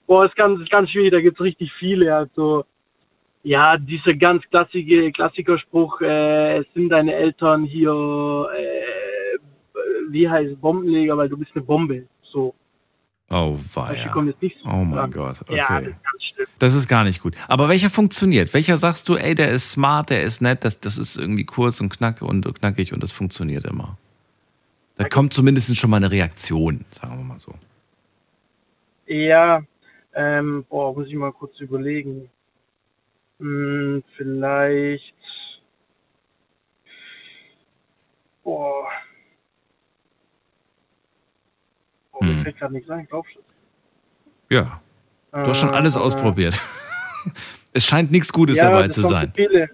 [0.07, 2.15] Boah, ist ganz, ist ganz schwierig, da gibt's richtig viele.
[2.15, 2.65] Also,
[3.43, 9.39] ja, dieser ganz klassische Klassikerspruch, äh, es sind deine Eltern hier, äh,
[10.11, 12.07] wie heißt Bombenleger, weil du bist eine Bombe.
[12.23, 12.55] So,
[13.33, 14.09] Oh, weia.
[14.09, 15.11] kommt jetzt nicht so Oh mein.
[15.11, 15.91] Gott, Ja, das okay.
[15.91, 16.47] ist ganz schlimm.
[16.59, 17.35] Das ist gar nicht gut.
[17.49, 18.53] Aber welcher funktioniert?
[18.55, 21.81] Welcher sagst du, ey, der ist smart, der ist nett, das, das ist irgendwie kurz
[21.81, 23.97] und knack und knackig und das funktioniert immer?
[24.97, 27.55] Da kommt zumindest schon mal eine Reaktion, sagen wir mal so.
[29.07, 29.63] Ja,
[30.15, 32.29] ähm, boah, muss ich mal kurz überlegen.
[33.41, 35.15] Hm, vielleicht.
[38.45, 38.87] Boah.
[42.23, 42.43] Boah, mir Hm.
[42.45, 44.55] fällt gerade nichts ein, glaubst du?
[44.55, 44.81] Ja,
[45.33, 46.61] du hast schon alles Äh, ausprobiert.
[47.73, 49.33] es scheint nichts Gutes ja, dabei zu sein.
[49.35, 49.71] Viele.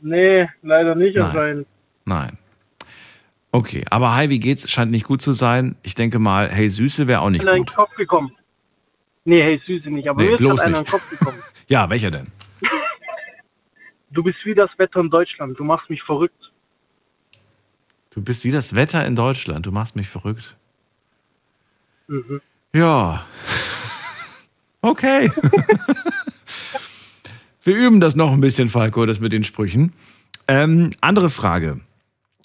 [0.00, 1.66] Nee, leider nicht Nein.
[2.04, 2.38] Nein.
[3.52, 4.70] Okay, aber hi, wie geht's?
[4.70, 5.76] Scheint nicht gut zu sein.
[5.82, 7.74] Ich denke mal, hey, Süße wäre auch nicht Einer in den gut.
[7.74, 8.32] Kopf gekommen.
[9.24, 10.92] Nee, hey, Süße nicht, aber Nee, mir ist bloß gerade einer in nicht.
[10.92, 11.38] den Kopf gekommen.
[11.68, 12.26] Ja, welcher denn?
[14.10, 16.52] Du bist wie das Wetter in Deutschland, du machst mich verrückt.
[18.10, 19.64] Du bist wie das Wetter in Deutschland.
[19.66, 20.56] Du machst mich verrückt.
[22.08, 22.40] Mhm.
[22.72, 23.24] Ja.
[24.80, 25.30] Okay.
[27.62, 29.92] Wir üben das noch ein bisschen, Falco, das mit den Sprüchen.
[30.48, 31.80] Ähm, andere Frage.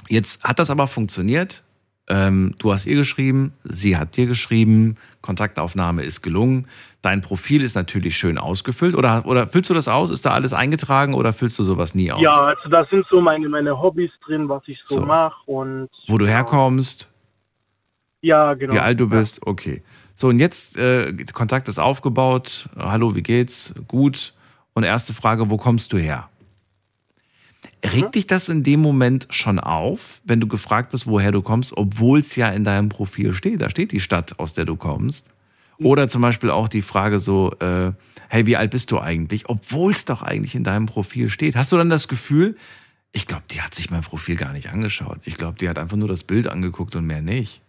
[0.07, 1.63] Jetzt hat das aber funktioniert.
[2.07, 6.67] Ähm, du hast ihr geschrieben, sie hat dir geschrieben, Kontaktaufnahme ist gelungen.
[7.01, 8.95] Dein Profil ist natürlich schön ausgefüllt.
[8.95, 10.09] Oder, oder füllst du das aus?
[10.09, 12.21] Ist da alles eingetragen oder füllst du sowas nie aus?
[12.21, 15.05] Ja, also da sind so meine, meine Hobbys drin, was ich so, So.
[15.05, 16.31] mache und Wo du ja.
[16.31, 17.07] herkommst,
[18.21, 18.73] Ja, genau.
[18.73, 19.81] wie alt du bist, okay.
[20.15, 22.69] So, und jetzt, äh, Kontakt ist aufgebaut.
[22.75, 23.73] Hallo, wie geht's?
[23.87, 24.33] Gut.
[24.73, 26.29] Und erste Frage, wo kommst du her?
[27.85, 31.75] Regt dich das in dem Moment schon auf, wenn du gefragt wirst, woher du kommst,
[31.75, 33.61] obwohl es ja in deinem Profil steht?
[33.61, 35.31] Da steht die Stadt, aus der du kommst.
[35.77, 37.93] Oder zum Beispiel auch die Frage so, äh,
[38.27, 39.47] hey, wie alt bist du eigentlich?
[39.47, 41.55] Obwohl es doch eigentlich in deinem Profil steht.
[41.55, 42.57] Hast du dann das Gefühl,
[43.13, 45.19] ich glaube, die hat sich mein Profil gar nicht angeschaut.
[45.23, 47.61] Ich glaube, die hat einfach nur das Bild angeguckt und mehr nicht.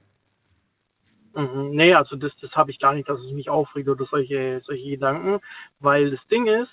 [1.35, 1.71] Mhm.
[1.71, 4.91] Nee, also das, das habe ich gar nicht, dass es mich aufregt oder solche, solche
[4.91, 5.41] Gedanken,
[5.79, 6.71] weil das Ding ist,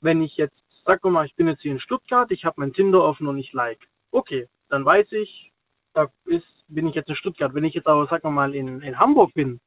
[0.00, 3.02] wenn ich jetzt, sag mal, ich bin jetzt hier in Stuttgart, ich habe mein Tinder
[3.02, 3.88] offen und ich like.
[4.10, 5.52] Okay, dann weiß ich,
[5.94, 7.54] da ist, bin ich jetzt in Stuttgart.
[7.54, 9.60] Wenn ich jetzt aber, sag mal, in, in Hamburg bin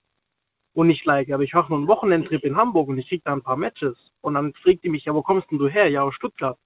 [0.73, 3.33] und ich like, aber ich mache nur einen Wochenendtrip in Hamburg und ich krieg da
[3.33, 5.89] ein paar Matches und dann fragt die mich, ja, wo kommst denn du her?
[5.89, 6.57] Ja, aus Stuttgart.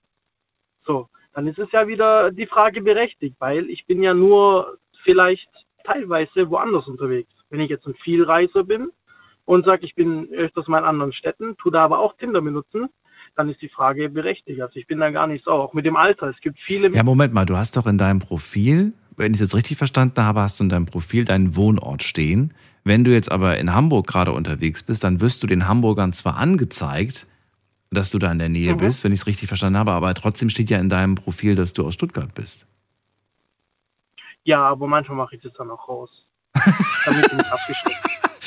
[0.85, 5.49] So, dann ist es ja wieder die Frage berechtigt, weil ich bin ja nur vielleicht
[5.83, 7.31] teilweise woanders unterwegs.
[7.53, 8.89] Wenn ich jetzt ein Vielreiser bin
[9.45, 12.89] und sage, ich bin öfters mal in anderen Städten, tu da aber auch Tinder benutzen,
[13.35, 14.59] dann ist die Frage berechtigt.
[14.59, 16.29] Also ich bin da gar nicht so, auch mit dem Alter.
[16.29, 19.41] Es gibt viele, Ja, Moment mal, du hast doch in deinem Profil, wenn ich es
[19.41, 22.55] jetzt richtig verstanden habe, hast du in deinem Profil deinen Wohnort stehen.
[22.83, 26.37] Wenn du jetzt aber in Hamburg gerade unterwegs bist, dann wirst du den Hamburgern zwar
[26.37, 27.27] angezeigt,
[27.91, 28.79] dass du da in der Nähe Mhm.
[28.79, 31.73] bist, wenn ich es richtig verstanden habe, aber trotzdem steht ja in deinem Profil, dass
[31.73, 32.65] du aus Stuttgart bist.
[34.43, 36.22] ja, aber manchmal mache ich das dann auch raus.
[37.05, 37.99] Damit ich nicht abgeschreckt.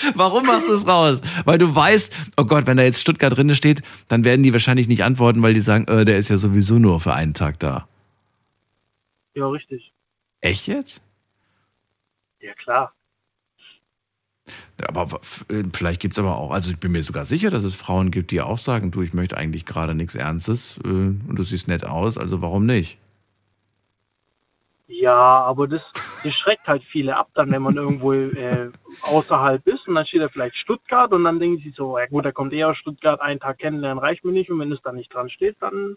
[0.15, 1.21] Warum machst du es raus?
[1.45, 4.89] Weil du weißt, oh Gott, wenn da jetzt Stuttgart drin steht, dann werden die wahrscheinlich
[4.89, 7.89] nicht antworten, weil die sagen, äh, der ist ja sowieso nur für einen Tag da.
[9.35, 9.93] Ja, richtig.
[10.41, 11.01] Echt jetzt?
[12.41, 12.93] Ja, klar.
[14.81, 17.65] Ja, aber äh, vielleicht gibt es aber auch, also ich bin mir sogar sicher, dass
[17.65, 21.35] es Frauen gibt, die auch sagen, du, ich möchte eigentlich gerade nichts Ernstes äh, und
[21.35, 22.99] du siehst nett aus, also warum nicht?
[24.89, 25.83] Ja, aber das,
[26.23, 28.71] das schreckt halt viele ab, dann wenn man irgendwo äh,
[29.03, 32.25] außerhalb ist und dann steht da vielleicht Stuttgart und dann denken sie so, ja gut,
[32.25, 34.93] da kommt eher aus Stuttgart, einen Tag kennenlernen reicht mir nicht und wenn es da
[34.93, 35.97] nicht dran steht, dann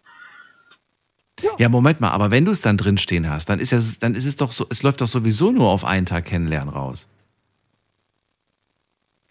[1.60, 4.16] Ja, Moment mal, aber wenn du es dann drin stehen hast, dann ist, ja, dann
[4.16, 7.08] ist es doch so, es läuft doch sowieso nur auf einen Tag kennenlernen raus.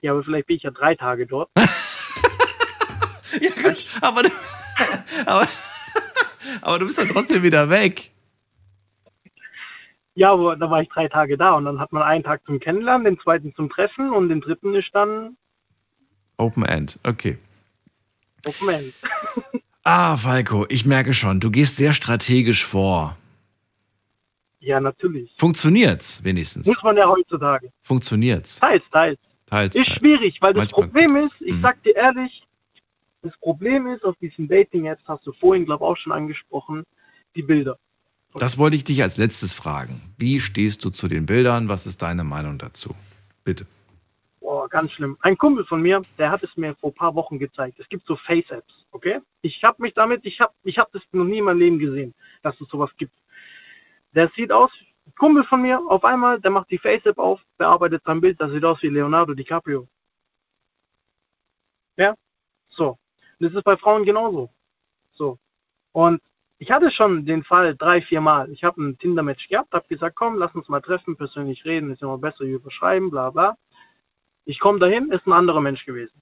[0.00, 1.50] ja, aber vielleicht bin ich ja drei Tage dort.
[3.40, 4.30] Ja gut, aber du,
[5.26, 5.46] aber,
[6.62, 8.10] aber du bist dann trotzdem wieder weg.
[10.18, 12.58] Ja, aber da war ich drei Tage da und dann hat man einen Tag zum
[12.58, 15.36] Kennenlernen, den zweiten zum Treffen und den dritten ist dann
[16.38, 17.38] Open End, okay.
[18.60, 18.94] Moment.
[19.84, 23.16] Ah, Falco, ich merke schon, du gehst sehr strategisch vor.
[24.58, 25.32] Ja, natürlich.
[25.38, 26.66] Funktioniert's wenigstens?
[26.66, 27.70] Muss man ja heutzutage.
[27.82, 28.56] Funktioniert's?
[28.56, 29.18] Teils, teils.
[29.46, 29.98] Teils, Ist teils.
[29.98, 31.62] schwierig, weil das Manchmal- Problem ist, ich Mhm.
[31.62, 32.42] sag dir ehrlich,
[33.22, 36.82] das Problem ist auf diesem Dating jetzt hast du vorhin, glaube ich, auch schon angesprochen,
[37.34, 37.78] die Bilder.
[38.38, 40.00] Das wollte ich dich als letztes fragen.
[40.16, 41.68] Wie stehst du zu den Bildern?
[41.68, 42.94] Was ist deine Meinung dazu?
[43.44, 43.66] Bitte.
[44.40, 45.16] Boah, ganz schlimm.
[45.20, 47.78] Ein Kumpel von mir, der hat es mir vor ein paar Wochen gezeigt.
[47.80, 49.20] Es gibt so Face-Apps, okay?
[49.42, 52.14] Ich habe mich damit, ich habe ich hab das noch nie in meinem Leben gesehen,
[52.42, 53.12] dass es sowas gibt.
[54.14, 54.70] Der sieht aus,
[55.16, 58.64] Kumpel von mir, auf einmal, der macht die Face-App auf, bearbeitet sein Bild, das sieht
[58.64, 59.88] aus wie Leonardo DiCaprio.
[61.96, 62.14] Ja?
[62.70, 62.96] So.
[63.40, 64.50] Das ist bei Frauen genauso.
[65.12, 65.38] So.
[65.92, 66.20] Und
[66.58, 68.50] ich hatte schon den Fall drei, vier Mal.
[68.50, 72.02] Ich habe ein Tinder-Match gehabt, habe gesagt, komm, lass uns mal treffen, persönlich reden, ist
[72.02, 73.56] immer besser, wie überschreiben, bla bla.
[74.44, 76.20] Ich komme dahin, ist ein anderer Mensch gewesen.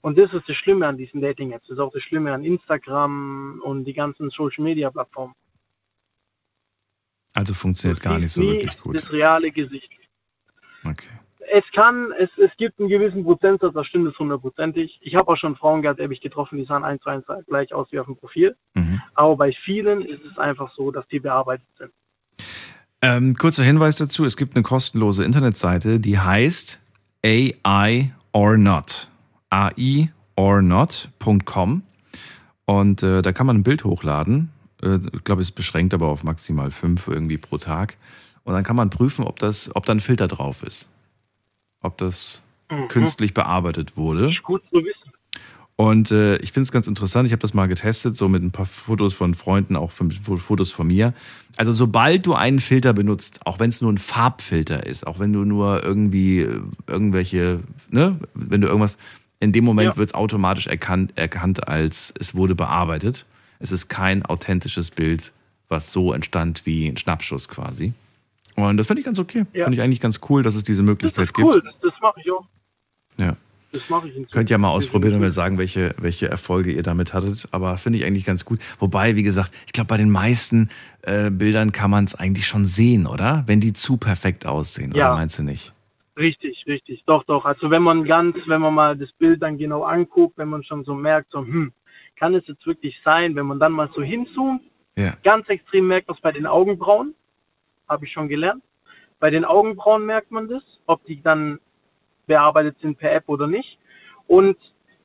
[0.00, 1.66] Und das ist das Schlimme an diesen Dating-Apps.
[1.66, 5.34] Das ist auch das Schlimme an Instagram und die ganzen Social-Media-Plattformen.
[7.34, 8.96] Also funktioniert gar nicht so wirklich gut.
[8.96, 9.90] Das reale Gesicht.
[10.84, 11.17] Okay.
[11.52, 14.98] Es kann, es, es gibt einen gewissen Prozentsatz, da stimmt es hundertprozentig.
[15.02, 17.24] Ich habe auch schon Frauen gehabt, die habe ich getroffen, die sahen eins zu eins
[17.46, 18.56] gleich aus wie auf dem Profil.
[18.74, 19.00] Mhm.
[19.14, 21.90] Aber bei vielen ist es einfach so, dass die bearbeitet sind.
[23.00, 26.80] Ähm, kurzer Hinweis dazu: Es gibt eine kostenlose Internetseite, die heißt
[27.24, 29.08] AI or not.
[29.50, 31.82] AI or not.com.
[32.64, 34.50] Und äh, da kann man ein Bild hochladen.
[34.82, 37.96] Äh, ich glaube, es ist beschränkt aber auf maximal fünf irgendwie pro Tag.
[38.44, 40.88] Und dann kann man prüfen, ob, das, ob da ein Filter drauf ist.
[41.80, 42.88] Ob das Mhm.
[42.88, 44.30] künstlich bearbeitet wurde.
[44.30, 45.12] Ist gut zu wissen.
[45.76, 47.26] Und äh, ich finde es ganz interessant.
[47.26, 50.72] Ich habe das mal getestet, so mit ein paar Fotos von Freunden, auch von, Fotos
[50.72, 51.14] von mir.
[51.56, 55.32] Also sobald du einen Filter benutzt, auch wenn es nur ein Farbfilter ist, auch wenn
[55.32, 57.60] du nur irgendwie äh, irgendwelche,
[57.90, 58.98] ne, wenn du irgendwas,
[59.40, 59.96] in dem Moment Ja.
[59.96, 63.24] wird es automatisch erkannt, erkannt als es wurde bearbeitet.
[63.60, 65.32] Es ist kein authentisches Bild
[65.70, 67.92] was so entstand wie ein Schnappschuss quasi.
[68.62, 69.44] Und das finde ich ganz okay.
[69.52, 69.64] Ja.
[69.64, 71.66] Finde ich eigentlich ganz cool, dass es diese Das Möglichkeit ist cool, gibt.
[71.66, 72.46] das, das mache ich auch.
[73.16, 73.36] Ja.
[73.72, 74.86] Das mache ich in Könnt ihr mal Zukunft.
[74.86, 77.46] ausprobieren und mir sagen, welche, welche Erfolge ihr damit hattet.
[77.50, 78.60] Aber finde ich eigentlich ganz gut.
[78.78, 80.70] Wobei, wie gesagt, ich glaube, bei den meisten
[81.02, 83.42] äh, Bildern kann man es eigentlich schon sehen, oder?
[83.46, 85.08] Wenn die zu perfekt aussehen, Ja.
[85.10, 85.74] oder meinst du nicht?
[86.16, 87.04] Richtig, richtig.
[87.06, 87.44] Doch, doch.
[87.44, 90.82] Also wenn man ganz, wenn man mal das Bild dann genau anguckt, wenn man schon
[90.84, 91.70] so merkt, so, hm,
[92.16, 94.62] kann es jetzt wirklich sein, wenn man dann mal so hinzoomt,
[94.96, 95.12] Ja.
[95.22, 97.14] ganz extrem merkt man es bei den Augenbrauen,
[97.88, 98.62] habe ich schon gelernt.
[99.20, 101.58] Bei den Augenbrauen merkt man das, ob die dann
[102.26, 103.78] bearbeitet sind per App oder nicht.
[104.26, 104.56] Und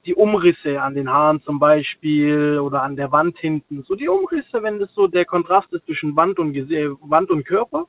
[0.06, 4.62] die Umrisse an den Haaren zum Beispiel oder an der Wand hinten, so die Umrisse,
[4.62, 7.88] wenn das so der Kontrast ist zwischen Wand und, Gese Wand und Körper,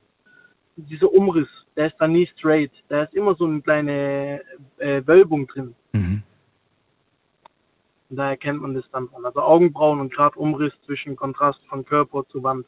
[0.76, 4.42] dieser Umriss, der ist dann nie straight, da ist immer so eine kleine
[4.78, 5.74] äh, Wölbung drin.
[5.92, 6.22] Mhm.
[8.10, 9.24] Da erkennt man das dann von.
[9.24, 12.66] Also Augenbrauen und gerade Umriss zwischen Kontrast von Körper zu Wand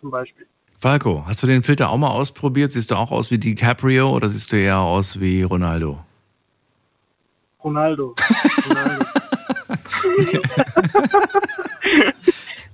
[0.00, 0.46] zum Beispiel.
[0.82, 2.72] Falco, hast du den Filter auch mal ausprobiert?
[2.72, 6.00] Siehst du auch aus wie DiCaprio oder siehst du eher aus wie Ronaldo?
[7.62, 8.16] Ronaldo.
[8.68, 9.04] Ronaldo.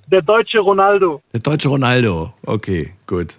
[0.07, 1.21] Der deutsche Ronaldo.
[1.35, 2.33] Der deutsche Ronaldo.
[2.47, 3.37] Okay, gut.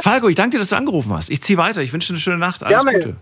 [0.00, 1.28] Falco, ich danke dir, dass du angerufen hast.
[1.28, 1.82] Ich ziehe weiter.
[1.82, 2.62] Ich wünsche dir eine schöne Nacht.
[2.62, 2.98] Alles Gerne.
[2.98, 3.16] Gute.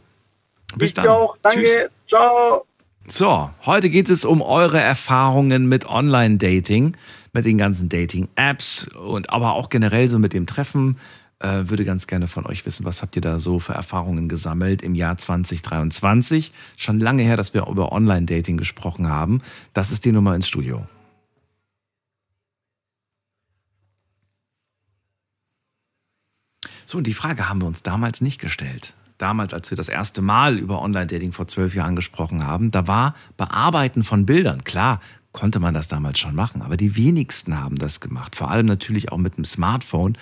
[0.76, 1.08] Bis ich dann.
[1.08, 1.36] auch.
[1.42, 1.64] Danke.
[1.64, 1.90] Tschüss.
[2.08, 2.64] Ciao.
[3.08, 6.96] So, heute geht es um eure Erfahrungen mit Online-Dating,
[7.36, 10.96] mit den ganzen Dating-Apps und aber auch generell so mit dem Treffen.
[11.38, 14.80] Äh, würde ganz gerne von euch wissen, was habt ihr da so für Erfahrungen gesammelt
[14.80, 16.50] im Jahr 2023?
[16.78, 19.42] Schon lange her, dass wir über Online-Dating gesprochen haben.
[19.74, 20.86] Das ist die Nummer ins Studio.
[26.86, 28.94] So, und die Frage haben wir uns damals nicht gestellt.
[29.18, 33.14] Damals, als wir das erste Mal über Online-Dating vor zwölf Jahren gesprochen haben, da war
[33.36, 35.00] Bearbeiten von Bildern, klar,
[35.36, 38.34] konnte man das damals schon machen, aber die wenigsten haben das gemacht.
[38.34, 40.16] Vor allem natürlich auch mit dem Smartphone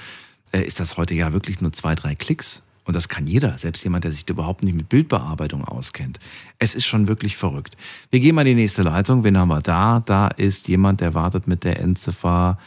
[0.52, 2.62] äh, ist das heute ja wirklich nur zwei, drei Klicks.
[2.84, 6.18] Und das kann jeder, selbst jemand, der sich überhaupt nicht mit Bildbearbeitung auskennt.
[6.58, 7.76] Es ist schon wirklich verrückt.
[8.10, 9.24] Wir gehen mal in die nächste Leitung.
[9.24, 10.02] Wen haben wir da?
[10.04, 12.58] Da ist jemand, der wartet mit der Endziffer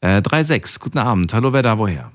[0.00, 0.80] äh, 36.
[0.80, 1.34] Guten Abend.
[1.34, 2.12] Hallo, wer da woher?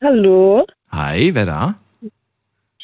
[0.00, 1.74] Hallo, Hi, wer da?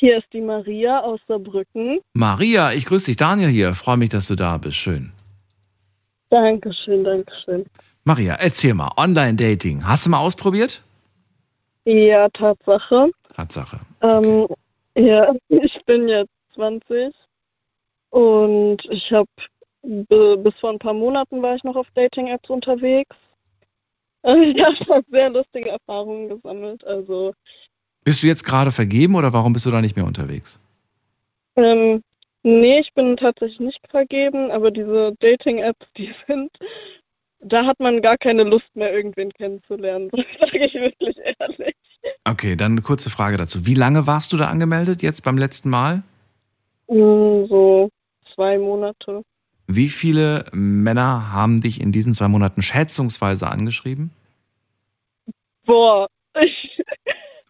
[0.00, 2.00] Hier ist die Maria aus Saarbrücken.
[2.14, 3.16] Maria, ich grüße dich.
[3.16, 3.74] Daniel hier.
[3.74, 4.76] Freue mich, dass du da bist.
[4.76, 5.12] Schön.
[6.30, 7.66] Dankeschön, Dankeschön.
[8.04, 8.90] Maria, erzähl mal.
[8.96, 9.86] Online-Dating.
[9.86, 10.82] Hast du mal ausprobiert?
[11.84, 13.10] Ja, Tatsache.
[13.34, 13.78] Tatsache.
[14.00, 14.46] Ähm,
[14.96, 17.14] ja, ich bin jetzt 20
[18.08, 19.28] und ich habe
[19.82, 23.16] bis vor ein paar Monaten war ich noch auf Dating-Apps unterwegs.
[24.22, 26.84] Und ich habe sehr lustige Erfahrungen gesammelt.
[26.84, 27.34] Also
[28.04, 30.58] Bist du jetzt gerade vergeben oder warum bist du da nicht mehr unterwegs?
[31.56, 32.02] Ähm,
[32.42, 36.50] nee, ich bin tatsächlich nicht vergeben, aber diese Dating-Apps, die sind,
[37.40, 40.10] da hat man gar keine Lust mehr, irgendwen kennenzulernen.
[40.16, 41.74] Das sage ich wirklich ehrlich.
[42.24, 43.66] Okay, dann eine kurze Frage dazu.
[43.66, 46.02] Wie lange warst du da angemeldet jetzt beim letzten Mal?
[46.88, 47.90] Mm, So
[48.34, 49.22] zwei Monate.
[49.66, 54.10] Wie viele Männer haben dich in diesen zwei Monaten schätzungsweise angeschrieben?
[55.64, 56.08] Boah,
[56.42, 56.82] ich,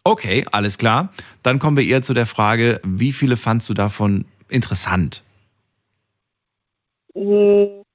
[0.03, 1.13] Okay, alles klar.
[1.43, 5.23] Dann kommen wir eher zu der Frage, wie viele fandst du davon interessant?
[7.13, 7.85] so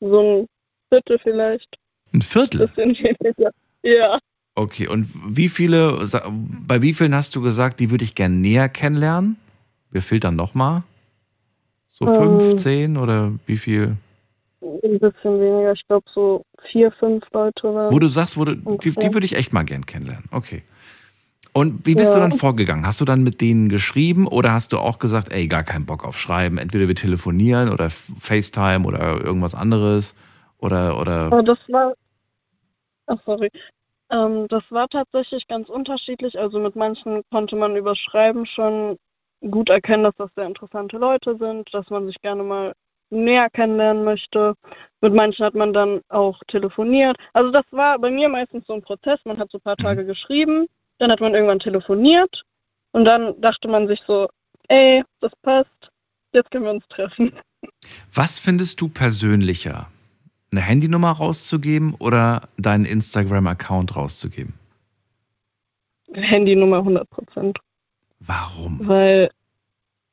[0.00, 0.46] ein
[0.88, 1.76] Viertel vielleicht.
[2.12, 2.68] Ein Viertel?
[2.68, 3.50] Bisschen weniger.
[3.82, 4.18] Ja.
[4.54, 6.06] Okay, und wie viele,
[6.66, 9.36] bei wie vielen hast du gesagt, die würde ich gern näher kennenlernen?
[9.90, 10.82] Wir filtern nochmal.
[11.92, 12.40] So Ähm.
[12.40, 13.96] fünf, zehn oder wie viel?
[14.60, 15.72] Ein bisschen weniger.
[15.72, 17.62] Ich glaube so vier, fünf Leute.
[17.90, 20.24] Wo du sagst, wo du, die, die würde ich echt mal gern kennenlernen.
[20.30, 20.62] Okay.
[21.56, 22.28] Und wie bist du Ja.
[22.28, 22.84] dann vorgegangen?
[22.84, 26.04] Hast du dann mit denen geschrieben oder hast du auch gesagt, ey, gar keinen Bock
[26.04, 26.58] auf Schreiben?
[26.58, 30.16] Entweder wir telefonieren oder FaceTime oder irgendwas anderes
[30.58, 31.94] oder, oder Aber das war.
[33.06, 33.50] Ach, sorry.
[34.10, 36.36] Ähm, das war tatsächlich ganz unterschiedlich.
[36.36, 38.98] Also mit manchen konnte man über Schreiben schon
[39.48, 42.72] gut erkennen, dass das sehr interessante Leute sind, dass man sich gerne mal
[43.10, 44.54] näher kennenlernen möchte.
[45.00, 47.16] Mit manchen hat man dann auch telefoniert.
[47.32, 49.20] Also das war bei mir meistens so ein Prozess.
[49.24, 50.66] Man hat so ein paar Tage geschrieben,
[50.98, 52.44] dann hat man irgendwann telefoniert
[52.92, 54.28] und dann dachte man sich so,
[54.68, 55.90] ey, das passt,
[56.32, 57.32] jetzt können wir uns treffen.
[58.12, 59.88] Was findest du persönlicher?
[60.52, 64.54] Eine Handynummer rauszugeben oder deinen Instagram-Account rauszugeben?
[66.12, 67.58] Handynummer 100 Prozent.
[68.20, 68.80] Warum?
[68.86, 69.30] Weil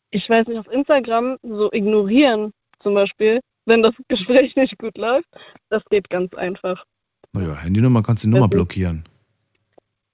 [0.09, 2.51] ich weiß nicht, auf Instagram so ignorieren
[2.81, 5.27] zum Beispiel, wenn das Gespräch nicht gut läuft,
[5.69, 6.85] das geht ganz einfach.
[7.33, 9.05] Naja, Handynummer kannst du die Nummer blockieren.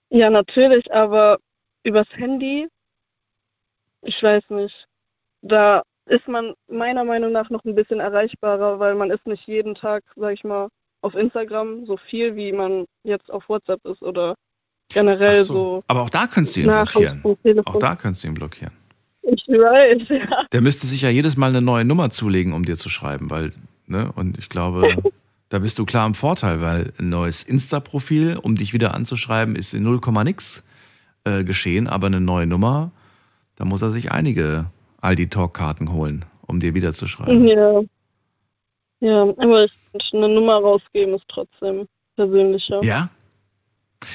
[0.09, 1.37] Ja, natürlich, aber
[1.83, 2.67] übers Handy,
[4.01, 4.87] ich weiß nicht,
[5.41, 9.75] da ist man meiner Meinung nach noch ein bisschen erreichbarer, weil man ist nicht jeden
[9.75, 10.69] Tag, sag ich mal,
[11.01, 14.35] auf Instagram so viel, wie man jetzt auf WhatsApp ist oder
[14.89, 15.53] generell so.
[15.53, 15.83] so.
[15.87, 17.23] Aber auch da könntest du ihn blockieren.
[17.65, 18.73] Auch da könntest du ihn blockieren.
[19.23, 20.45] Ich weiß, ja.
[20.51, 23.51] Der müsste sich ja jedes Mal eine neue Nummer zulegen, um dir zu schreiben, weil,
[23.85, 24.95] ne, und ich glaube,
[25.49, 29.73] da bist du klar im Vorteil, weil ein neues Insta-Profil, um dich wieder anzuschreiben, ist
[29.73, 30.63] in 0, nix
[31.23, 32.91] äh, geschehen, aber eine neue Nummer,
[33.55, 34.65] da muss er sich einige
[35.01, 37.47] Aldi-Talk-Karten holen, um dir wieder zu schreiben.
[37.47, 37.81] Ja.
[38.99, 42.83] Ja, aber ich eine Nummer rausgeben ist trotzdem persönlicher.
[42.83, 43.09] Ja?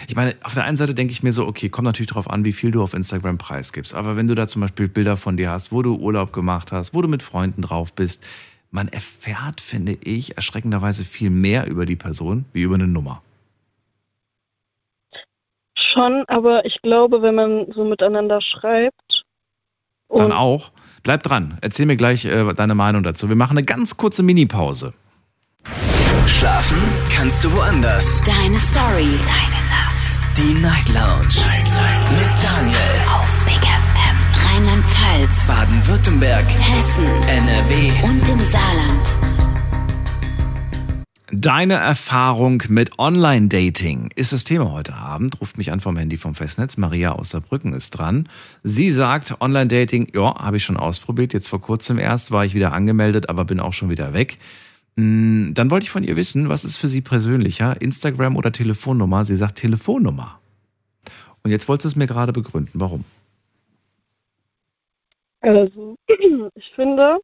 [0.08, 2.44] Ich meine, auf der einen Seite denke ich mir so, okay, kommt natürlich darauf an,
[2.44, 3.94] wie viel du auf Instagram preisgibst.
[3.94, 6.94] Aber wenn du da zum Beispiel Bilder von dir hast, wo du Urlaub gemacht hast,
[6.94, 8.24] wo du mit Freunden drauf bist,
[8.72, 13.22] man erfährt, finde ich, erschreckenderweise viel mehr über die Person wie über eine Nummer.
[15.78, 19.24] Schon, aber ich glaube, wenn man so miteinander schreibt.
[20.08, 20.70] Dann auch.
[21.02, 21.58] Bleib dran.
[21.60, 23.28] Erzähl mir gleich äh, deine Meinung dazu.
[23.28, 24.94] Wir machen eine ganz kurze Mini-Pause.
[26.26, 26.78] Schlafen
[27.10, 28.22] kannst du woanders.
[28.22, 29.18] Deine Story.
[29.26, 30.20] Deine Nacht.
[30.36, 31.28] Die Night Lounge.
[31.46, 32.10] Night, Night.
[32.12, 33.21] Mit Daniel.
[34.82, 35.46] Rheinland-Pfalz.
[35.46, 36.44] Baden-Württemberg.
[36.44, 37.06] Hessen.
[37.28, 37.92] NRW.
[38.04, 39.16] Und im Saarland.
[41.30, 45.40] Deine Erfahrung mit Online-Dating ist das Thema heute Abend.
[45.40, 46.76] Ruft mich an vom Handy vom Festnetz.
[46.76, 48.28] Maria aus Saarbrücken ist dran.
[48.62, 51.32] Sie sagt, Online-Dating, ja, habe ich schon ausprobiert.
[51.32, 54.38] Jetzt vor kurzem erst war ich wieder angemeldet, aber bin auch schon wieder weg.
[54.96, 59.24] Mm, Dann wollte ich von ihr wissen, was ist für sie persönlicher, Instagram oder Telefonnummer?
[59.24, 60.38] Sie sagt Telefonnummer.
[61.44, 62.72] Und jetzt wollte sie es mir gerade begründen.
[62.74, 63.04] Warum?
[65.42, 65.96] Also,
[66.54, 67.18] ich finde,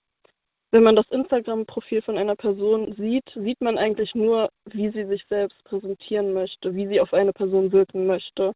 [0.72, 5.24] wenn man das Instagram-Profil von einer Person sieht, sieht man eigentlich nur, wie sie sich
[5.28, 8.52] selbst präsentieren möchte, wie sie auf eine Person wirken möchte.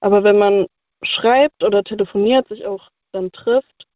[0.00, 0.66] Aber wenn man
[1.02, 3.86] schreibt oder telefoniert, sich auch dann trifft,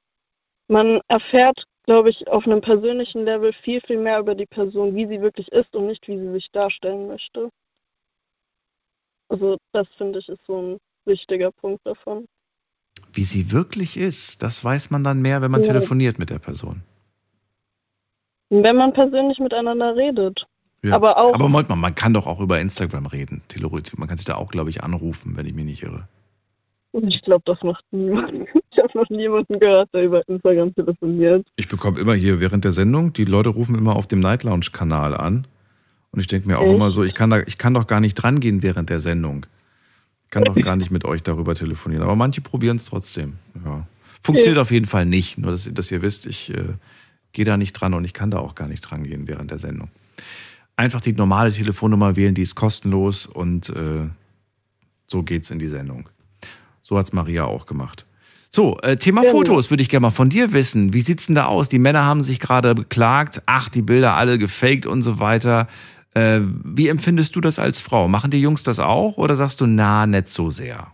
[0.69, 5.07] man erfährt, glaube ich, auf einem persönlichen Level viel, viel mehr über die Person, wie
[5.07, 7.51] sie wirklich ist und nicht, wie sie sich darstellen möchte.
[9.29, 12.27] Also das finde ich ist so ein wichtiger Punkt davon.
[13.15, 15.69] Wie sie wirklich ist, das weiß man dann mehr, wenn man Ja.
[15.69, 16.83] telefoniert mit der Person.
[18.51, 20.47] Wenn man persönlich miteinander redet.
[20.83, 20.95] Ja.
[20.97, 23.43] Aber auch- Aber Moment mal, man kann doch auch über Instagram reden.
[23.49, 23.97] Theoretisch.
[23.97, 26.07] Man kann sich da auch, glaube ich, anrufen, wenn ich mich nicht irre.
[26.93, 28.33] Ich glaube, das macht niemand.
[28.77, 31.47] Ich habe noch niemanden gehört, der über Instagram telefoniert.
[31.55, 34.67] Ich bekomme immer hier während der Sendung, die Leute rufen immer auf dem Night Lounge
[34.73, 35.47] Kanal an.
[36.11, 36.75] Und ich denke mir auch Echt?
[36.75, 39.47] immer so, ich kann, da, ich kann doch gar nicht dran gehen während der Sendung.
[40.35, 42.03] Ich kann doch gar nicht mit euch darüber telefonieren.
[42.03, 43.35] Aber manche probieren es trotzdem.
[43.65, 43.87] Ja.
[44.21, 45.39] Funktioniert auf jeden Fall nicht.
[45.39, 46.75] Nur, dass, ihr- dass ihr wisst, ich äh,
[47.31, 49.59] gehe da nicht dran und ich kann da auch gar nicht dran gehen während der
[49.59, 49.91] Sendung.
[50.75, 54.09] Einfach die normale Telefonnummer wählen, die ist kostenlos und äh,
[55.07, 56.09] so geht's in die Sendung.
[56.83, 58.05] So hat's Maria auch gemacht.
[58.51, 59.35] So, äh, Thema Genau.
[59.35, 60.93] Fotos würde ich gerne mal von dir wissen.
[60.93, 61.69] Wie sieht's denn da aus?
[61.69, 65.69] Die Männer haben sich gerade beklagt, ach, die Bilder alle gefaked und so weiter.
[66.15, 68.09] Äh, wie empfindest du das als Frau?
[68.09, 70.93] Machen die Jungs das auch oder sagst du, na, nicht so sehr?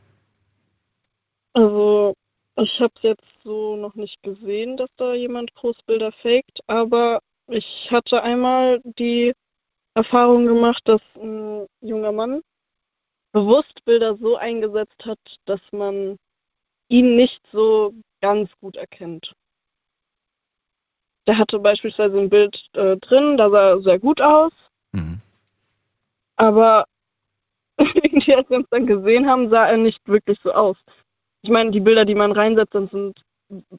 [1.53, 2.14] Also,
[2.57, 8.23] ich habe jetzt so noch nicht gesehen, dass da jemand Großbilder faked, aber ich hatte
[8.23, 9.33] einmal die
[9.95, 12.43] Erfahrung gemacht, dass ein junger Mann
[13.33, 16.16] bewusst Bilder so eingesetzt hat, dass man
[16.89, 19.33] ihn nicht so ganz gut erkennt.
[21.27, 24.53] Der hatte beispielsweise ein Bild äh, drin, da sah er sehr gut aus,
[24.93, 25.20] Mhm.
[26.36, 26.84] aber
[27.95, 30.76] irgendwie, als wir uns dann gesehen haben, sah er nicht wirklich so aus.
[31.43, 33.22] Ich meine, die Bilder, die man reinsetzt, sind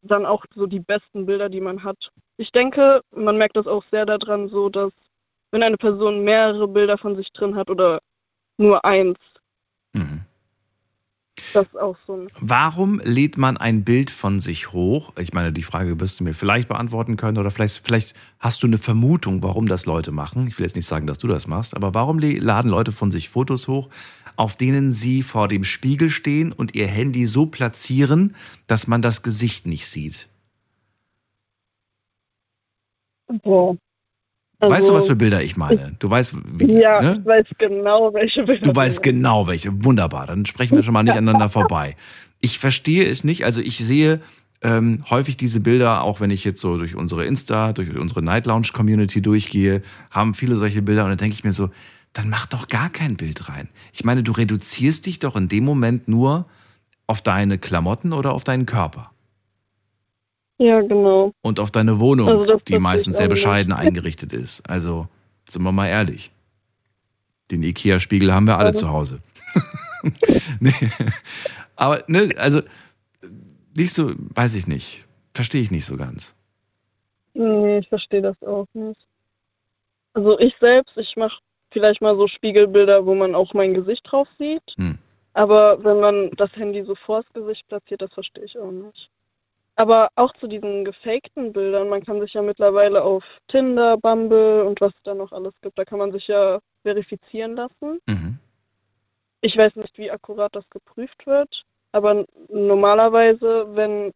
[0.01, 2.11] dann auch so die besten Bilder, die man hat.
[2.37, 4.91] Ich denke, man merkt das auch sehr daran, so dass
[5.51, 8.01] wenn eine Person mehrere Bilder von sich drin hat oder
[8.57, 9.17] nur eins,
[9.93, 10.21] Mhm.
[11.53, 15.13] Das ist auch so Warum lädt man ein Bild von sich hoch?
[15.19, 18.67] Ich meine, die Frage wirst du mir vielleicht beantworten können oder vielleicht, vielleicht hast du
[18.67, 20.47] eine Vermutung, warum das Leute machen.
[20.47, 23.29] Ich will jetzt nicht sagen, dass du das machst, aber warum laden Leute von sich
[23.29, 23.89] Fotos hoch,
[24.35, 28.35] auf denen sie vor dem Spiegel stehen und ihr Handy so platzieren,
[28.67, 30.27] dass man das Gesicht nicht sieht?
[33.43, 33.77] Boah.
[34.69, 35.95] Weißt du, was für Also, Bilder ich meine?
[35.99, 37.17] Du weißt, wie, Ja, ne?
[37.19, 38.61] ich weiß genau, welche Bilder.
[38.61, 39.83] Du weißt genau welche.
[39.83, 40.27] Wunderbar.
[40.27, 41.95] Dann sprechen wir schon mal nicht aneinander vorbei.
[42.39, 43.45] Ich verstehe es nicht.
[43.45, 44.21] Also ich sehe
[44.63, 48.45] ähm, häufig diese Bilder, auch wenn ich jetzt so durch unsere Insta, durch unsere Night
[48.45, 49.81] Lounge Community durchgehe,
[50.11, 51.69] haben viele solche Bilder und dann denke ich mir so,
[52.13, 53.69] dann mach doch gar kein Bild rein.
[53.93, 56.45] Ich meine, du reduzierst dich doch in dem Moment nur
[57.07, 59.11] auf deine Klamotten oder auf deinen Körper
[60.63, 61.33] Ja, genau.
[61.41, 64.61] und auf deine Wohnung, Also die meistens sehr bescheiden eingerichtet ist.
[64.69, 65.07] Also
[65.49, 66.29] sind wir mal ehrlich.
[67.49, 69.19] Den Ikea-Spiegel haben wir alle Also- zu Hause.
[70.59, 70.71] nee.
[71.75, 72.61] Aber, ne, also,
[73.75, 75.03] nicht so, weiß ich nicht.
[75.33, 76.35] Verstehe ich nicht so ganz.
[77.33, 78.99] Nee, ich verstehe das auch nicht.
[80.13, 81.39] Also ich selbst, ich mache
[81.71, 84.61] vielleicht mal so Spiegelbilder, wo man auch mein Gesicht drauf sieht.
[84.75, 84.99] Hm.
[85.33, 89.09] Aber wenn man das Handy so vors Gesicht platziert, das verstehe ich auch nicht.
[89.75, 94.81] Aber auch zu diesen gefakten Bildern, man kann sich ja mittlerweile auf Tinder, Bumble und
[94.81, 97.99] was es da noch alles gibt, da kann man sich ja verifizieren lassen.
[98.05, 98.37] Mhm.
[99.41, 101.63] Ich weiß nicht, wie akkurat das geprüft wird,
[101.93, 104.11] aber normalerweise, wenn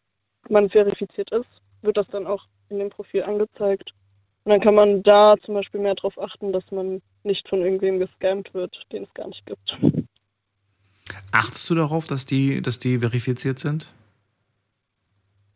[0.49, 1.49] man verifiziert ist,
[1.81, 3.93] wird das dann auch in dem Profil angezeigt.
[4.43, 7.97] Und dann kann man da zum Beispiel mehr darauf achten, dass man nicht von irgendwem
[7.99, 9.77] gescammt wird, den es gar nicht gibt.
[11.31, 13.91] Achtest du darauf, dass die, dass die verifiziert sind?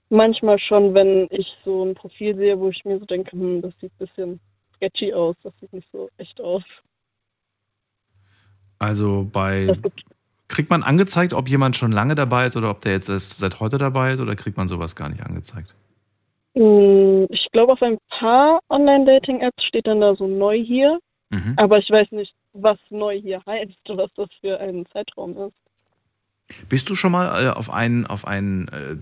[0.09, 3.73] Manchmal schon, wenn ich so ein Profil sehe, wo ich mir so denke, hm, das
[3.79, 4.39] sieht ein bisschen
[4.75, 6.63] sketchy aus, das sieht nicht so echt aus.
[8.77, 9.79] Also bei.
[10.47, 13.59] Kriegt man angezeigt, ob jemand schon lange dabei ist oder ob der jetzt erst seit
[13.59, 15.75] heute dabei ist oder kriegt man sowas gar nicht angezeigt?
[16.55, 20.99] hm, ich glaube, auf ein paar Online-Dating-Apps steht dann da so neu hier,
[21.31, 21.55] Mhm.
[21.57, 25.55] aber ich weiß nicht, was neu hier heißt, was das für ein Zeitraum ist.
[26.67, 28.95] Bist du schon mal äh, auf einen, auf einen, äh,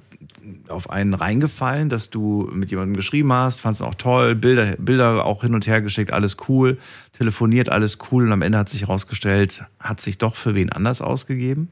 [0.70, 5.42] auf einen reingefallen, dass du mit jemandem geschrieben hast, fandest auch toll, Bilder, Bilder auch
[5.42, 6.78] hin und her geschickt, alles cool,
[7.18, 11.02] telefoniert, alles cool und am Ende hat sich herausgestellt, hat sich doch für wen anders
[11.02, 11.70] ausgegeben?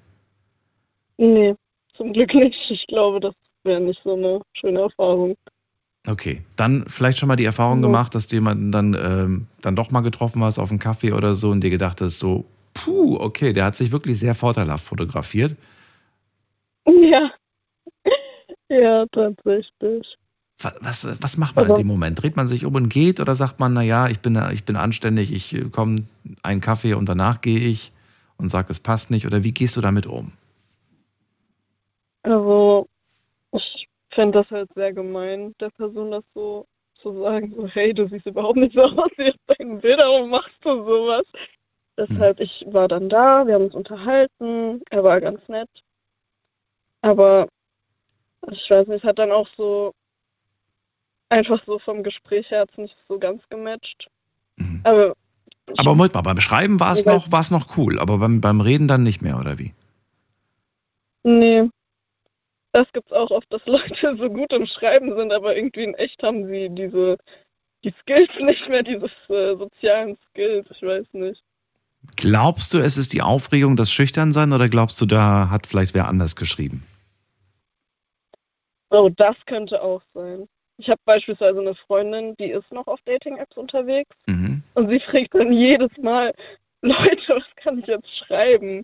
[1.18, 1.56] Nee,
[1.96, 2.70] zum Glück nicht.
[2.70, 5.36] Ich glaube, das wäre nicht so eine schöne Erfahrung.
[6.08, 7.88] Okay, dann vielleicht schon mal die Erfahrung Ja.
[7.88, 11.36] gemacht, dass du jemanden dann, ähm, dann doch mal getroffen hast auf einen Kaffee oder
[11.36, 12.46] so und dir gedacht hast, so,
[12.76, 15.56] puh, okay, der hat sich wirklich sehr vorteilhaft fotografiert.
[16.88, 17.32] Ja.
[18.70, 20.18] Ja, tatsächlich.
[20.60, 22.22] Was, was, was macht man in Also- dem Moment?
[22.22, 25.34] Dreht man sich um und geht oder sagt man, naja, ich bin, ich bin anständig,
[25.34, 26.06] ich äh, komme
[26.44, 27.92] einen Kaffee und danach gehe ich
[28.38, 29.26] und sage, es passt nicht?
[29.26, 30.32] Oder wie gehst du damit um?
[32.24, 32.88] Also,
[33.52, 36.66] ich fände das halt sehr gemein, der Person das so
[37.02, 40.30] zu sagen, so, hey, du siehst überhaupt nicht so aus wie auf deinen Bildern, warum
[40.32, 41.26] machst du sowas?
[41.98, 45.70] Deshalb, ich war dann da, wir haben uns unterhalten, er war ganz nett.
[47.02, 47.48] Aber
[48.52, 49.94] ich weiß nicht, es hat dann auch so
[51.30, 54.10] einfach so vom Gespräch her hat's nicht so ganz gematcht.
[54.58, 54.82] Mhm.
[54.84, 55.14] Aber
[55.78, 58.88] Aber mal, beim Schreiben war es noch, war es noch cool, aber beim, beim Reden
[58.88, 59.74] dann nicht mehr, oder wie?
[61.24, 61.70] Nee.
[62.72, 66.22] Das gibt's auch oft, dass Leute so gut im Schreiben sind, aber irgendwie in echt
[66.24, 67.18] haben sie diese
[67.86, 71.42] die Skills nicht mehr, diese äh, sozialen Skills, ich weiß nicht.
[72.16, 76.08] Glaubst du, es ist die Aufregung, das Schüchternsein, oder glaubst du, da hat vielleicht wer
[76.08, 76.84] anders geschrieben?
[78.90, 80.48] Oh, das könnte auch sein.
[80.78, 84.64] Ich habe beispielsweise eine Freundin, die ist noch auf Dating-Apps unterwegs Mhm.
[84.74, 86.34] und sie fragt dann jedes Mal,
[86.82, 88.84] Leute, was kann ich jetzt schreiben?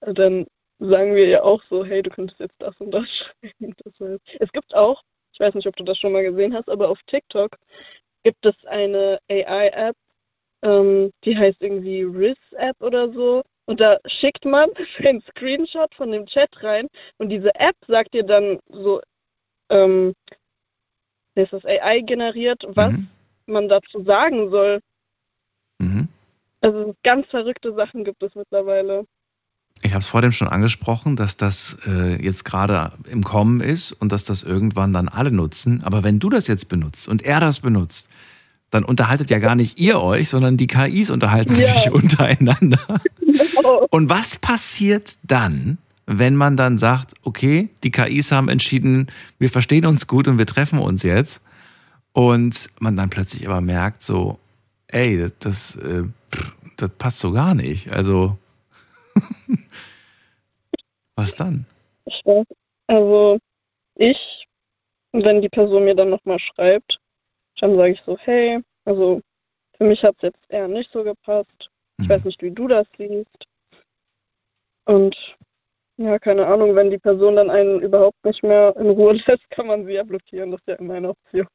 [0.00, 0.46] Und dann
[0.78, 3.74] sagen wir ja auch so, hey, du könntest jetzt das und das schreiben.
[3.84, 5.02] Das heißt, es gibt auch,
[5.32, 7.56] ich weiß nicht, ob du das schon mal gesehen hast, aber auf TikTok
[8.24, 9.96] gibt es eine AI-App,
[10.62, 13.42] ähm, die heißt irgendwie Riz-App oder so.
[13.66, 16.86] Und da schickt man einen Screenshot von dem Chat rein
[17.18, 19.00] und diese App sagt dir dann so,
[19.70, 20.14] ähm,
[21.34, 23.08] ist das AI generiert, was Mhm.
[23.46, 24.80] man dazu sagen soll.
[25.78, 26.08] Mhm.
[26.62, 29.04] Also ganz verrückte Sachen gibt es mittlerweile.
[29.82, 33.92] Ich habe es vor dem schon angesprochen, dass das äh, jetzt gerade im Kommen ist
[33.92, 35.82] und dass das irgendwann dann alle nutzen.
[35.84, 38.08] Aber wenn du das jetzt benutzt und er das benutzt,
[38.70, 41.66] dann unterhaltet ja gar nicht ihr euch, sondern die KIs unterhalten Ja.
[41.66, 43.00] sich untereinander.
[43.90, 49.08] Und was passiert dann, wenn man dann sagt, okay, die KIs haben entschieden,
[49.38, 51.40] wir verstehen uns gut und wir treffen uns jetzt
[52.12, 54.38] und man dann plötzlich aber merkt so,
[54.88, 56.04] ey, das, das, äh,
[56.76, 57.92] das passt so gar nicht.
[57.92, 58.38] Also
[61.16, 61.66] was dann?
[62.04, 62.46] Ich weiß,
[62.88, 63.38] also
[63.96, 64.46] ich,
[65.12, 66.95] wenn die Person mir dann nochmal schreibt,
[67.60, 69.20] dann sage ich so, hey, also
[69.76, 71.70] für mich hat es jetzt eher nicht so gepasst.
[71.98, 72.12] Ich Mhm.
[72.12, 73.46] weiß nicht, wie du das siehst.
[74.84, 75.16] Und
[75.98, 79.66] ja, keine Ahnung, wenn die Person dann einen überhaupt nicht mehr in Ruhe lässt, kann
[79.66, 80.50] man sie ja blockieren.
[80.50, 81.46] Das ist ja immer eine Option.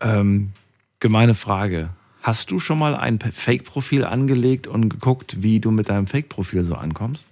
[0.00, 0.52] Ähm,
[1.00, 1.90] gemeine Frage.
[2.22, 6.74] Hast du schon mal ein Fake-Profil angelegt und geguckt, wie du mit deinem Fake-Profil so
[6.74, 7.28] ankommst?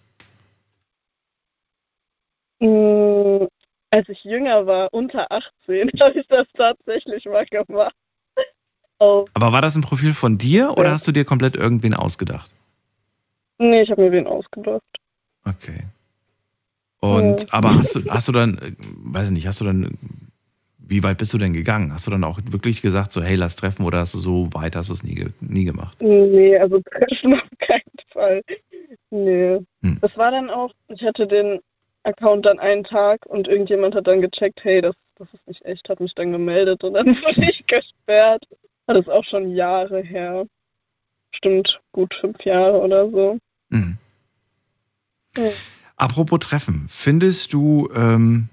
[3.91, 7.95] Als ich jünger war, unter 18, habe ich das tatsächlich mal gemacht.
[8.99, 10.93] Auf, Aber war das ein Profil von dir oder Ja.
[10.93, 12.51] hast du dir komplett irgendwen ausgedacht?
[13.59, 14.83] nee, ich habe mir wen ausgedacht.
[15.45, 15.85] Okay.
[17.01, 17.47] Und Ja.
[17.51, 19.99] aber hast du, hast du dann, äh, weiß ich nicht, hast du dann,
[20.79, 21.93] wie weit bist du denn gegangen?
[21.93, 24.77] Hast du dann auch wirklich gesagt, so, hey, lass treffen oder hast du so weit,
[24.77, 25.97] hast du es nie, nie gemacht?
[26.01, 28.43] Nee, also treffen auf keinen Fall.
[29.11, 29.61] Nee.
[29.83, 29.99] Hm.
[30.03, 31.61] Das war dann auch, ich hatte den
[32.02, 35.89] Account dann einen Tag und irgendjemand hat dann gecheckt, hey, das, das ist nicht echt,
[35.89, 38.44] hat mich dann gemeldet und dann wurde ich gesperrt.
[38.86, 40.47] Das ist auch schon Jahre her.
[41.31, 43.39] Bestimmt gut fünf Jahre oder so.
[43.68, 43.98] Mhm.
[45.36, 45.51] Ja.
[45.97, 48.48] Apropos Treffen, findest du, ähm,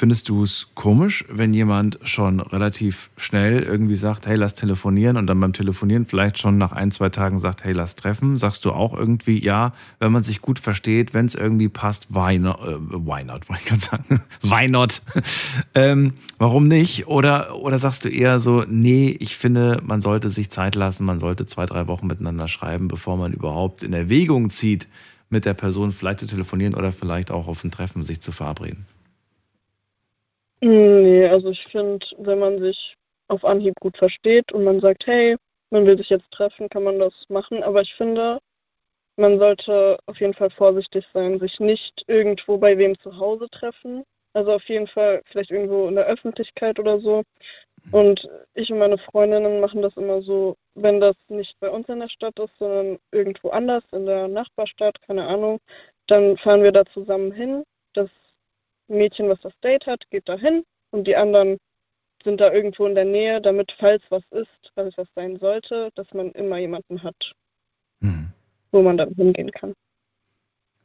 [0.00, 5.26] findest du es komisch, wenn jemand schon relativ schnell irgendwie sagt, hey, lass telefonieren und
[5.26, 8.38] dann beim Telefonieren vielleicht schon nach ein, zwei Tagen sagt, hey, lass treffen?
[8.38, 12.38] Sagst du auch irgendwie, ja, wenn man sich gut versteht, wenn es irgendwie passt, why
[12.38, 15.02] not, äh, why not, wollte ich gerade sagen, why not?
[15.74, 17.06] ähm, warum nicht?
[17.06, 21.20] Oder, oder sagst du eher so, nee, ich finde, man sollte sich Zeit lassen, man
[21.20, 24.88] sollte zwei, drei Wochen miteinander schreiben, bevor man überhaupt in Erwägung zieht,
[25.28, 28.86] mit der Person vielleicht zu telefonieren oder vielleicht auch auf ein Treffen sich zu verabreden?
[30.62, 32.96] Nee, also ich finde, wenn man sich
[33.28, 35.36] auf Anhieb gut versteht und man sagt, hey,
[35.70, 37.62] man will sich jetzt treffen, kann man das machen.
[37.62, 38.38] Aber ich finde,
[39.16, 44.04] man sollte auf jeden Fall vorsichtig sein, sich nicht irgendwo bei wem zu Hause treffen.
[44.34, 47.22] Also auf jeden Fall vielleicht irgendwo in der Öffentlichkeit oder so.
[47.92, 52.00] Und ich und meine Freundinnen machen das immer so, wenn das nicht bei uns in
[52.00, 55.60] der Stadt ist, sondern irgendwo anders, in der Nachbarstadt, keine Ahnung,
[56.06, 57.64] dann fahren wir da zusammen hin.
[58.90, 61.58] Mädchen, was das Date hat, geht da hin und die anderen
[62.22, 66.12] sind da irgendwo in der Nähe, damit, falls was ist, falls was sein sollte, dass
[66.12, 67.32] man immer jemanden hat,
[68.00, 68.28] Mhm.
[68.72, 69.72] wo man dann hingehen kann.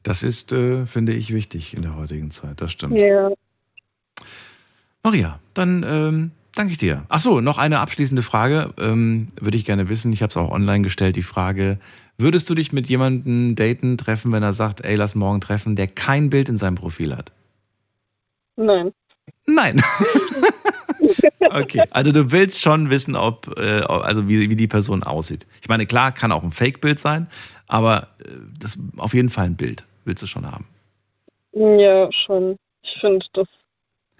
[0.04, 2.62] Das ist, äh, finde ich, wichtig in der heutigen Zeit.
[2.62, 2.98] Das stimmt.
[2.98, 3.32] Ja.
[5.04, 7.06] Maria, dann ähm, danke ich dir.
[7.10, 8.74] Ach so, noch eine abschließende Frage.
[8.80, 10.14] Ähm, würde ich gerne wissen.
[10.14, 11.16] Ich habe es auch online gestellt.
[11.16, 11.80] Die Frage:
[12.18, 15.88] Würdest du dich mit jemandem daten, treffen, wenn er sagt, ey, lass morgen treffen, der
[15.88, 17.32] kein Bild in seinem Profil hat?
[18.56, 18.94] Nein.
[19.46, 19.82] Nein.
[21.52, 25.46] okay, also du willst schon wissen, ob, äh, also wie, wie die Person aussieht.
[25.62, 27.28] Ich meine, klar, kann auch ein Fake-Bild sein,
[27.68, 28.30] aber äh,
[28.60, 30.66] das auf jeden Fall ein Bild willst du schon haben.
[31.54, 32.58] Ja, schon.
[32.84, 33.48] Ich finde das.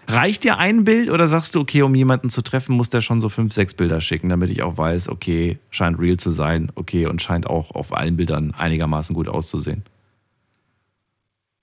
[0.08, 3.20] Reicht dir ein Bild oder sagst du, okay, um jemanden zu treffen, muss der schon
[3.20, 7.06] so fünf, sechs Bilder schicken, damit ich auch weiß, okay, scheint real zu sein, okay,
[7.06, 9.82] und scheint auch auf allen Bildern einigermaßen gut auszusehen?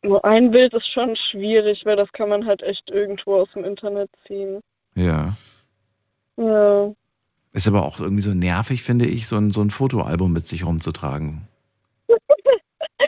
[0.04, 3.64] Nur ein Bild ist schon schwierig, weil das kann man halt echt irgendwo aus dem
[3.64, 4.60] Internet ziehen.
[4.96, 5.36] Ja.
[6.38, 6.92] Ja.
[7.54, 10.66] Ist aber auch irgendwie so nervig, finde ich, so ein, so ein Fotoalbum mit sich
[10.66, 11.48] rumzutragen.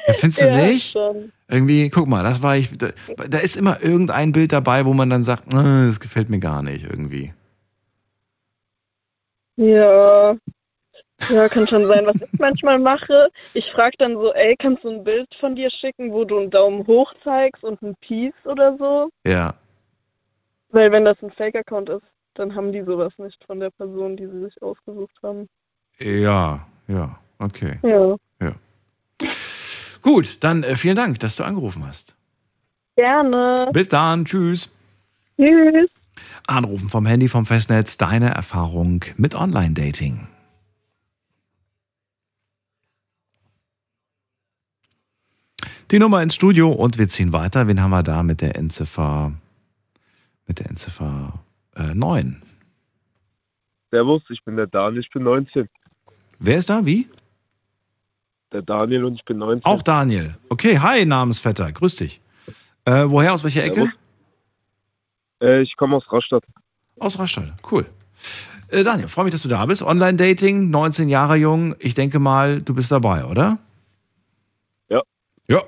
[0.08, 0.92] Ja, findest du ja, nicht?
[0.92, 1.32] Schon.
[1.48, 2.78] Irgendwie, guck mal, das war ich.
[2.78, 2.90] Da,
[3.28, 6.62] da ist immer irgendein Bild dabei, wo man dann sagt, "Äh, das gefällt mir gar
[6.62, 7.34] nicht irgendwie.
[9.56, 10.38] Ja.
[11.30, 12.06] Ja, kann schon sein.
[12.06, 15.70] Was ich manchmal mache, ich frage dann so, ey, kannst du ein Bild von dir
[15.70, 19.10] schicken, wo du einen Daumen hoch zeigst und ein Peace oder so?
[19.26, 19.56] Ja.
[20.70, 24.28] Weil wenn das ein Fake-Account ist, dann haben die sowas nicht von der Person, die
[24.28, 25.48] sie sich ausgesucht haben.
[26.00, 27.80] Ja, ja, okay.
[27.82, 28.18] Ja.
[30.06, 32.14] Gut, dann äh, vielen Dank, dass du angerufen hast.
[32.96, 33.72] Gerne.
[33.74, 34.72] Bis dann, tschüss.
[35.36, 35.90] Tschüss.
[36.46, 40.28] Anrufen vom Handy vom Festnetz, deine Erfahrung mit Online-Dating.
[45.92, 47.68] Die Nummer ins Studio und wir ziehen weiter.
[47.68, 49.34] Wen haben wir da mit der Endziffer,
[50.48, 51.34] mit der Endziffer
[51.76, 52.42] äh, 9?
[53.92, 55.70] Servus, ich bin der Daniel, ich bin 19.
[56.40, 56.84] Wer ist da?
[56.86, 57.08] Wie?
[58.52, 59.64] Der Daniel und ich bin 19.
[59.64, 60.36] Auch Daniel.
[60.50, 61.72] Okay, hi, Namensvetter.
[61.72, 62.20] Grüß dich.
[62.86, 63.92] Äh, woher, aus welcher Ecke?
[65.40, 66.44] Äh, ich komme aus Rastatt.
[67.00, 67.86] Aus Rastatt, cool.
[68.70, 69.84] Äh, Daniel, freue mich, dass du da bist.
[69.84, 71.76] Online-Dating, 19 Jahre jung.
[71.78, 73.60] Ich denke mal, du bist dabei, oder?
[75.48, 75.62] Ja.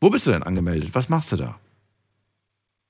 [0.00, 0.90] Wo bist du denn angemeldet?
[0.92, 1.58] Was machst du da?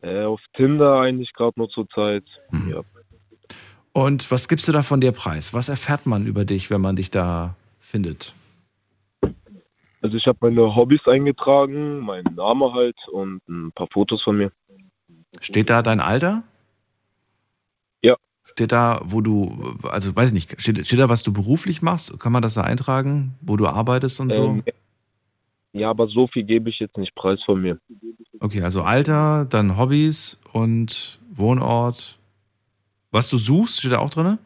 [0.00, 2.24] Äh, auf Tinder eigentlich gerade nur zur Zeit.
[2.50, 2.70] Mhm.
[2.70, 2.80] Ja.
[3.92, 5.54] Und was gibst du da von dir preis?
[5.54, 8.34] Was erfährt man über dich, wenn man dich da findet?
[10.00, 14.52] Also ich habe meine Hobbys eingetragen, meinen Namen halt und ein paar Fotos von mir.
[15.40, 16.44] Steht da dein Alter?
[18.04, 18.16] Ja.
[18.44, 22.18] Steht da, wo du, also weiß ich nicht, steht, steht da, was du beruflich machst?
[22.20, 24.62] Kann man das da eintragen, wo du arbeitest und so?
[25.72, 27.78] Ja, aber so viel gebe ich jetzt nicht preis von mir.
[28.40, 32.18] Okay, also Alter, dann Hobbys und Wohnort.
[33.10, 34.38] Was du suchst, steht da auch drin?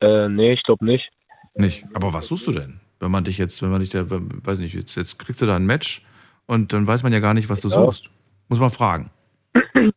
[0.00, 1.10] Äh, nee, ich glaube nicht.
[1.54, 1.84] Nicht.
[1.94, 2.80] Aber was suchst du denn?
[3.00, 5.56] Wenn man dich jetzt, wenn man dich da, weiß nicht, jetzt, jetzt kriegst du da
[5.56, 6.02] ein Match
[6.46, 7.74] und dann weiß man ja gar nicht, was du Ja.
[7.84, 8.10] suchst.
[8.48, 9.10] Muss man fragen.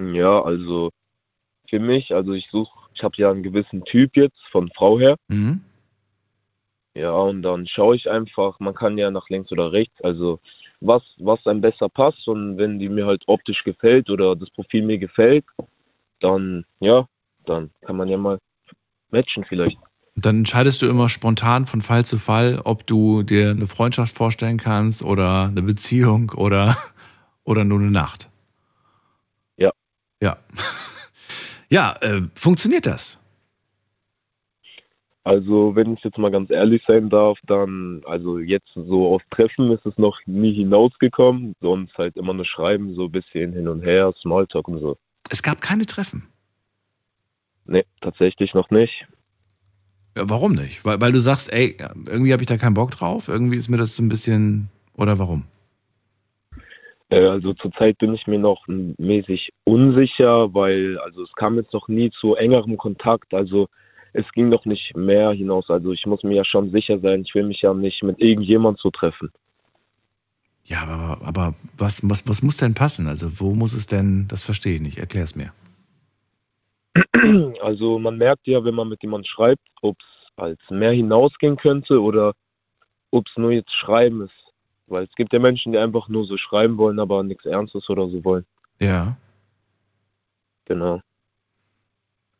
[0.00, 0.90] Ja, also
[1.70, 5.14] für mich, also ich suche, ich habe ja einen gewissen Typ jetzt von Frau her.
[5.28, 5.60] Mhm.
[6.94, 10.38] Ja, und dann schaue ich einfach, man kann ja nach links oder rechts, also
[10.80, 14.84] was, was einem besser passt und wenn die mir halt optisch gefällt oder das Profil
[14.84, 15.44] mir gefällt,
[16.20, 17.06] dann, ja,
[17.46, 18.38] dann kann man ja mal
[19.10, 19.78] matchen vielleicht.
[20.16, 24.58] Dann entscheidest du immer spontan von Fall zu Fall, ob du dir eine Freundschaft vorstellen
[24.58, 26.76] kannst oder eine Beziehung oder,
[27.44, 28.28] oder nur eine Nacht.
[29.56, 29.72] Ja.
[30.20, 30.36] Ja.
[31.70, 33.18] Ja, äh, funktioniert das?
[35.24, 39.72] Also, wenn ich jetzt mal ganz ehrlich sein darf, dann, also jetzt so aus Treffen
[39.72, 43.80] ist es noch nie hinausgekommen, sonst halt immer nur Schreiben, so ein bisschen hin und
[43.82, 44.98] her, Smalltalk und so.
[45.30, 46.28] Es gab keine Treffen.
[47.64, 49.06] Nee, tatsächlich noch nicht.
[50.14, 50.84] Ja, warum nicht?
[50.84, 53.78] Weil, weil du sagst, ey, irgendwie habe ich da keinen Bock drauf, irgendwie ist mir
[53.78, 54.68] das so ein bisschen.
[54.94, 55.44] Oder warum?
[57.08, 61.88] Äh, Also zurzeit bin ich mir noch mäßig unsicher, weil also es kam jetzt noch
[61.88, 63.32] nie zu engerem Kontakt.
[63.32, 63.68] Also
[64.14, 65.68] es ging noch nicht mehr hinaus.
[65.68, 68.78] Also ich muss mir ja schon sicher sein, ich will mich ja nicht mit irgendjemand
[68.78, 69.30] so treffen.
[70.64, 73.06] Ja, aber, aber was, was, was muss denn passen?
[73.06, 75.52] Also, wo muss es denn, das verstehe ich nicht, erklär es mir.
[77.62, 82.00] Also man merkt ja, wenn man mit jemandem schreibt, ob es als mehr hinausgehen könnte
[82.00, 82.34] oder
[83.10, 84.52] ob es nur jetzt Schreiben ist.
[84.86, 88.08] Weil es gibt ja Menschen, die einfach nur so schreiben wollen, aber nichts Ernstes oder
[88.08, 88.44] so wollen.
[88.78, 89.16] Ja.
[90.66, 91.00] Genau.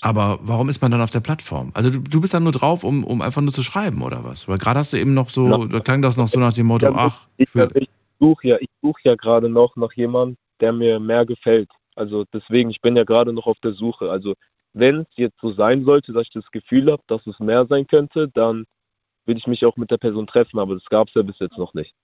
[0.04, 1.70] Aber warum ist man dann auf der Plattform?
[1.72, 4.46] Also du, du bist dann nur drauf, um, um einfach nur zu schreiben, oder was?
[4.46, 6.66] Weil gerade hast du eben noch so, Na, da klang das noch so nach dem
[6.66, 7.88] Motto, Ja, ach, ich, ich
[8.20, 11.70] suche ja, ich suche ja gerade noch nach jemandem, der mir mehr gefällt.
[11.96, 14.10] Also deswegen, ich bin ja gerade noch auf der Suche.
[14.10, 14.34] Also
[14.74, 17.86] wenn es jetzt so sein sollte, dass ich das Gefühl habe, dass es mehr sein
[17.86, 18.66] könnte, dann
[19.24, 21.56] will ich mich auch mit der Person treffen, aber das gab es ja bis jetzt
[21.56, 21.94] noch nicht.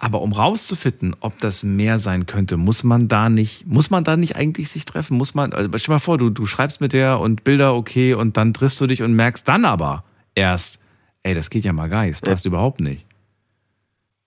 [0.00, 4.16] Aber um rauszufinden, ob das mehr sein könnte, muss man da nicht, muss man da
[4.16, 5.16] nicht eigentlich sich treffen?
[5.16, 8.14] Muss man, also stell dir mal vor, du, du schreibst mit der und Bilder okay
[8.14, 10.04] und dann triffst du dich und merkst dann aber
[10.36, 10.78] erst,
[11.24, 13.04] ey, das geht ja mal nicht, das passt überhaupt nicht.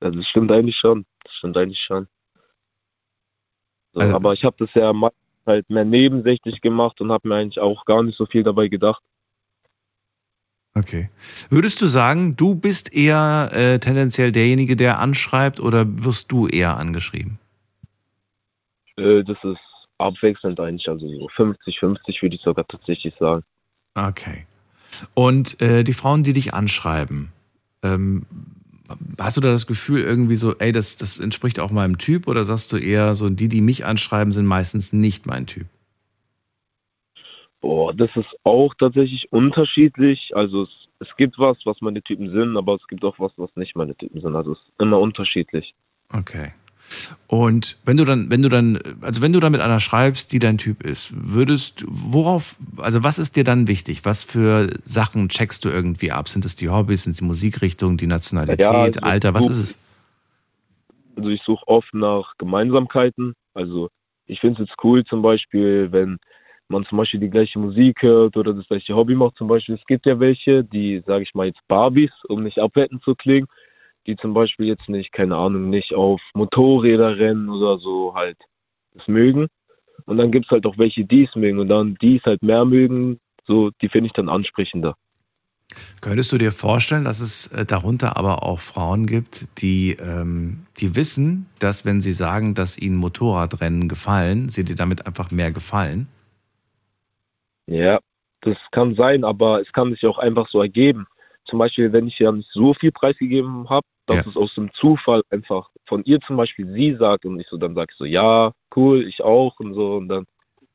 [0.02, 1.06] Also das stimmt eigentlich schon.
[1.23, 2.07] Das stimmt eigentlich schon.
[3.93, 4.91] So, Also- aber ich habe das ja
[5.45, 9.02] halt mehr nebensächlich gemacht und habe mir eigentlich auch gar nicht so viel dabei gedacht.
[10.73, 11.10] Okay.
[11.49, 16.77] Würdest du sagen, du bist eher äh, tendenziell derjenige, der anschreibt oder wirst du eher
[16.77, 17.39] angeschrieben?
[18.98, 19.60] Äh, das ist
[19.98, 23.43] abwechselnd eigentlich, also so 50-50 würde ich sogar tatsächlich sagen.
[23.95, 24.45] Okay.
[25.14, 27.31] Und äh, die Frauen, die dich anschreiben,
[27.84, 28.26] ähm,
[29.19, 32.45] hast du da das Gefühl irgendwie so, ey, das, das entspricht auch meinem Typ oder
[32.45, 35.68] sagst du eher so, die, die mich anschreiben, sind meistens nicht mein Typ?
[37.61, 40.35] Boah, das ist auch tatsächlich unterschiedlich.
[40.35, 40.69] Also es,
[40.99, 43.95] es gibt was, was meine Typen sind, aber es gibt auch was, was nicht meine
[43.95, 44.35] Typen sind.
[44.35, 45.73] Also es ist immer unterschiedlich.
[46.11, 46.53] Okay.
[47.27, 50.39] Und wenn du dann, wenn du dann, also wenn du dann mit einer schreibst, die
[50.39, 54.03] dein Typ ist, würdest, worauf, also was ist dir dann wichtig?
[54.03, 56.27] Was für Sachen checkst du irgendwie ab?
[56.27, 59.51] Sind es die Hobbys, sind es die Musikrichtung, die Nationalität, Ja, also Alter, was du-
[59.51, 59.79] ist es?
[61.15, 63.35] Also ich suche oft nach Gemeinsamkeiten.
[63.53, 63.89] Also
[64.25, 66.17] ich finde es jetzt cool zum Beispiel, wenn
[66.72, 69.76] man zum Beispiel die gleiche Musik hört oder das gleiche Hobby macht zum Beispiel.
[69.76, 73.48] Es gibt ja welche, die, sage ich mal jetzt Barbies, um nicht abwertend zu klingen,
[74.07, 78.38] die zum Beispiel jetzt nicht, keine Ahnung, nicht auf Motorräder rennen oder so halt
[78.93, 79.48] das mögen.
[80.06, 82.41] Und dann gibt es halt auch welche, die es mögen und dann die es halt
[82.41, 84.95] mehr mögen, so die finde ich dann ansprechender.
[86.02, 90.95] Könntest du dir vorstellen, dass es äh, darunter aber auch Frauen gibt, die, ähm, die
[90.95, 96.07] wissen, dass wenn sie sagen, dass ihnen Motorradrennen gefallen, sie dir damit einfach mehr gefallen?
[97.67, 97.99] Ja,
[98.41, 101.07] das kann sein, aber es kann sich auch einfach so ergeben.
[101.45, 104.31] Zum Beispiel, wenn ich ja nicht so viel preisgegeben habe, dass Ja.
[104.31, 107.75] es aus dem Zufall einfach von ihr zum Beispiel sie sagt und ich so dann
[107.75, 110.25] sage ich so, ja, cool, ich auch und so und dann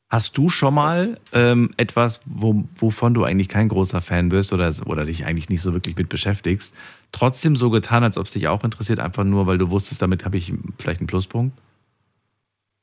[0.09, 4.73] Hast du schon mal ähm, etwas, wo, wovon du eigentlich kein großer Fan bist oder,
[4.85, 6.73] oder dich eigentlich nicht so wirklich mit beschäftigst,
[7.11, 10.23] trotzdem so getan, als ob es dich auch interessiert, einfach nur, weil du wusstest, damit
[10.23, 11.57] habe ich vielleicht einen Pluspunkt?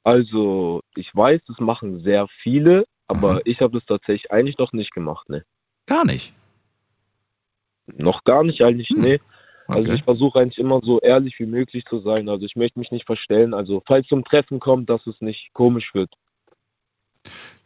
[0.02, 3.40] Also, ich weiß, das machen sehr viele, aber Mhm.
[3.44, 5.44] ich habe das tatsächlich eigentlich noch nicht gemacht, ne.
[5.86, 6.32] Gar nicht.
[7.86, 9.20] Noch gar nicht eigentlich, Hm, ne.
[9.66, 9.94] Also Okay.
[9.94, 12.28] ich versuche eigentlich immer so ehrlich wie möglich zu sein.
[12.28, 13.54] Also ich möchte mich nicht verstellen.
[13.54, 16.12] Also falls zum Treffen kommt, dass es nicht komisch wird.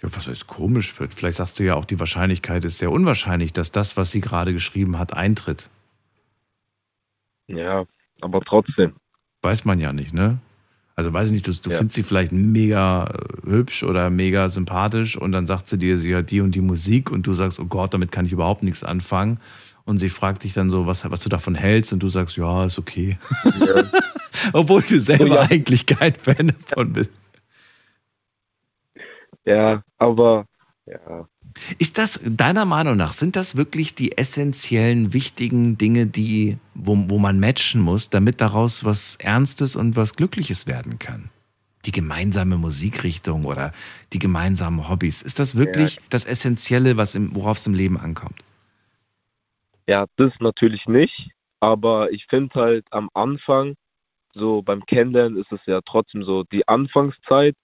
[0.01, 1.13] Ja, was heißt komisch wird?
[1.13, 4.53] Vielleicht sagst du ja auch, die Wahrscheinlichkeit ist sehr unwahrscheinlich, dass das, was sie gerade
[4.53, 5.69] geschrieben hat, eintritt.
[7.49, 7.85] Ja,
[8.21, 8.95] aber trotzdem.
[9.43, 10.39] Weiß man ja nicht, ne?
[10.99, 11.77] Also weiß ich nicht, du, du Ja.
[11.79, 16.13] findest sie vielleicht mega äh, hübsch oder mega sympathisch und dann sagt sie dir, sie
[16.13, 18.83] hört die und die Musik und du sagst, oh Gott, damit kann ich überhaupt nichts
[18.83, 19.39] anfangen.
[19.85, 22.65] Und sie fragt dich dann so, was, was du davon hältst und du sagst, ja,
[22.65, 23.17] ist okay.
[23.45, 23.85] Ja.
[24.53, 25.49] Obwohl du selber Ja.
[25.49, 27.11] eigentlich kein Fan davon bist.
[29.45, 30.47] Ja, aber
[30.87, 31.29] ja.
[31.79, 37.19] Ist das deiner Meinung nach, sind das wirklich die essentiellen, wichtigen Dinge, die, wo, wo
[37.19, 41.31] man matchen muss, damit daraus was Ernstes und was Glückliches werden kann?
[41.85, 43.73] Die gemeinsame Musikrichtung oder
[44.13, 45.23] die gemeinsamen Hobbys.
[45.23, 48.43] Ist das wirklich das Essentielle, was im, worauf es im Leben ankommt?
[49.89, 51.31] Ja, das natürlich nicht.
[51.61, 53.75] Aber ich finde halt am Anfang,
[54.35, 57.57] so beim Kennenlernen ist es ja trotzdem so die Anfangszeit,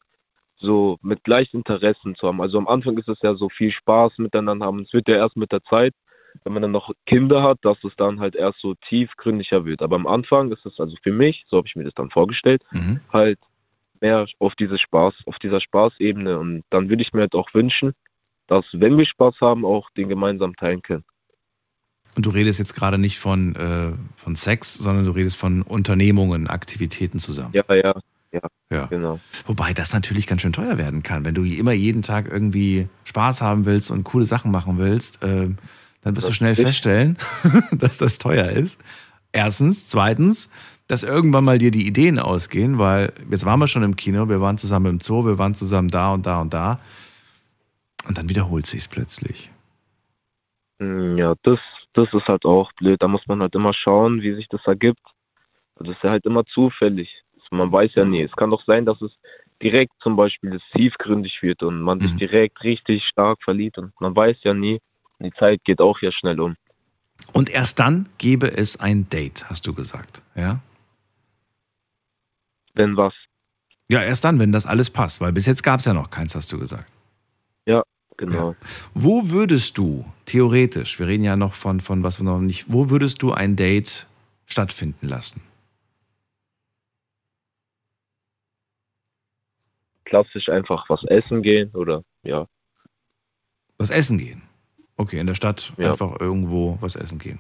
[0.65, 2.41] so mit gleichen Interessen zu haben.
[2.41, 4.83] Also am Anfang ist es ja so viel Spaß miteinander haben.
[4.83, 5.95] Es wird ja erst mit der Zeit,
[6.43, 9.83] wenn man dann noch Kinder hat, dass es dann halt erst so tiefgründiger wird.
[9.83, 12.63] Aber am Anfang ist es also für mich, so habe ich mir das dann vorgestellt,
[12.73, 13.01] Mhm.
[13.13, 13.39] halt
[14.01, 16.39] mehr auf diese Spaß, auf dieser Spaßebene.
[16.39, 17.93] Und dann würde ich mir halt auch wünschen,
[18.47, 21.05] dass, wenn wir Spaß haben, auch den gemeinsam teilen können.
[22.17, 26.47] Und du redest jetzt gerade nicht von, äh, von Sex, sondern du redest von Unternehmungen,
[26.47, 27.53] Aktivitäten zusammen.
[27.55, 27.95] Ja, ja,
[28.35, 28.87] ja, Ja.
[28.87, 29.19] genau.
[29.47, 31.25] Wobei das natürlich ganz schön teuer werden kann.
[31.25, 35.49] Wenn du immer jeden Tag irgendwie Spaß haben willst und coole Sachen machen willst, äh,
[36.03, 37.17] dann wirst du Das schnell ist- feststellen,
[37.73, 38.79] dass das teuer ist.
[39.33, 39.87] Erstens.
[39.89, 40.51] Zweitens,
[40.87, 44.41] dass irgendwann mal dir die Ideen ausgehen, weil jetzt waren wir schon im Kino, wir
[44.41, 46.79] waren zusammen im Zoo, wir waren zusammen da und da und da.
[48.07, 49.51] Und dann wiederholt sich's plötzlich.
[50.79, 51.59] Mm, Ja, das,
[51.95, 53.03] das ist halt auch blöd.
[53.03, 55.01] Da muss man halt immer schauen, wie sich das ergibt.
[55.77, 57.24] Das ist ja halt immer zufällig.
[57.55, 58.23] Also Man weiß ja nie.
[58.23, 59.13] Es kann doch sein, dass es
[59.63, 62.19] direkt zum Beispiel tiefgründig wird und man sich Mhm.
[62.19, 64.81] direkt richtig stark verliebt und man weiß ja nie.
[65.21, 66.57] Die Zeit geht auch ja schnell um.
[67.33, 70.21] Und erst dann gäbe es ein Date, hast du gesagt.
[70.35, 70.61] Ja?
[72.75, 73.15] Wenn was,
[73.89, 76.35] Ja, erst dann, wenn das alles passt, weil bis jetzt gab es ja noch keins,
[76.35, 76.91] hast du gesagt.
[78.17, 78.55] genau.
[78.95, 82.89] Wo würdest du, theoretisch, wir reden ja noch von, von was wir noch nicht, wo
[82.89, 84.07] würdest du ein Date
[84.47, 85.41] stattfinden lassen?
[90.05, 92.47] Klassisch einfach was essen gehen oder ja.
[93.79, 94.43] Was essen gehen.
[94.97, 95.91] Okay, in der Stadt Ja.
[95.93, 97.39] einfach irgendwo was essen gehen.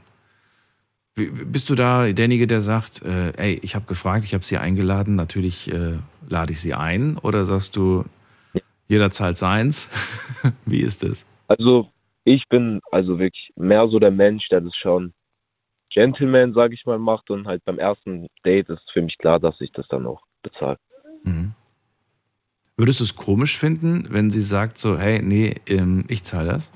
[1.14, 4.58] Wie- Bist du da derjenige, der sagt, äh, ey, ich habe gefragt, ich habe sie
[4.58, 7.18] eingeladen, natürlich äh, lade ich sie ein?
[7.18, 8.04] Oder sagst du,
[8.88, 9.88] jeder zahlt seins?
[10.66, 11.24] Wie ist das?
[11.46, 11.90] Also
[12.24, 15.12] ich bin also wirklich mehr so der Mensch, der das schon
[15.90, 19.60] Gentleman, sage ich mal, macht und halt beim ersten Date ist für mich klar, dass
[19.60, 20.78] ich das dann auch bezahle.
[21.22, 21.52] Mhm.
[22.76, 26.72] Würdest du es komisch finden, wenn sie sagt so, hey, nee, ähm, ich zahle das?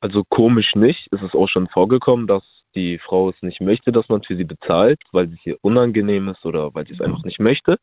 [0.00, 1.08] Also komisch nicht.
[1.12, 2.44] Es ist auch schon vorgekommen, dass
[2.74, 6.44] die Frau es nicht möchte, dass man für sie bezahlt, weil es ihr unangenehm ist
[6.44, 7.78] oder weil sie es einfach nicht möchte.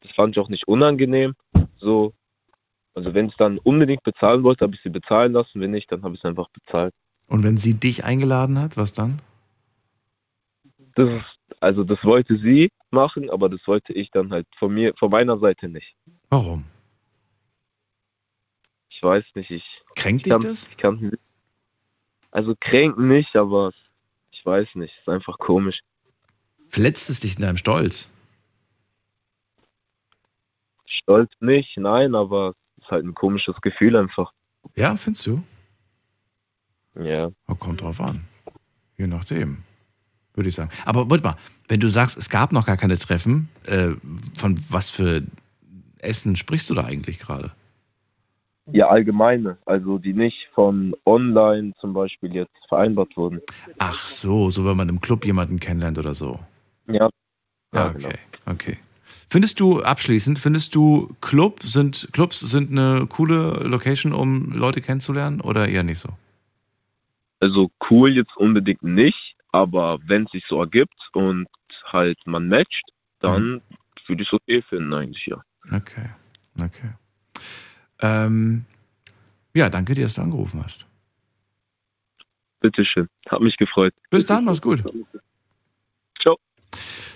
[0.00, 1.34] Das fand ich auch nicht unangenehm.
[1.78, 2.12] So,
[2.94, 5.60] also wenn es dann unbedingt bezahlen wollte, habe ich sie bezahlen lassen.
[5.60, 6.92] Wenn nicht, dann habe ich es einfach bezahlt.
[7.28, 9.20] Und wenn sie dich eingeladen hat, was dann?
[10.94, 14.94] Das ist, also das wollte sie machen, aber das wollte ich dann halt von mir,
[14.98, 15.94] von meiner Seite nicht.
[16.28, 16.64] Warum?
[18.90, 19.64] Ich weiß nicht, ich,
[19.94, 20.68] Kränkt ich dich kann, das?
[20.68, 21.12] ich kann,
[22.30, 23.72] also kränken nicht, aber
[24.30, 25.80] ich weiß nicht, ist einfach komisch.
[26.68, 28.08] Verletzt es dich in deinem Stolz?
[30.86, 34.32] Stolz nicht, nein, aber es ist halt ein komisches Gefühl einfach.
[34.74, 35.42] Ja, findest du?
[36.94, 37.30] Ja.
[37.48, 38.26] Oh, kommt drauf an.
[38.96, 39.64] Je nachdem,
[40.36, 40.70] würde ich sagen.
[40.84, 41.36] Aber warte mal,
[41.68, 43.90] wenn du sagst, es gab noch gar keine Treffen, äh,
[44.36, 45.22] von was für
[45.98, 47.52] Essen sprichst du da eigentlich gerade?
[48.72, 53.40] Ja, allgemeine, also die nicht von online zum Beispiel jetzt vereinbart wurden.
[53.78, 56.40] Ach so, so wenn man im Club jemanden kennenlernt oder so.
[56.88, 57.06] Ja.
[57.06, 57.10] Ah,
[57.78, 58.08] Ja, genau.
[58.08, 58.78] okay, okay.
[59.28, 65.40] Findest du abschließend, findest du Club sind Clubs sind eine coole Location, um Leute kennenzulernen
[65.40, 66.10] oder eher nicht so?
[67.40, 71.46] Also cool jetzt unbedingt nicht, aber wenn es sich so ergibt und
[71.84, 72.84] halt man matcht,
[73.20, 73.62] dann
[74.06, 75.42] würde ich es okay finden eigentlich, ja.
[75.72, 76.08] Okay,
[76.62, 76.90] okay.
[78.00, 78.66] Ähm,
[79.54, 80.86] ja, danke dir, dass du angerufen hast.
[82.60, 83.94] Bitteschön, hat mich gefreut.
[84.10, 84.82] Bis dann, mach's gut.
[86.20, 86.38] Ciao.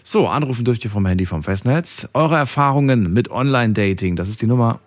[0.02, 2.08] So, anrufen dürft ihr vom Handy vom Festnetz.
[2.14, 4.80] Eure Erfahrungen mit Online-Dating, das ist die Nummer.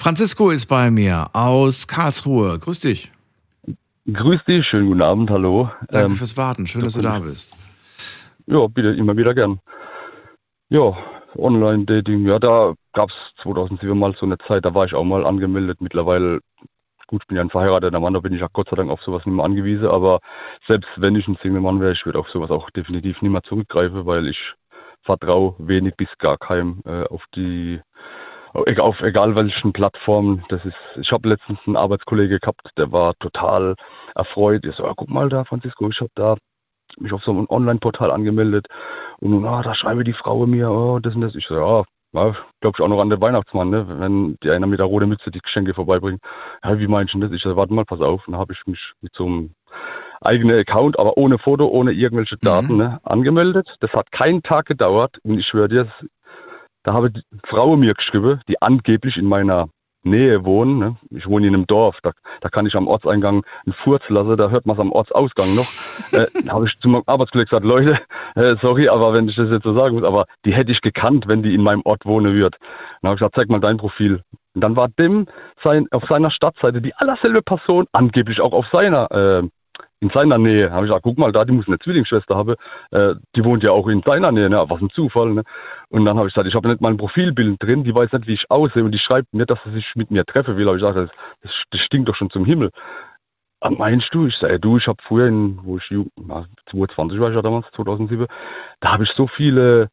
[0.00, 2.58] Francisco ist bei mir aus Karlsruhe.
[2.58, 3.12] Grüß dich.
[4.10, 5.70] Grüß dich, schönen guten Abend, hallo.
[5.88, 6.66] Danke Ähm, fürs Warten.
[6.66, 7.54] Schön, dass du da bist.
[8.46, 9.60] ja, bitte, immer wieder gern.
[10.70, 10.96] Ja,
[11.36, 15.26] Online-Dating, ja, da gab es 2007 mal so eine Zeit, da war ich auch mal
[15.26, 15.82] angemeldet.
[15.82, 16.40] Mittlerweile,
[17.06, 19.02] gut, ich bin ja ein verheirateter Mann, da bin ich ja Gott sei Dank auf
[19.02, 20.20] sowas nicht mehr angewiesen, aber
[20.66, 24.06] selbst wenn ich ein Single-Mann wäre, ich würde auf sowas auch definitiv nicht mehr zurückgreifen,
[24.06, 24.54] weil ich
[25.02, 27.82] vertraue wenig bis gar keinem äh, auf die
[28.52, 30.44] auf egal welchen Plattformen.
[30.48, 33.74] Das ist, ich habe letztens einen Arbeitskollege gehabt, der war total
[34.14, 34.64] erfreut.
[34.64, 36.36] Er so, ah, guck mal da, Francisco, ich habe da
[36.98, 38.66] mich auf so einem Online-Portal angemeldet
[39.20, 41.34] und nun, ah, da schreibe die Frau mir, oh, das und das.
[41.34, 43.86] Ich so, ja, ja glaube ich auch noch an den Weihnachtsmann, ne?
[44.00, 46.20] wenn die einer mit der roten Mütze die Geschenke vorbeibringt.
[46.64, 47.32] Ja, wie meinst du das?
[47.32, 48.22] Ich so, warte mal, pass auf.
[48.26, 49.54] Dann habe ich mich mit so einem
[50.20, 53.76] eigenen Account, aber ohne Foto, ohne irgendwelche Daten, ne, angemeldet.
[53.80, 55.86] Das hat keinen Tag gedauert und ich schwöre dir,
[56.82, 59.68] da habe die Frau mir geschrieben, die angeblich in meiner
[60.02, 60.96] Nähe wohne, ne?
[61.10, 64.48] ich wohne in einem Dorf, da, da kann ich am Ortseingang einen Furz lassen, da
[64.48, 65.68] hört man es am Ortsausgang noch.
[66.12, 68.00] äh, da habe ich zu meinem Arbeitskollegen gesagt, Leute,
[68.34, 71.26] äh, sorry, aber wenn ich das jetzt so sagen muss, aber die hätte ich gekannt,
[71.28, 72.56] wenn die in meinem Ort wohnen wird.
[73.02, 74.22] Dann habe ich gesagt, zeig mal dein Profil.
[74.54, 75.26] Und dann war dem
[75.62, 79.42] sein, auf seiner Stadtseite die allerselbe Person, angeblich auch auf seiner äh,
[80.00, 80.70] in seiner Nähe.
[80.70, 82.54] Habe ich gesagt, guck mal, da, die muss eine Zwillingsschwester haben.
[82.90, 84.48] Äh, die wohnt ja auch in seiner Nähe.
[84.48, 84.64] Ne?
[84.68, 85.30] Was ein Zufall.
[85.30, 85.42] Ne?
[85.90, 87.84] Und dann habe ich gesagt, ich habe nicht mal ein Profilbild drin.
[87.84, 88.82] Die weiß nicht, wie ich aussehe.
[88.82, 90.68] Und die schreibt mir, dass sie sich mit mir treffen will.
[90.68, 91.12] Aber ich gesagt,
[91.42, 92.70] das, das stinkt doch schon zum Himmel.
[93.60, 94.26] Ah, meinst du?
[94.26, 97.66] Ich sage, du, ich habe früher, in, wo ich na, 22 war ich ja damals,
[97.76, 98.26] 2007,
[98.80, 99.90] da habe ich so viele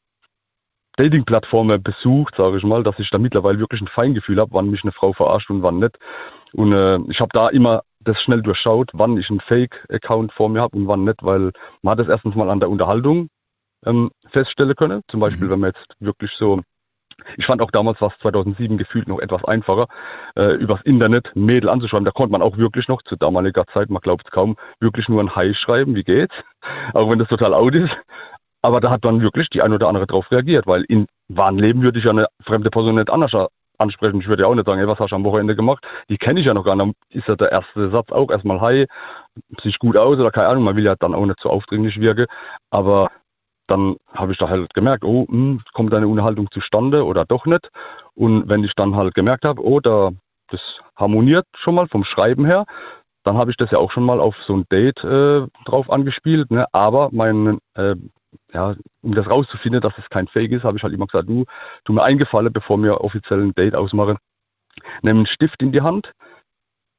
[0.96, 4.84] Dating-Plattformen besucht, sage ich mal, dass ich da mittlerweile wirklich ein Feingefühl habe, wann mich
[4.84, 5.98] eine Frau verarscht und wann nicht.
[6.54, 10.62] Und äh, ich habe da immer das schnell durchschaut, wann ich einen Fake-Account vor mir
[10.62, 11.52] habe und wann nicht, weil
[11.82, 13.30] man hat es erstens mal an der Unterhaltung
[13.86, 15.02] ähm, feststellen können.
[15.08, 15.52] Zum Beispiel, mhm.
[15.52, 16.62] wenn man jetzt wirklich so,
[17.36, 19.88] ich fand auch damals was 2007 gefühlt noch etwas einfacher,
[20.36, 22.06] äh, übers Internet Mädel anzuschreiben.
[22.06, 25.22] Da konnte man auch wirklich noch zu damaliger Zeit, man glaubt es kaum, wirklich nur
[25.22, 26.36] ein Hi schreiben, wie geht's?
[26.94, 27.96] Auch wenn das total out ist.
[28.62, 31.84] Aber da hat dann wirklich die ein oder andere drauf reagiert, weil in wahren Leben
[31.84, 33.34] würde ich ja eine fremde Person nicht anders
[33.78, 34.22] ansprechen.
[34.22, 35.86] Ich würde ja auch nicht sagen, hey, was hast du am Wochenende gemacht?
[36.10, 36.96] Die kenne ich ja noch gar nicht.
[37.12, 38.86] Dann ist ja der erste Satz auch erstmal, hi,
[39.64, 40.64] sieht gut aus oder keine Ahnung.
[40.64, 42.26] Man will ja dann auch nicht so aufdringlich wirken.
[42.70, 43.10] Aber
[43.68, 47.46] dann habe ich da halt gemerkt, oh, mh, hm, kommt eine Unterhaltung zustande oder doch
[47.46, 47.70] nicht.
[48.16, 50.12] Und wenn ich dann halt gemerkt habe, oh, da,
[50.50, 50.62] das
[50.96, 52.66] harmoniert schon mal vom Schreiben her,
[53.28, 56.50] dann habe ich das ja auch schon mal auf so ein Date äh, drauf angespielt.
[56.50, 56.66] Ne?
[56.72, 57.96] Aber mein äh,
[58.54, 61.46] ja, um das rauszufinden, dass es kein Fake ist, habe ich halt immer gesagt, du,
[61.84, 64.18] tu mir eingefallen, bevor wir offiziell ein Date ausmachen,
[65.02, 66.14] nimm einen Stift in die Hand,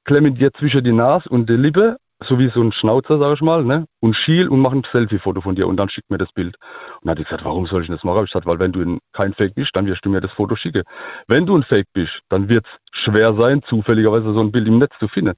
[0.04, 3.40] klemme dir zwischen die Nase und die Lippe so wie so ein Schnauzer, sag ich
[3.42, 3.86] mal, ne?
[4.00, 6.56] und schiel und mach ein Selfie-Foto von dir und dann schick mir das Bild.
[7.00, 8.24] Und dann hat ich gesagt, warum soll ich das machen?
[8.24, 10.82] Ich gesagt, weil wenn du kein Fake bist, dann wirst du mir das Foto schicken.
[11.28, 14.78] Wenn du ein Fake bist, dann wird es schwer sein, zufälligerweise so ein Bild im
[14.78, 15.34] Netz zu finden.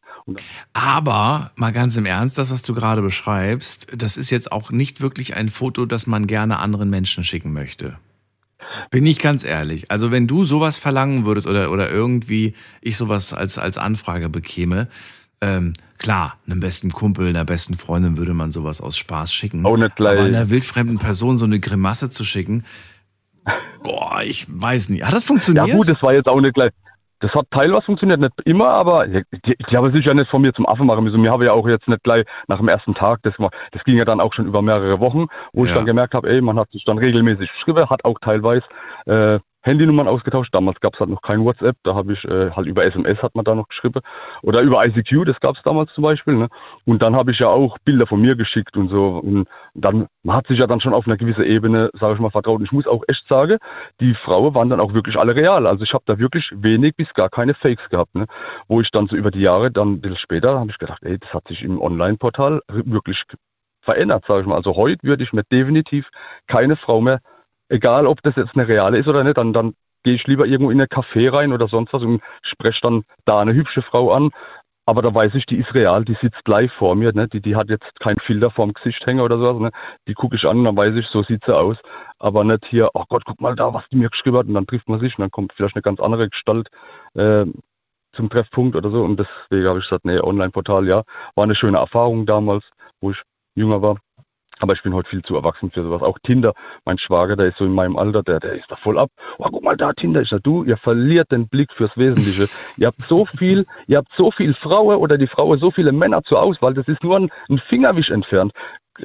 [0.73, 5.01] Aber mal ganz im Ernst, das, was du gerade beschreibst, das ist jetzt auch nicht
[5.01, 7.97] wirklich ein Foto, das man gerne anderen Menschen schicken möchte.
[8.91, 9.91] Bin ich ganz ehrlich.
[9.91, 14.89] Also wenn du sowas verlangen würdest oder, oder irgendwie ich sowas als, als Anfrage bekäme,
[15.43, 19.65] ähm, klar, einem besten Kumpel, einer besten Freundin würde man sowas aus Spaß schicken.
[19.65, 20.19] Auch nicht gleich.
[20.19, 22.65] Aber einer wildfremden Person so eine Grimasse zu schicken,
[23.83, 25.05] boah, ich weiß nicht.
[25.05, 25.67] Hat das funktioniert?
[25.67, 26.71] Ja gut, das war jetzt auch nicht gleich.
[27.21, 29.23] Das hat teilweise funktioniert, nicht immer, aber die,
[29.71, 31.21] die haben sich ja nicht von mir zum Affen machen müssen.
[31.21, 33.99] Mir habe ja auch jetzt nicht gleich nach dem ersten Tag, das, war, das ging
[33.99, 35.71] ja dann auch schon über mehrere Wochen, wo ja.
[35.71, 38.65] ich dann gemerkt habe, ey, man hat sich dann regelmäßig geschrieben, hat auch teilweise
[39.05, 40.55] äh, Handynummern ausgetauscht.
[40.55, 43.35] Damals gab es halt noch kein WhatsApp, da habe ich äh, halt über SMS hat
[43.35, 44.01] man da noch geschrieben.
[44.43, 46.35] Oder über ICQ, das gab es damals zum Beispiel.
[46.35, 46.49] Ne?
[46.85, 49.19] Und dann habe ich ja auch Bilder von mir geschickt und so.
[49.19, 52.31] Und dann man hat sich ja dann schon auf einer gewissen Ebene, sage ich mal,
[52.31, 52.59] vertraut.
[52.59, 53.59] Und ich muss auch echt sagen,
[54.01, 55.67] die Frauen waren dann auch wirklich alle real.
[55.67, 58.15] Also ich habe da wirklich wenig bis gar keine Fakes gehabt.
[58.15, 58.27] Ne?
[58.69, 61.19] Wo ich dann so über die Jahre, dann ein bisschen später, habe ich gedacht, ey,
[61.19, 63.25] das hat sich im Online-Portal wirklich
[63.83, 64.57] verändert, sage ich mal.
[64.57, 66.09] Also heute würde ich mir definitiv
[66.47, 67.21] keine Frau mehr
[67.71, 70.71] egal ob das jetzt eine reale ist oder nicht, dann, dann gehe ich lieber irgendwo
[70.71, 74.31] in ein Café rein oder sonst was und spreche dann da eine hübsche Frau an.
[74.87, 77.29] Aber da weiß ich, die ist real, die sitzt gleich vor mir, ne?
[77.29, 79.61] die, die hat jetzt keinen Filter vorm Gesicht hängen oder sowas.
[79.61, 79.71] Ne?
[80.09, 81.77] Die gucke ich an, dann weiß ich, so sieht sie aus.
[82.19, 84.47] Aber nicht hier, oh Gott, guck mal da, was die mir geschrieben hat.
[84.47, 86.69] Und dann trifft man sich und dann kommt vielleicht eine ganz andere Gestalt
[87.15, 87.45] äh,
[88.15, 89.05] zum Treffpunkt oder so.
[89.05, 91.05] Und deswegen habe ich gesagt, nee, Online-Portal, ja,
[91.37, 92.65] war eine schöne Erfahrung damals,
[93.01, 93.23] wo ich
[93.55, 93.99] jünger war.
[94.61, 96.03] Aber ich bin heute viel zu erwachsen für sowas.
[96.03, 96.55] Auch Tinder,
[96.85, 99.11] mein Schwager, der ist so in meinem Alter, der, der ist da voll ab.
[99.39, 100.23] Oh, guck mal da, Tinder.
[100.23, 102.49] Ich sag, du, ihr verliert den Blick fürs Wesentliche.
[102.77, 106.23] ihr habt so viel, ihr habt so viel Frauen oder die Frauen so viele Männer
[106.23, 106.75] zur Auswahl.
[106.75, 108.53] Das ist nur ein, ein Fingerwisch entfernt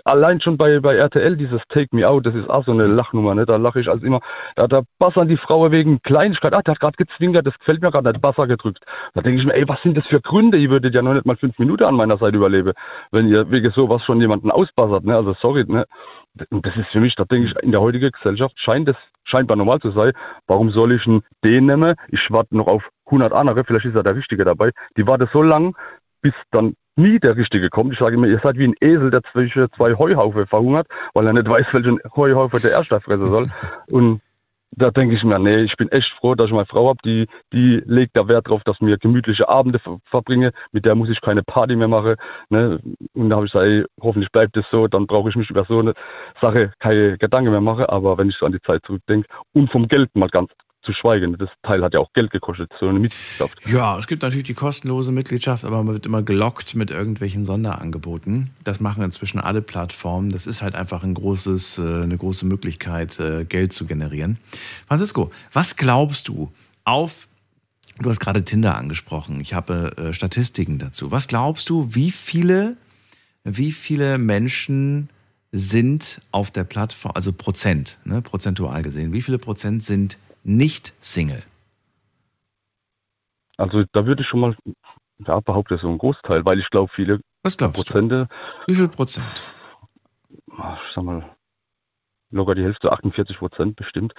[0.04, 3.36] allein schon bei, bei RTL dieses Take Me Out, das ist auch so eine Lachnummer,
[3.36, 3.46] ne?
[3.46, 4.20] Da lache ich als immer.
[4.56, 6.54] Da, da bassern die Frauen wegen Kleinigkeit.
[6.54, 8.80] Ah, der hat gerade gezwinkert, das gefällt mir gerade, hat Basser gedrückt.
[9.14, 10.58] Da denke ich mir, ey, was sind das für Gründe?
[10.58, 12.74] Ihr würdet ja noch nicht mal fünf Minuten an meiner Seite überleben,
[13.12, 15.16] wenn ihr wegen sowas schon jemanden ausbassert, ne?
[15.16, 15.86] Also sorry, ne?
[16.34, 19.80] Das ist für mich, da denke ich, in der heutigen Gesellschaft scheint das scheinbar normal
[19.80, 20.12] zu sein.
[20.48, 21.96] Warum soll ich einen den nehmen?
[22.10, 24.72] Ich warte noch auf 100 andere, vielleicht ist ja der Richtige dabei.
[24.98, 25.76] Die warte so lang,
[26.22, 27.94] bis dann nie der Richtige kommt.
[27.94, 31.34] Ich sage immer, ihr seid wie ein Esel, der zwischen zwei Heuhaufen verhungert, weil er
[31.34, 33.50] nicht weiß, welchen Heuhaufen der erste fressen soll.
[33.88, 34.22] Und
[34.78, 37.28] da denke ich mir, nee, ich bin echt froh, dass ich meine Frau habe, die,
[37.54, 41.44] die legt da Wert drauf, dass mir gemütliche Abende verbringe, mit der muss ich keine
[41.44, 42.16] Party mehr machen.
[42.50, 42.80] Ne?
[43.14, 45.66] Und da habe ich gesagt, ey, hoffentlich bleibt es so, dann brauche ich mich über
[45.66, 45.94] so eine
[46.42, 47.86] Sache keine Gedanken mehr machen.
[47.86, 50.52] Aber wenn ich so an die Zeit zurückdenke und vom Geld mal ganz
[50.86, 51.38] zu schweigen.
[51.38, 53.54] Das Teil hat ja auch Geld gekostet, so eine Mitgliedschaft.
[53.68, 58.52] Ja, es gibt natürlich die kostenlose Mitgliedschaft, aber man wird immer gelockt mit irgendwelchen Sonderangeboten.
[58.64, 60.30] Das machen inzwischen alle Plattformen.
[60.30, 64.38] Das ist halt einfach ein großes, äh, eine große Möglichkeit, äh, Geld zu generieren.
[64.88, 66.52] Francisco, was glaubst du
[66.84, 67.28] auf
[67.98, 69.40] Du hast gerade Tinder angesprochen.
[69.40, 71.12] Ich habe äh, Statistiken dazu.
[71.12, 72.76] Was glaubst du, wie viele,
[73.46, 75.08] wie viele Menschen
[75.54, 81.44] sind auf der Plattform, also Prozent, ne, prozentual gesehen, wie viele Prozent sind nicht Single?
[83.58, 84.56] Also da würde ich schon mal,
[85.26, 88.72] ja, behaupte so ein Großteil, weil ich glaube, viele Was glaubst Prozente, du?
[88.72, 89.44] Wie viel Prozent?
[90.58, 91.36] ach, ich sag mal,
[92.32, 94.14] locker die Hälfte, 48 Prozent bestimmt.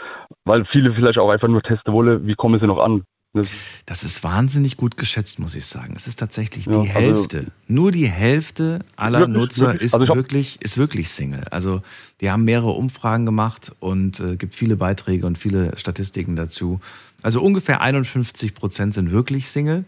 [0.45, 3.05] Weil viele vielleicht auch einfach nur testen wollen, wie kommen sie noch an.
[3.37, 3.49] Das,
[3.87, 5.95] Das ist wahnsinnig gut geschätzt, muss ich sagen.
[5.97, 7.47] Es ist tatsächlich Ja, die also- Hälfte.
[7.69, 9.83] Nur die Hälfte aller Wirklich, Nutzer wirklich.
[9.83, 11.45] ist, Also wirklich, ist wirklich Single.
[11.51, 11.83] Also
[12.21, 16.81] die haben mehrere Umfragen gemacht und äh, gibt viele Beiträge und viele Statistiken dazu.
[17.23, 19.85] Also ungefähr 51 Prozent sind wirklich Single.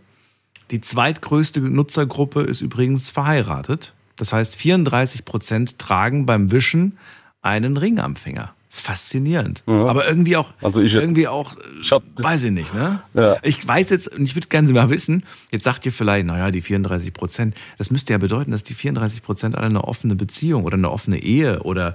[0.70, 3.94] Die zweitgrößte Nutzergruppe ist übrigens verheiratet.
[4.16, 6.98] Das heißt, 34 Prozent tragen beim Wischen
[7.40, 8.52] einen Ring am Finger.
[8.68, 9.62] Das ist faszinierend.
[9.66, 9.86] Ja.
[9.86, 13.02] Aber irgendwie auch, Also ich- irgendwie auch, äh, ich hab- weiß ich nicht, ne?
[13.14, 13.36] Ja.
[13.42, 16.60] Ich weiß jetzt, und ich würde gerne mal wissen, jetzt sagt ihr vielleicht, naja, die
[16.60, 20.76] 34 Prozent, das müsste ja bedeuten, dass die 34 Prozent alle eine offene Beziehung oder
[20.76, 21.94] eine offene Ehe oder,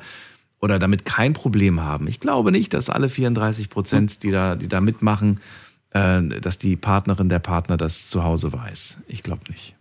[0.62, 2.08] oder damit kein Problem haben.
[2.08, 5.42] Ich glaube nicht, dass alle 34 Prozent, die da, die da mitmachen,
[5.92, 8.98] äh, dass die Partnerin, der Partner das zu Hause weiß.
[9.08, 9.76] Ich glaube nicht.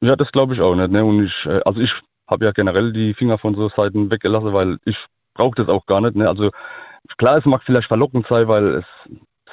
[0.00, 0.90] ja, das glaube ich auch nicht.
[0.90, 1.04] Ne?
[1.04, 1.92] Und ich, äh, also ich
[2.26, 4.96] habe ja generell die Finger von so Seiten weggelassen, weil ich
[5.34, 6.16] brauche das auch gar nicht.
[6.16, 6.28] Ne?
[6.28, 6.50] Also
[7.18, 8.84] klar, es mag vielleicht verlockend sein, weil es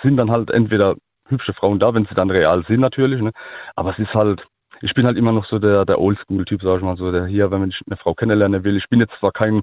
[0.01, 0.95] sind dann halt entweder
[1.27, 3.21] hübsche Frauen da, wenn sie dann real sind natürlich.
[3.21, 3.31] Ne?
[3.75, 4.45] Aber es ist halt,
[4.81, 7.51] ich bin halt immer noch so der, der Oldschool-Typ, sag ich mal so, der hier,
[7.51, 8.77] wenn ich eine Frau kennenlernen will.
[8.77, 9.61] Ich bin jetzt zwar kein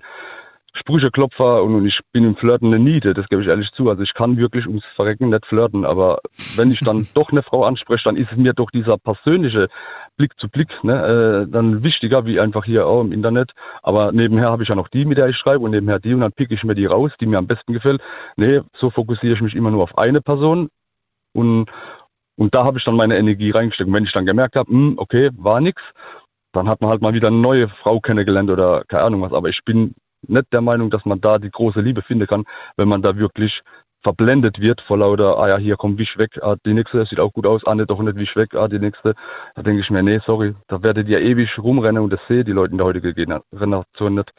[0.78, 3.90] Sprücheklopfer und ich bin im Flirten eine Niete, das gebe ich ehrlich zu.
[3.90, 6.20] Also ich kann wirklich ums Verrecken nicht flirten, aber
[6.56, 9.68] wenn ich dann doch eine Frau anspreche, dann ist es mir doch dieser persönliche
[10.16, 13.52] Blick zu Blick ne, äh, dann wichtiger wie einfach hier auch im Internet.
[13.82, 16.20] Aber nebenher habe ich ja noch die, mit der ich schreibe und nebenher die und
[16.20, 18.00] dann picke ich mir die raus, die mir am besten gefällt.
[18.36, 20.68] Nee, so fokussiere ich mich immer nur auf eine Person
[21.32, 21.70] und,
[22.36, 23.88] und da habe ich dann meine Energie reingesteckt.
[23.88, 25.82] Und wenn ich dann gemerkt habe, hm, okay, war nix,
[26.52, 29.32] dann hat man halt mal wieder eine neue Frau kennengelernt oder keine Ahnung was.
[29.32, 32.45] Aber ich bin nicht der Meinung, dass man da die große Liebe finden kann,
[32.77, 33.62] wenn man da wirklich
[34.03, 37.32] verblendet wird vor lauter, ah ja, hier komm, wisch weg, ah, die nächste sieht auch
[37.32, 39.15] gut aus, ah, nicht doch nicht, wisch weg, ah, die nächste.
[39.55, 42.53] Da denke ich mir, nee, sorry, da werdet ihr ewig rumrennen und das sehen die
[42.53, 44.32] Leute in der heutigen Generation nicht,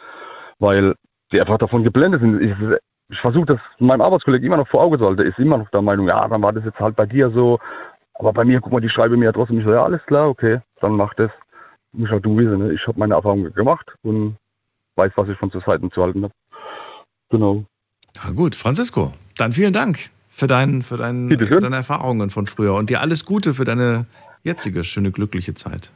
[0.60, 0.96] weil
[1.32, 2.42] die einfach davon geblendet sind.
[2.42, 2.56] Ich,
[3.10, 5.18] ich versuche das meinem Arbeitskollegen immer noch vor Augen zu halten.
[5.18, 7.60] Der ist immer noch der Meinung, ja, dann war das jetzt halt bei dir so,
[8.14, 9.60] aber bei mir, guck mal, die schreiben mir ja trotzdem.
[9.60, 11.32] Ich so, ja, alles klar, okay, dann mach das.
[11.92, 12.74] Muss auch du wissen, ne?
[12.74, 14.38] ich habe meine Erfahrungen gemacht und
[15.00, 16.34] weiß, was ich von zur Seite zu halten habe.
[17.30, 17.66] Genau.
[18.24, 22.76] Na gut, Francisco, dann vielen Dank für, dein, für, dein, für deine Erfahrungen von früher
[22.76, 24.06] und dir alles Gute für deine
[24.44, 25.92] jetzige schöne, glückliche Zeit.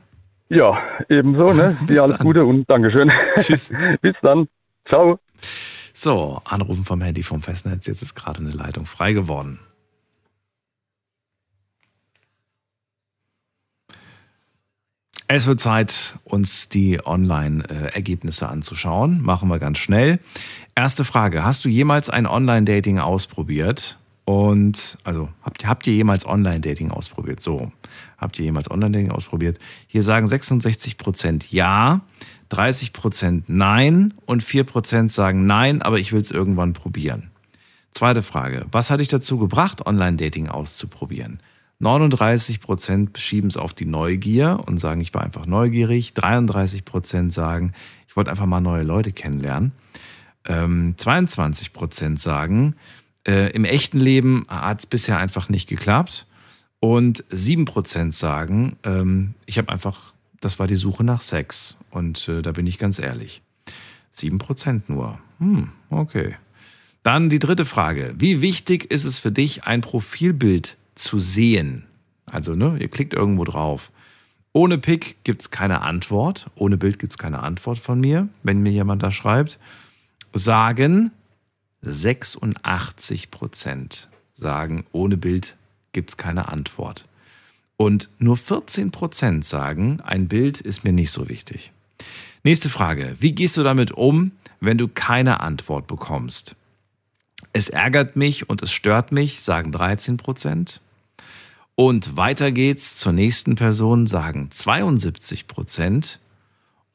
[0.50, 0.78] Ja,
[1.10, 1.78] ebenso, ne?
[1.90, 2.26] Dir alles dann.
[2.26, 3.12] Gute und Dankeschön.
[3.40, 3.72] Tschüss.
[4.02, 4.48] Bis dann.
[4.88, 5.20] Ciao.
[5.94, 7.88] So, Anrufen vom Handy vom Festnetz.
[7.88, 9.60] Jetzt ist gerade eine Leitung frei geworden.
[15.36, 19.24] Es wird Zeit, uns die Online-Ergebnisse anzuschauen.
[19.24, 20.20] Machen wir ganz schnell.
[20.76, 23.98] Erste Frage: Hast du jemals ein Online-Dating ausprobiert?
[24.26, 27.42] Und also habt, habt ihr jemals Online-Dating ausprobiert?
[27.42, 27.72] So,
[28.20, 29.58] habt ihr jemals Online-Dating ausprobiert?
[29.88, 32.02] Hier sagen 66 Prozent ja,
[32.50, 37.32] 30 Prozent nein und 4 Prozent sagen nein, aber ich will es irgendwann probieren.
[37.96, 41.40] Zweite Frage: Was hat dich dazu gebracht, Online-Dating auszuprobieren?
[41.84, 46.14] 39 Prozent schieben es auf die Neugier und sagen, ich war einfach neugierig.
[46.14, 47.74] 33 Prozent sagen,
[48.08, 49.74] ich wollte einfach mal neue Leute kennenlernen.
[50.46, 52.76] Ähm, 22 Prozent sagen,
[53.28, 56.26] äh, im echten Leben hat es bisher einfach nicht geklappt.
[56.80, 61.76] Und 7 Prozent sagen, ähm, ich habe einfach, das war die Suche nach Sex.
[61.92, 63.42] Und äh, da bin ich ganz ehrlich.
[64.12, 65.20] 7 Prozent nur.
[65.40, 66.36] Hm, okay.
[67.04, 68.14] Dann die dritte Frage.
[68.18, 71.86] Wie wichtig ist es für dich, ein Profilbild zu sehen?
[72.26, 73.92] Also, ne, ihr klickt irgendwo drauf.
[74.54, 76.50] Ohne Pick gibt es keine Antwort.
[76.56, 79.60] Ohne Bild gibt es keine Antwort von mir, wenn mir jemand da schreibt.
[80.34, 81.12] Sagen
[81.82, 85.56] 86 Prozent sagen, ohne Bild
[85.92, 87.06] gibt es keine Antwort.
[87.78, 91.72] Und nur 14 Prozent sagen, ein Bild ist mir nicht so wichtig.
[92.44, 93.16] Nächste Frage.
[93.20, 96.56] Wie gehst du damit um, wenn du keine Antwort bekommst?
[97.52, 100.82] Es ärgert mich und es stört mich, sagen 13 Prozent.
[101.76, 106.20] Und weiter geht's zur nächsten Person, sagen 72 Prozent.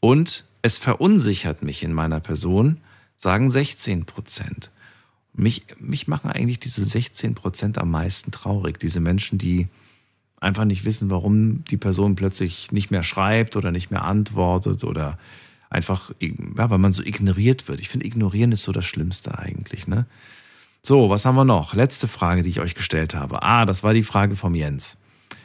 [0.01, 2.79] Und es verunsichert mich in meiner Person,
[3.17, 4.71] sagen 16 Prozent.
[5.35, 8.79] Mich, mich machen eigentlich diese 16 Prozent am meisten traurig.
[8.79, 9.69] Diese Menschen, die
[10.41, 15.19] einfach nicht wissen, warum die Person plötzlich nicht mehr schreibt oder nicht mehr antwortet oder
[15.71, 17.81] einfach, ja, weil man so ignoriert wird.
[17.81, 19.89] Ich finde, ignorieren ist so das Schlimmste eigentlich.
[19.89, 20.07] Ne?
[20.83, 21.75] So, was haben wir noch?
[21.75, 23.43] Letzte Frage, die ich euch gestellt habe.
[23.43, 24.97] Ah, das war die Frage vom Jens.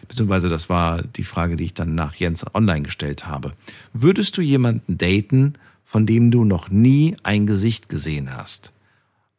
[0.08, 3.54] Beziehungsweise das war die Frage, die ich dann nach Jens online gestellt habe.
[3.94, 5.54] Würdest du jemanden daten,
[5.86, 8.72] von dem du noch nie ein Gesicht gesehen hast?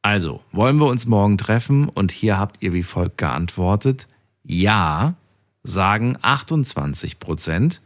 [0.03, 1.89] Also, wollen wir uns morgen treffen?
[1.89, 4.07] Und hier habt ihr wie folgt geantwortet.
[4.43, 5.15] Ja,
[5.63, 7.81] sagen 28 Prozent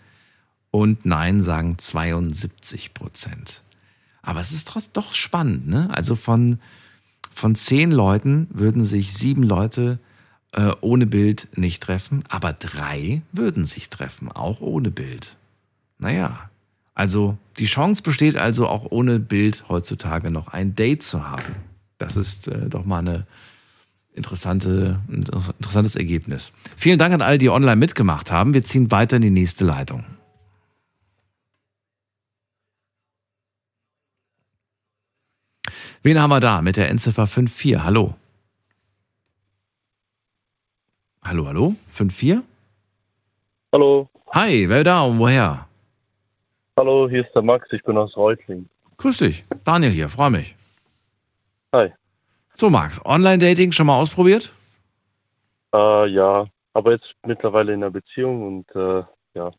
[0.70, 3.62] und Nein sagen 72 Prozent.
[4.22, 5.88] Aber es ist doch spannend, ne?
[5.92, 6.58] Also von,
[7.38, 9.98] von zehn Leuten würden sich sieben Leute
[10.52, 15.36] äh, ohne Bild nicht treffen, aber drei würden sich treffen, auch ohne Bild.
[15.98, 16.50] Naja,
[16.94, 21.54] also die Chance besteht also auch ohne Bild heutzutage noch ein Date zu haben.
[21.98, 23.26] Das ist äh, doch mal eine
[24.14, 25.24] interessante, ein
[25.58, 26.52] interessantes Ergebnis.
[26.76, 28.52] Vielen Dank an all, die online mitgemacht haben.
[28.52, 30.04] Wir ziehen weiter in die nächste Leitung.
[36.08, 37.84] Wen haben wir da mit der Endziffer 54?
[37.84, 38.14] Hallo.
[41.22, 41.74] Hallo, hallo?
[41.90, 42.38] 54?
[43.74, 44.08] Hallo.
[44.32, 45.68] Hi, wer da und woher?
[46.78, 48.70] Hallo, hier ist der Max, ich bin aus Reutling.
[48.96, 49.44] Grüß dich.
[49.64, 50.56] Daniel hier, freue mich.
[51.74, 51.92] Hi.
[52.56, 54.50] So, Max, Online-Dating schon mal ausprobiert?
[55.74, 59.02] Äh, ja, aber jetzt mittlerweile in einer Beziehung und äh,
[59.34, 59.50] ja.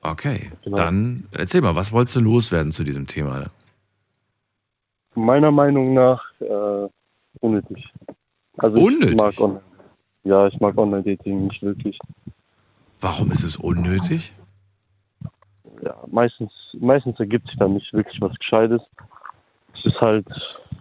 [0.00, 0.78] Okay, genau.
[0.78, 3.50] dann erzähl mal, was wolltest du loswerden zu diesem Thema?
[5.16, 6.88] Meiner Meinung nach äh,
[7.40, 7.92] unnötig.
[8.58, 9.10] Also unnötig?
[9.10, 9.60] Ich mag Online
[10.26, 11.96] ja, ich mag Online-Dating nicht wirklich.
[13.00, 14.32] Warum ist es unnötig?
[15.82, 18.82] Ja, meistens, meistens ergibt sich da nicht wirklich was Gescheites.
[19.74, 20.26] Es ist halt,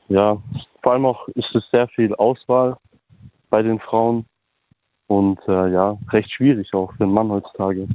[0.08, 0.42] ja,
[0.82, 2.78] vor allem auch ist es sehr viel Auswahl
[3.52, 4.26] bei den Frauen
[5.08, 7.88] und äh, ja, recht schwierig auch für einen Mann heutzutage.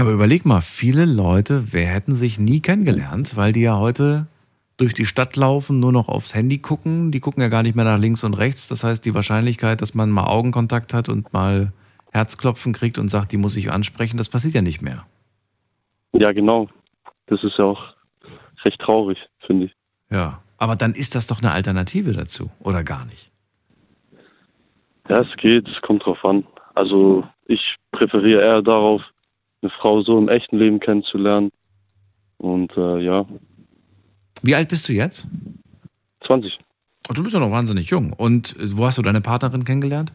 [0.00, 4.26] Aber überleg mal, viele Leute, wer hätten sich nie kennengelernt, weil die ja heute
[4.78, 7.12] durch die Stadt laufen, nur noch aufs Handy gucken.
[7.12, 8.66] Die gucken ja gar nicht mehr nach links und rechts.
[8.66, 11.74] Das heißt, die Wahrscheinlichkeit, dass man mal Augenkontakt hat und mal
[12.12, 15.04] Herzklopfen kriegt und sagt, die muss ich ansprechen, das passiert ja nicht mehr.
[16.14, 16.70] Ja, genau.
[17.26, 17.92] Das ist ja auch
[18.64, 19.76] recht traurig, finde ich.
[20.10, 23.30] Ja, aber dann ist das doch eine Alternative dazu, oder gar nicht?
[25.10, 26.46] Ja, es geht, es kommt drauf an.
[26.74, 29.02] Also ich präferiere eher darauf,
[29.62, 31.50] eine Frau so im echten Leben kennenzulernen.
[32.38, 33.26] Und äh, ja,
[34.42, 35.26] wie alt bist du jetzt?
[36.26, 36.58] 20.
[37.08, 38.12] Oh, du bist ja noch wahnsinnig jung.
[38.12, 40.12] Und äh, wo hast du deine Partnerin kennengelernt?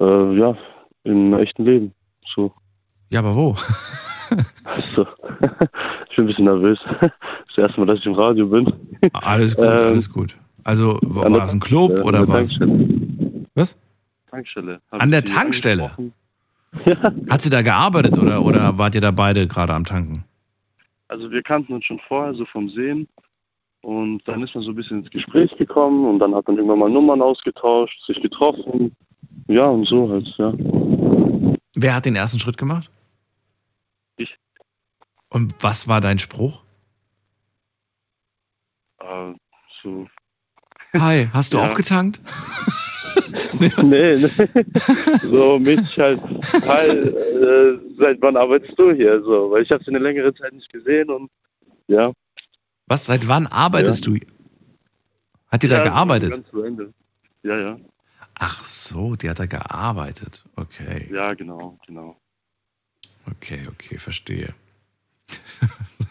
[0.00, 0.56] Äh, ja,
[1.04, 1.92] im echten Leben.
[2.34, 2.52] So.
[3.10, 3.56] Ja, aber wo?
[4.94, 5.02] so.
[6.10, 6.78] ich bin ein bisschen nervös.
[7.56, 8.72] Das erste Mal, dass ich im Radio bin.
[9.12, 10.36] Alles gut, ähm, alles gut.
[10.62, 12.60] Also war das ein Club äh, oder was?
[13.56, 13.76] Was?
[14.30, 14.80] Tankstelle.
[14.90, 15.90] An der Tankstelle?
[15.98, 16.04] Ja.
[17.30, 20.24] Hat sie da gearbeitet oder, oder wart ihr da beide gerade am Tanken?
[21.08, 23.08] Also wir kannten uns schon vorher, so vom Sehen.
[23.82, 26.78] Und dann ist man so ein bisschen ins Gespräch gekommen und dann hat man irgendwann
[26.78, 28.94] mal Nummern ausgetauscht, sich getroffen.
[29.48, 30.52] Ja, und so halt, ja.
[31.74, 32.90] Wer hat den ersten Schritt gemacht?
[34.16, 34.36] Ich.
[35.30, 36.62] Und was war dein Spruch?
[39.00, 39.32] Äh,
[39.82, 40.06] so.
[40.92, 41.70] Hi, hast du ja.
[41.70, 42.20] auch getankt?
[43.58, 44.16] nee, nee.
[45.22, 46.20] So mich halt,
[46.66, 49.20] hi, äh, seit wann arbeitest du hier?
[49.22, 51.30] So, weil ich habe sie eine längere Zeit nicht gesehen und
[51.88, 52.12] ja.
[52.86, 54.12] Was, seit wann arbeitest ja.
[54.12, 54.20] du?
[55.48, 56.30] Hat die ja, da gearbeitet?
[56.32, 56.92] Ganz zu Ende.
[57.42, 57.78] Ja, ja.
[58.34, 60.44] Ach so, die hat da gearbeitet.
[60.56, 61.08] Okay.
[61.12, 62.16] Ja, genau, genau.
[63.30, 64.54] Okay, okay, verstehe.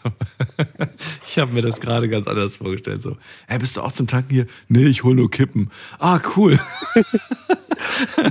[1.26, 3.02] ich habe mir das gerade ganz anders vorgestellt.
[3.02, 3.16] So,
[3.46, 4.46] hey, bist du auch zum Tanken hier?
[4.68, 5.70] Nee, ich hole nur Kippen.
[5.98, 6.58] Ah, cool.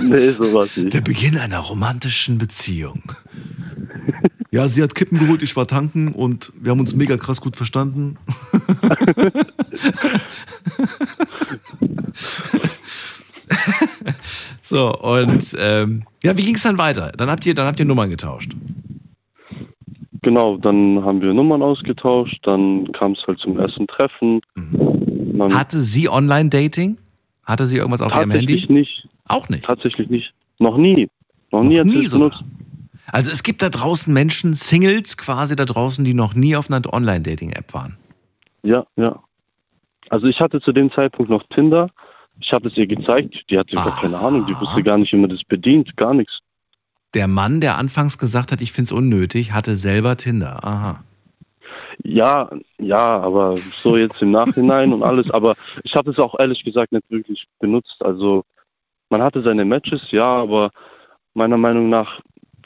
[0.02, 0.94] nee, sowas nicht.
[0.94, 3.04] Der Beginn einer romantischen Beziehung.
[4.52, 7.56] Ja, sie hat Kippen geholt, ich war tanken und wir haben uns mega krass gut
[7.56, 8.18] verstanden.
[14.64, 17.12] so, und ähm, ja, wie ging es dann weiter?
[17.12, 18.56] Dann habt ihr, dann habt ihr Nummern getauscht.
[20.22, 24.42] Genau, dann haben wir Nummern ausgetauscht, dann kam es halt zum ersten Treffen.
[24.54, 26.98] Man Hatte sie Online-Dating?
[27.46, 28.48] Hatte sie irgendwas auf ihrem Handy?
[28.48, 29.08] Tatsächlich nicht.
[29.28, 29.64] Auch nicht?
[29.64, 30.34] Tatsächlich nicht.
[30.60, 31.08] Noch nie.
[31.52, 32.20] Noch, noch nie, nie so.
[32.20, 32.44] benutzt.
[33.12, 36.82] Also es gibt da draußen Menschen, Singles quasi da draußen, die noch nie auf einer
[36.92, 37.98] Online-Dating-App waren.
[38.64, 39.20] Ja, ja.
[40.10, 41.90] Also ich hatte zu dem Zeitpunkt noch Tinder.
[42.42, 43.50] Ich habe es ihr gezeigt.
[43.50, 44.46] Die hatte gar keine Ahnung.
[44.46, 45.96] Die wusste gar nicht, wie man das bedient.
[45.98, 46.40] Gar nichts.
[47.14, 50.64] Der Mann, der anfangs gesagt hat, ich finde es unnötig, hatte selber Tinder.
[50.64, 51.04] Aha.
[52.04, 55.30] Ja, ja, aber so jetzt im Nachhinein und alles.
[55.32, 57.98] Aber ich habe es auch ehrlich gesagt nicht wirklich benutzt.
[58.00, 58.44] Also
[59.10, 60.72] man hatte seine Matches, ja, aber
[61.34, 62.22] meiner Meinung nach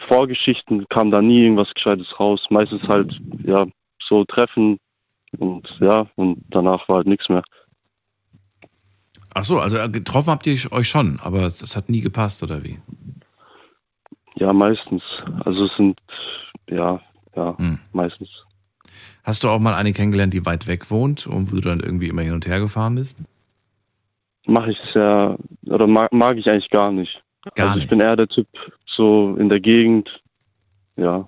[0.07, 2.43] Vorgeschichten kam da nie irgendwas Gescheites raus.
[2.49, 3.65] Meistens halt, ja,
[4.01, 4.77] so Treffen
[5.37, 7.43] und ja, und danach war halt nichts mehr.
[9.33, 12.43] Ach so, also äh, getroffen habt ihr euch schon, aber es, es hat nie gepasst,
[12.43, 12.77] oder wie?
[14.35, 15.03] Ja, meistens.
[15.45, 15.99] Also es sind,
[16.69, 16.99] ja,
[17.35, 17.79] ja, Hm.
[17.91, 18.29] meistens.
[19.23, 22.09] Hast du auch mal eine kennengelernt, die weit weg wohnt und wo du dann irgendwie
[22.09, 23.17] immer hin und her gefahren bist?
[24.45, 25.37] Mache ich sehr,
[25.67, 27.23] oder mag, mag ich eigentlich gar nicht.
[27.55, 27.89] Gar also ich nicht.
[27.89, 28.47] bin eher der Typ
[28.85, 30.21] so in der Gegend,
[30.97, 31.27] ja.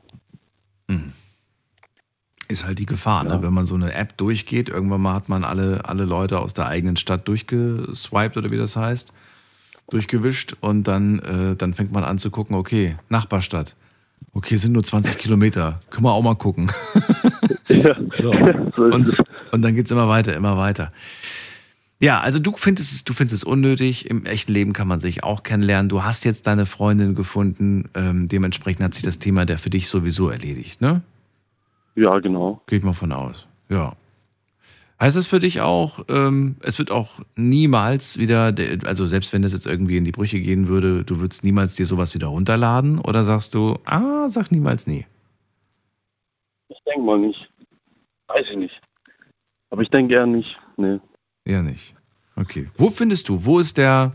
[2.47, 3.41] Ist halt die Gefahr, ne?
[3.41, 4.69] wenn man so eine App durchgeht.
[4.69, 8.75] Irgendwann mal hat man alle, alle Leute aus der eigenen Stadt durchgeswiped oder wie das
[8.75, 9.13] heißt,
[9.89, 13.75] durchgewischt und dann, äh, dann fängt man an zu gucken, okay, Nachbarstadt.
[14.33, 15.79] Okay, sind nur 20 Kilometer.
[15.89, 16.69] Können wir auch mal gucken.
[18.19, 18.31] so.
[18.31, 19.15] und,
[19.51, 20.91] und dann geht es immer weiter, immer weiter.
[22.01, 24.09] Ja, also du findest, es, du findest es unnötig.
[24.09, 25.87] Im echten Leben kann man sich auch kennenlernen.
[25.87, 27.89] Du hast jetzt deine Freundin gefunden.
[27.95, 31.01] Ähm, dementsprechend hat sich das Thema der für dich sowieso erledigt, ne?
[31.95, 32.61] Ja, genau.
[32.67, 33.47] Geht mal von aus.
[33.69, 33.95] Ja.
[34.99, 39.41] Heißt das für dich auch, ähm, es wird auch niemals wieder, der- also selbst wenn
[39.41, 42.99] das jetzt irgendwie in die Brüche gehen würde, du würdest niemals dir sowas wieder runterladen?
[42.99, 45.05] Oder sagst du, ah, sag niemals nie?
[46.69, 47.49] Ich denke mal nicht.
[48.27, 48.81] Weiß ich nicht.
[49.69, 50.57] Aber ich denke eher nicht.
[50.77, 50.99] Nee.
[51.43, 51.93] Eher nicht.
[52.37, 52.69] Okay.
[52.77, 54.13] Wo findest du, wo ist der,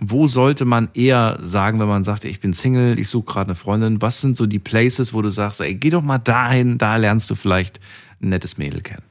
[0.00, 3.54] wo sollte man eher sagen, wenn man sagt, ich bin Single, ich suche gerade eine
[3.54, 6.96] Freundin, was sind so die Places, wo du sagst, ey, geh doch mal dahin, da
[6.96, 7.80] lernst du vielleicht
[8.20, 9.04] ein nettes Mädel kennen?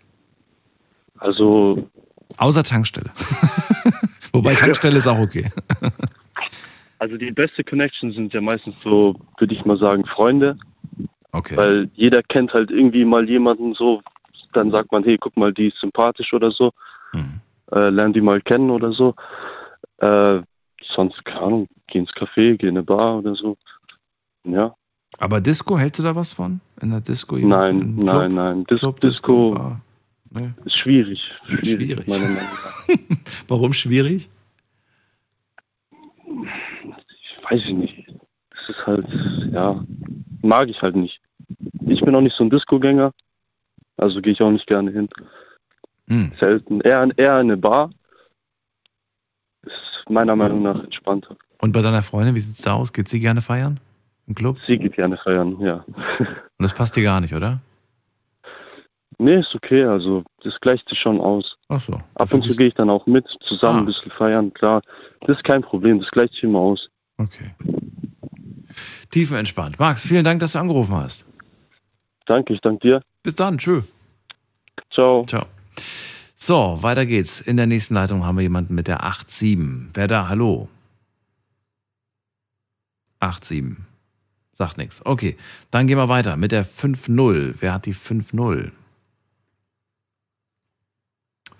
[1.17, 1.89] Also.
[2.37, 3.11] Außer Tankstelle.
[4.33, 5.51] Wobei Tankstelle ist auch okay.
[6.97, 10.57] Also die beste Connection sind ja meistens so, würde ich mal sagen, Freunde.
[11.33, 11.57] Okay.
[11.57, 14.01] Weil jeder kennt halt irgendwie mal jemanden so,
[14.53, 16.71] dann sagt man, hey, guck mal, die ist sympathisch oder so.
[17.11, 17.41] Mhm.
[17.71, 19.13] Äh, lern die mal kennen oder so.
[19.97, 20.39] Äh,
[20.81, 23.57] sonst, keine Ahnung, geh ins Café, geh in eine Bar oder so.
[24.45, 24.73] Ja.
[25.17, 26.61] Aber Disco, hältst du da was von?
[26.81, 27.37] In der Disco?
[27.37, 28.63] Nein, nein, nein.
[28.65, 29.81] Dis Club, Disco, Bar?
[30.35, 30.49] Nee.
[30.65, 31.31] ist schwierig.
[31.47, 32.03] Schwierig.
[32.03, 32.07] Schwierig.
[33.47, 34.29] Warum schwierig?
[37.49, 38.07] Weiß ich nicht.
[38.51, 39.07] Das ist halt,
[39.51, 39.83] ja,
[40.41, 41.21] mag ich halt nicht.
[41.87, 43.11] Ich bin auch nicht so ein Disco-Gänger.
[43.97, 45.09] Also gehe ich auch nicht gerne hin.
[46.07, 46.31] Hm.
[46.39, 46.81] Selten.
[46.81, 47.91] Eher, eher eine Bar.
[49.63, 51.37] Ist meiner Meinung nach entspannter.
[51.59, 52.91] Und bei deiner Freundin, wie sieht's da aus?
[52.93, 53.79] Geht sie gerne feiern?
[54.27, 54.57] Im Club?
[54.67, 55.85] Sie geht gerne feiern, ja.
[56.19, 56.27] Und
[56.59, 57.61] das passt dir gar nicht, oder?
[59.17, 59.83] Nee, ist okay.
[59.85, 61.57] Also, das gleicht sich schon aus.
[61.69, 62.01] Ach so.
[62.15, 64.81] Ab und zu gehe ich dann auch mit, zusammen ein bisschen feiern, klar.
[65.21, 66.89] Das ist kein Problem, das gleicht sich immer aus.
[67.17, 67.51] Okay.
[69.11, 69.79] Tiefenentspannt.
[69.79, 71.25] Max, vielen Dank, dass du angerufen hast.
[72.25, 73.01] Danke, ich danke dir.
[73.23, 73.81] Bis dann, tschö.
[74.89, 75.25] Ciao.
[75.25, 75.45] Ciao.
[76.35, 77.39] So, weiter geht's.
[77.39, 79.89] In der nächsten Leitung haben wir jemanden mit der 87.
[79.93, 80.27] Wer da?
[80.27, 80.67] Hallo.
[83.21, 83.77] 87.
[84.57, 85.05] Sagt nichts.
[85.05, 85.37] Okay,
[85.71, 87.55] dann gehen wir weiter mit der 5-0.
[87.59, 88.71] Wer hat die 5-0?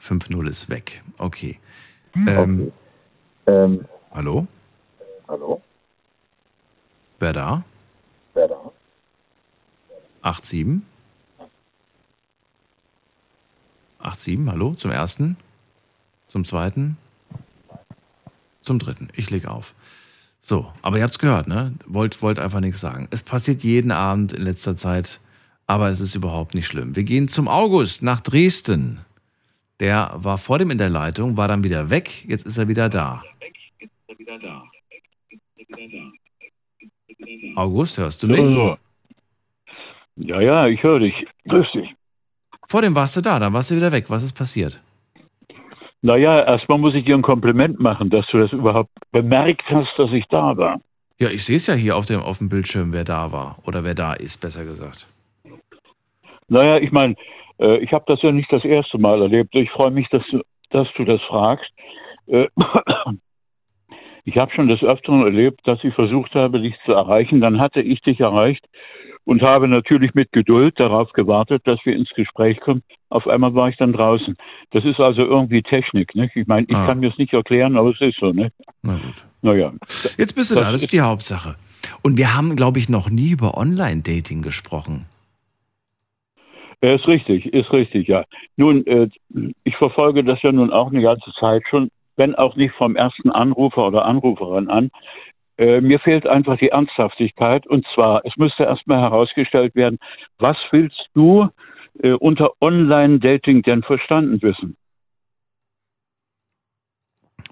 [0.08, 1.02] 5-0 ist weg.
[1.18, 1.60] Okay.
[2.16, 2.72] Ähm,
[3.48, 4.48] Ähm, hallo?
[5.28, 5.62] hallo?
[7.20, 7.64] Wer da?
[8.34, 8.72] Wer da?
[10.24, 10.82] 87?
[14.00, 14.74] 87, hallo?
[14.76, 15.38] Zum ersten?
[16.28, 16.98] Zum zweiten?
[18.64, 19.10] Zum dritten.
[19.14, 19.74] Ich leg auf.
[20.42, 21.74] So, aber ihr habt's gehört, ne?
[21.86, 23.08] Wollt, wollt einfach nichts sagen.
[23.12, 25.20] Es passiert jeden Abend in letzter Zeit,
[25.68, 26.96] aber es ist überhaupt nicht schlimm.
[26.96, 29.00] Wir gehen zum August nach Dresden.
[29.80, 32.90] Der war vor dem in der Leitung, war dann wieder weg, jetzt ist er wieder
[32.90, 33.24] da.
[37.56, 38.78] August, hörst du mich?
[40.18, 41.14] Ja, ja, ich höre dich.
[41.48, 41.94] Grüß dich.
[42.68, 44.06] Vor dem warst du da, dann warst du wieder weg.
[44.10, 44.82] Was ist passiert?
[46.02, 50.12] Naja, erstmal muss ich dir ein Kompliment machen, dass du das überhaupt bemerkt hast, dass
[50.12, 50.80] ich da war.
[51.20, 53.58] Ja, ich sehe es ja hier auf dem, auf dem Bildschirm, wer da war.
[53.66, 55.08] Oder wer da ist, besser gesagt.
[56.48, 57.16] Naja, ich meine,
[57.60, 59.56] äh, ich habe das ja nicht das erste Mal erlebt.
[59.56, 60.42] Ich freue mich, dass du,
[60.72, 61.70] dass du das fragst.
[62.28, 62.48] Äh,
[64.26, 67.42] ich habe schon des Öfteren erlebt, dass ich versucht habe, dich zu erreichen.
[67.42, 68.66] Dann hatte ich dich erreicht
[69.24, 72.84] und habe natürlich mit Geduld darauf gewartet, dass wir ins Gespräch kommen.
[73.10, 74.36] Auf einmal war ich dann draußen.
[74.72, 76.16] Das ist also irgendwie Technik.
[76.16, 76.36] Nicht?
[76.36, 76.86] Ich meine, ich Ah.
[76.86, 78.32] kann mir es nicht erklären, aber es ist so.
[78.32, 78.52] Ne?
[78.82, 79.26] Na gut.
[79.42, 79.74] Naja.
[80.18, 81.56] Jetzt bist du da, das ist die Hauptsache.
[82.02, 85.06] Und wir haben, glaube ich, noch nie über Online-Dating gesprochen.
[86.86, 88.26] Ja, Ist richtig, ist richtig, ja.
[88.58, 89.10] Nun, äh,
[89.64, 93.32] ich verfolge das ja nun auch eine ganze Zeit schon, wenn auch nicht vom ersten
[93.32, 94.92] Anrufer oder Anruferin an.
[95.58, 99.98] Äh, mir fehlt einfach die Ernsthaftigkeit und zwar, es müsste erstmal herausgestellt werden,
[100.38, 101.50] was willst du
[102.04, 104.78] äh, unter Online-Dating denn verstanden wissen?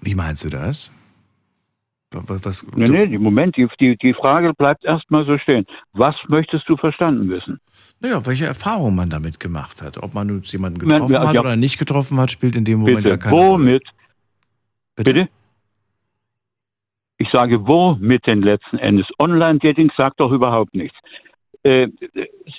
[0.00, 0.92] Wie meinst du das?
[2.14, 5.66] Was, Nee, nee, im Moment, die, die, die Frage bleibt erstmal so stehen.
[5.92, 7.60] Was möchtest du verstanden wissen?
[8.00, 10.02] Naja, welche Erfahrungen man damit gemacht hat.
[10.02, 11.40] Ob man jetzt jemanden Ja, getroffen ja, hat ja.
[11.40, 13.48] oder nicht getroffen hat, spielt in dem Moment ja Bitte, keine Rolle.
[13.64, 13.84] womit?
[14.96, 15.28] Bitte?
[17.18, 19.06] Ich sage, womit denn letzten Endes?
[19.20, 20.96] Online-Dating sagt doch überhaupt nichts.
[21.64, 21.88] Äh,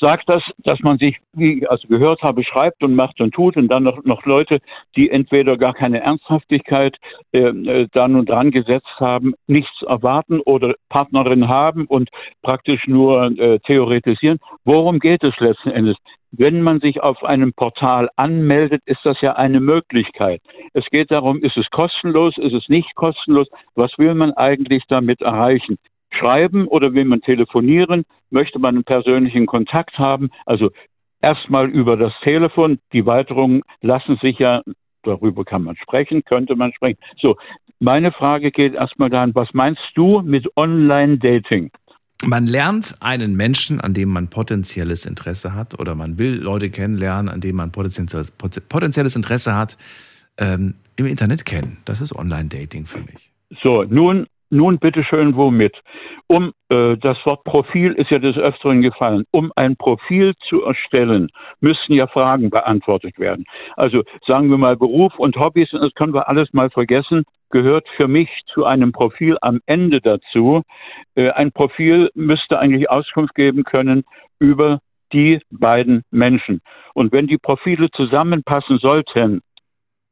[0.01, 3.55] sagt das, dass man sich, wie ich also gehört habe, schreibt und macht und tut
[3.55, 4.59] und dann noch, noch Leute,
[4.95, 6.97] die entweder gar keine Ernsthaftigkeit
[7.31, 12.09] äh, äh, dann und dran gesetzt haben, nichts erwarten oder Partnerin haben und
[12.41, 14.39] praktisch nur äh, theoretisieren.
[14.63, 15.97] Worum geht es letzten Endes?
[16.31, 20.41] Wenn man sich auf einem Portal anmeldet, ist das ja eine Möglichkeit.
[20.73, 23.47] Es geht darum, ist es kostenlos, ist es nicht kostenlos?
[23.75, 25.77] Was will man eigentlich damit erreichen?
[26.15, 28.03] Schreiben oder will man telefonieren?
[28.29, 30.29] Möchte man einen persönlichen Kontakt haben?
[30.45, 30.71] Also
[31.21, 32.79] erstmal über das Telefon.
[32.93, 34.61] Die Weiterungen lassen sich ja,
[35.03, 36.99] darüber kann man sprechen, könnte man sprechen.
[37.19, 37.35] So,
[37.79, 41.71] meine Frage geht erstmal dahin, was meinst du mit Online-Dating?
[42.23, 47.29] Man lernt einen Menschen, an dem man potenzielles Interesse hat, oder man will Leute kennenlernen,
[47.29, 49.77] an denen man potenzielles, potenzielles Interesse hat,
[50.37, 51.77] ähm, im Internet kennen.
[51.85, 53.31] Das ist Online-Dating für mich.
[53.61, 55.75] So, nun nun bitteschön, womit?
[56.27, 59.25] Um äh, das Wort Profil ist ja des Öfteren gefallen.
[59.31, 61.29] Um ein Profil zu erstellen,
[61.59, 63.45] müssen ja Fragen beantwortet werden.
[63.75, 68.07] Also sagen wir mal Beruf und Hobbys, das können wir alles mal vergessen, gehört für
[68.07, 70.63] mich zu einem Profil am Ende dazu.
[71.15, 74.03] Äh, ein Profil müsste eigentlich Auskunft geben können
[74.39, 74.79] über
[75.13, 76.61] die beiden Menschen.
[76.93, 79.41] Und wenn die Profile zusammenpassen sollten,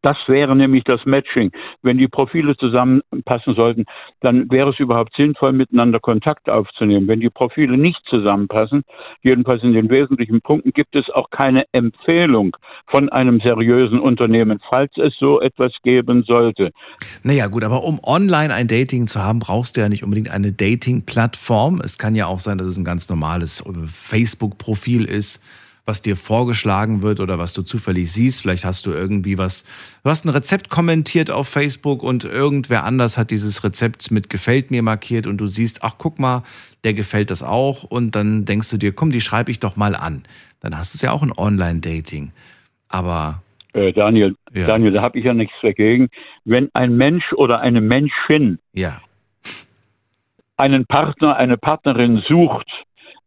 [0.03, 1.51] das wäre nämlich das Matching.
[1.81, 3.85] Wenn die Profile zusammenpassen sollten,
[4.19, 7.07] dann wäre es überhaupt sinnvoll, miteinander Kontakt aufzunehmen.
[7.07, 8.83] Wenn die Profile nicht zusammenpassen,
[9.21, 12.55] jedenfalls in den wesentlichen Punkten, gibt es auch keine Empfehlung
[12.87, 16.71] von einem seriösen Unternehmen, falls es so etwas geben sollte.
[17.23, 20.51] Naja, gut, aber um online ein Dating zu haben, brauchst du ja nicht unbedingt eine
[20.51, 21.79] Dating-Plattform.
[21.81, 25.41] Es kann ja auch sein, dass es ein ganz normales Facebook-Profil ist
[25.85, 28.41] was dir vorgeschlagen wird oder was du zufällig siehst.
[28.41, 29.63] Vielleicht hast du irgendwie was,
[30.03, 34.71] du hast ein Rezept kommentiert auf Facebook und irgendwer anders hat dieses Rezept mit gefällt
[34.71, 36.43] mir markiert und du siehst, ach guck mal,
[36.83, 39.95] der gefällt das auch und dann denkst du dir, komm, die schreibe ich doch mal
[39.95, 40.23] an.
[40.61, 42.31] Dann hast du es ja auch ein Online-Dating.
[42.87, 43.41] Aber
[43.73, 44.67] äh, Daniel, ja.
[44.67, 46.09] Daniel, da habe ich ja nichts dagegen.
[46.45, 49.01] Wenn ein Mensch oder eine Menschin ja.
[50.57, 52.69] einen Partner, eine Partnerin sucht,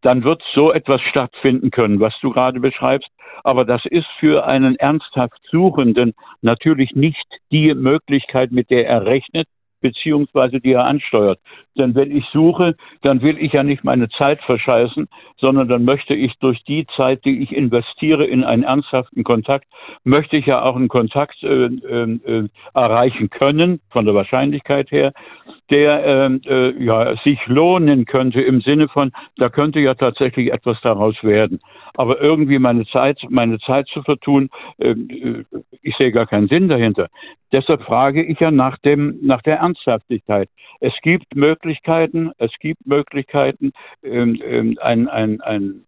[0.06, 3.08] dann wird so etwas stattfinden können, was du gerade beschreibst.
[3.42, 9.48] Aber das ist für einen ernsthaft Suchenden natürlich nicht die Möglichkeit, mit der er rechnet,
[9.80, 11.40] beziehungsweise die er ansteuert.
[11.78, 15.08] Denn wenn ich suche, dann will ich ja nicht meine Zeit verscheißen,
[15.38, 19.66] sondern dann möchte ich durch die Zeit, die ich investiere in einen ernsthaften Kontakt,
[20.04, 25.12] möchte ich ja auch einen Kontakt äh, äh, äh erreichen können, von der Wahrscheinlichkeit her,
[25.70, 30.78] der ähm, äh, ja, sich lohnen könnte im Sinne von, da könnte ja tatsächlich etwas
[30.82, 31.60] daraus werden.
[31.94, 36.68] Aber irgendwie meine Zeit, meine Zeit zu vertun, ähm, äh, ich sehe gar keinen Sinn
[36.68, 37.08] dahinter.
[37.52, 40.48] Deshalb frage ich ja nach dem, nach der Ernsthaftigkeit.
[40.80, 41.65] Es gibt Möglichkeiten,
[42.38, 43.72] es gibt Möglichkeiten,
[44.02, 45.86] ähm, ähm, ein, ein, ein,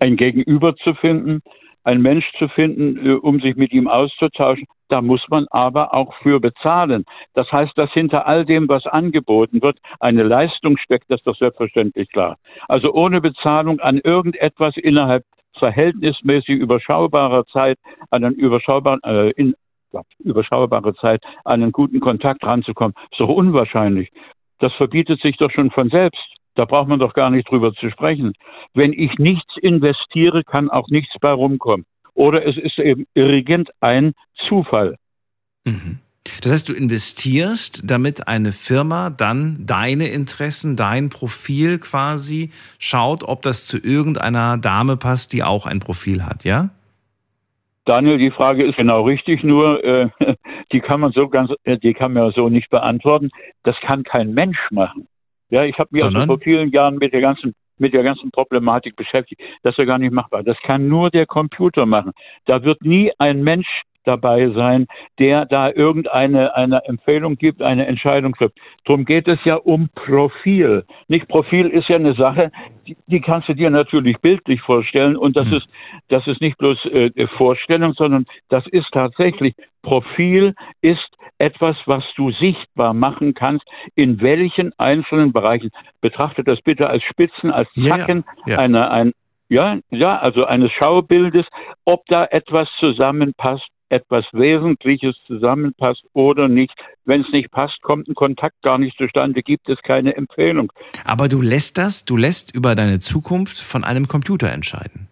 [0.00, 1.42] ein Gegenüber zu finden,
[1.84, 4.66] ein Mensch zu finden, äh, um sich mit ihm auszutauschen.
[4.88, 7.04] Da muss man aber auch für bezahlen.
[7.34, 11.36] Das heißt, dass hinter all dem, was angeboten wird, eine Leistung steckt, das ist doch
[11.36, 12.36] selbstverständlich klar.
[12.68, 15.24] Also ohne Bezahlung an irgendetwas innerhalb
[15.58, 17.78] verhältnismäßig überschaubarer Zeit,
[18.10, 19.54] an einen überschaubaren, äh, in
[20.18, 24.10] überschaubare Zeit, an einen guten Kontakt ranzukommen, ist doch unwahrscheinlich.
[24.58, 26.20] Das verbietet sich doch schon von selbst.
[26.54, 28.32] Da braucht man doch gar nicht drüber zu sprechen.
[28.72, 31.84] Wenn ich nichts investiere, kann auch nichts bei rumkommen.
[32.14, 34.14] Oder es ist eben irgendein
[34.48, 34.96] Zufall.
[35.64, 35.98] Mhm.
[36.42, 43.42] Das heißt, du investierst, damit eine Firma dann deine Interessen, dein Profil quasi schaut, ob
[43.42, 46.70] das zu irgendeiner Dame passt, die auch ein Profil hat, ja?
[47.86, 50.08] Daniel, die Frage ist genau richtig, nur äh,
[50.72, 53.30] die kann man so ganz, äh, die kann man so nicht beantworten.
[53.62, 55.08] Das kann kein Mensch machen.
[55.48, 58.96] Ja, ich habe mich also vor vielen Jahren mit der ganzen mit der ganzen Problematik
[58.96, 59.40] beschäftigt.
[59.62, 60.42] Das ist ja gar nicht machbar.
[60.42, 62.12] Das kann nur der Computer machen.
[62.46, 64.86] Da wird nie ein Mensch dabei sein,
[65.18, 68.58] der da irgendeine eine Empfehlung gibt, eine Entscheidung trifft.
[68.84, 70.84] Darum geht es ja um Profil.
[71.08, 72.50] Nicht Profil ist ja eine Sache,
[72.86, 75.54] die, die kannst du dir natürlich bildlich vorstellen und das mhm.
[75.54, 75.68] ist
[76.08, 82.30] das ist nicht bloß äh, Vorstellung, sondern das ist tatsächlich Profil ist etwas, was du
[82.32, 83.64] sichtbar machen kannst,
[83.94, 85.70] in welchen einzelnen Bereichen.
[86.00, 88.58] Betrachte das bitte als Spitzen, als Zacken ja, ja, ja.
[88.58, 89.12] einer ein
[89.48, 91.46] ja, ja, also eines Schaubildes,
[91.84, 96.74] ob da etwas zusammenpasst etwas Wesentliches zusammenpasst oder nicht.
[97.04, 100.72] Wenn es nicht passt, kommt ein Kontakt gar nicht zustande, gibt es keine Empfehlung.
[101.04, 105.08] Aber du lässt das, du lässt über deine Zukunft von einem Computer entscheiden.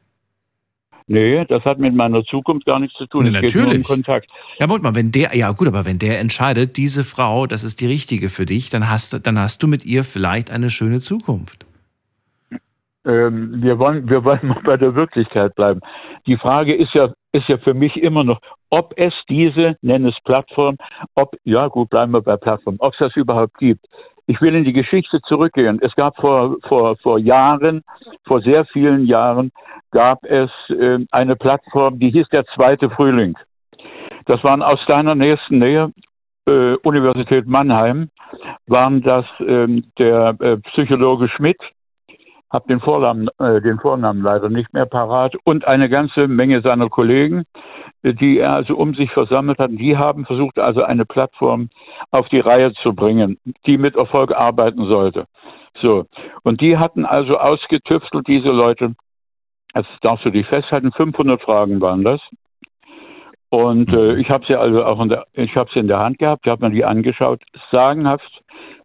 [1.06, 3.24] Nee, das hat mit meiner Zukunft gar nichts zu tun.
[3.24, 3.86] Nee, nur um natürlich.
[3.86, 4.26] Kontakt.
[4.58, 7.82] Ja, Moment mal, wenn der, ja gut, aber wenn der entscheidet, diese Frau, das ist
[7.82, 11.66] die richtige für dich, dann hast, dann hast du mit ihr vielleicht eine schöne Zukunft.
[13.06, 15.80] Ähm, wir wollen, wir wollen mal bei der Wirklichkeit bleiben.
[16.26, 18.40] Die Frage ist ja, ist ja für mich immer noch,
[18.70, 20.76] ob es diese, nenn es Plattform,
[21.16, 23.84] ob, ja gut, bleiben wir bei Plattform, ob es das überhaupt gibt.
[24.26, 25.80] Ich will in die Geschichte zurückgehen.
[25.82, 27.82] Es gab vor, vor, vor Jahren,
[28.26, 29.50] vor sehr vielen Jahren,
[29.90, 33.36] gab es äh, eine Plattform, die hieß der zweite Frühling.
[34.26, 35.92] Das waren aus deiner nächsten Nähe,
[36.46, 38.10] äh, Universität Mannheim,
[38.66, 41.58] waren das ähm, der äh, Psychologe Schmidt,
[42.54, 46.88] habe den Vornamen, äh, den Vornamen leider nicht mehr parat und eine ganze Menge seiner
[46.88, 47.44] Kollegen,
[48.02, 49.72] äh, die er also um sich versammelt hat.
[49.72, 51.68] Die haben versucht, also eine Plattform
[52.12, 55.26] auf die Reihe zu bringen, die mit Erfolg arbeiten sollte.
[55.82, 56.06] So.
[56.44, 58.94] Und die hatten also ausgetüftelt, diese Leute,
[59.72, 62.20] das darfst du dich festhalten, 500 Fragen waren das.
[63.48, 66.18] Und äh, ich habe sie also auch in der, ich habe sie in der Hand
[66.18, 68.42] gehabt, ich habe mir die angeschaut, sagenhaft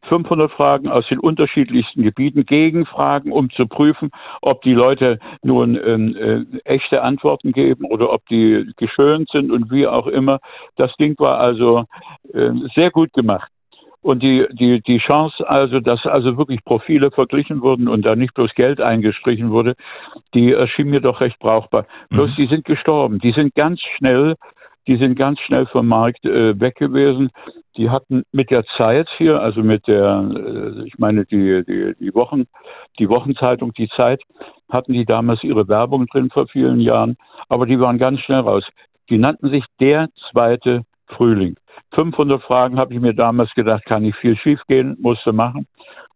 [0.10, 4.10] 500 Fragen aus den unterschiedlichsten Gebieten, Gegenfragen, um zu prüfen,
[4.42, 9.72] ob die Leute nun ähm, äh, echte Antworten geben oder ob die geschönt sind und
[9.72, 10.40] wie auch immer.
[10.76, 11.86] Das Ding war also
[12.34, 13.50] äh, sehr gut gemacht.
[14.02, 18.34] Und die, die, die Chance also, dass also wirklich Profile verglichen wurden und da nicht
[18.34, 19.76] bloß Geld eingestrichen wurde,
[20.34, 21.86] die erschien mir doch recht brauchbar.
[22.10, 23.20] Bloß die sind gestorben.
[23.20, 24.36] Die sind ganz schnell,
[24.90, 27.30] die sind ganz schnell vom Markt äh, weg gewesen.
[27.78, 32.16] Die hatten mit der Zeit hier, also mit der, äh, ich meine die, die, die
[32.16, 32.46] Wochen,
[32.98, 34.20] die Wochenzeitung, die Zeit,
[34.68, 37.18] hatten die damals ihre Werbung drin vor vielen Jahren,
[37.50, 38.64] aber die waren ganz schnell raus.
[39.12, 41.56] Die nannten sich der zweite Frühling.
[41.94, 45.68] 500 Fragen habe ich mir damals gedacht, kann nicht viel schiefgehen, musste machen.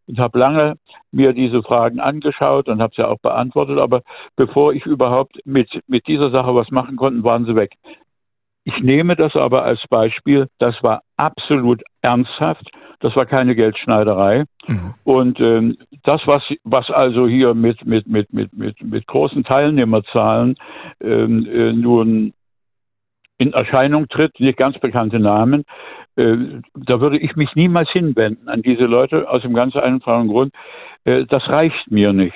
[0.07, 0.75] Und habe lange
[1.11, 3.77] mir diese Fragen angeschaut und habe sie auch beantwortet.
[3.77, 4.01] Aber
[4.35, 7.71] bevor ich überhaupt mit, mit dieser Sache was machen konnte, waren sie weg.
[8.65, 10.47] Ich nehme das aber als Beispiel.
[10.59, 12.69] Das war absolut ernsthaft.
[12.99, 14.45] Das war keine Geldschneiderei.
[15.03, 20.55] Und ähm, das, was, was also hier mit, mit, mit, mit, mit, mit großen Teilnehmerzahlen
[21.01, 22.33] ähm, äh, nun
[23.37, 25.65] in Erscheinung tritt, nicht ganz bekannte Namen,
[26.15, 26.37] äh,
[26.75, 30.53] da würde ich mich niemals hinwenden an diese Leute aus dem ganz einfachen Grund,
[31.05, 32.35] das reicht mir nicht.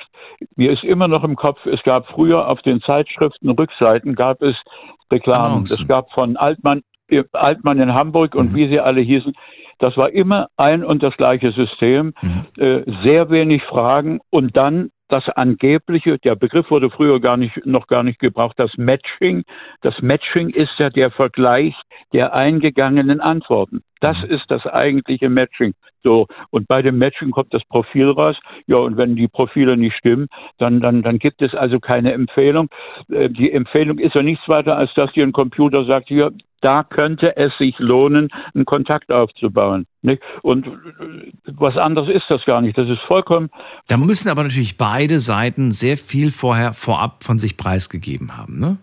[0.56, 4.56] Mir ist immer noch im Kopf, es gab früher auf den Zeitschriften Rückseiten gab es
[5.12, 5.62] Reklamen.
[5.64, 9.32] Es gab von Altmann, äh, Altmann in Hamburg und wie sie alle hießen,
[9.78, 12.12] das war immer ein und das gleiche System,
[12.56, 17.86] äh, sehr wenig Fragen und dann das angebliche, der Begriff wurde früher gar nicht, noch
[17.86, 19.44] gar nicht gebraucht, das Matching.
[19.80, 21.74] Das Matching ist ja der Vergleich
[22.12, 23.82] der eingegangenen Antworten.
[24.00, 25.74] Das ist das eigentliche Matching.
[26.02, 26.26] So.
[26.50, 28.36] Und bei dem Matching kommt das Profil raus.
[28.66, 32.68] Ja, und wenn die Profile nicht stimmen, dann, dann, dann gibt es also keine Empfehlung.
[33.10, 36.82] Äh, Die Empfehlung ist ja nichts weiter, als dass dir ein Computer sagt, hier, da
[36.82, 39.86] könnte es sich lohnen, einen Kontakt aufzubauen.
[40.02, 40.22] Nicht?
[40.42, 40.70] Und äh,
[41.46, 42.76] was anderes ist das gar nicht.
[42.76, 43.50] Das ist vollkommen
[43.86, 48.78] Da müssen aber natürlich beide Seiten sehr viel vorher vorab von sich preisgegeben haben, ne?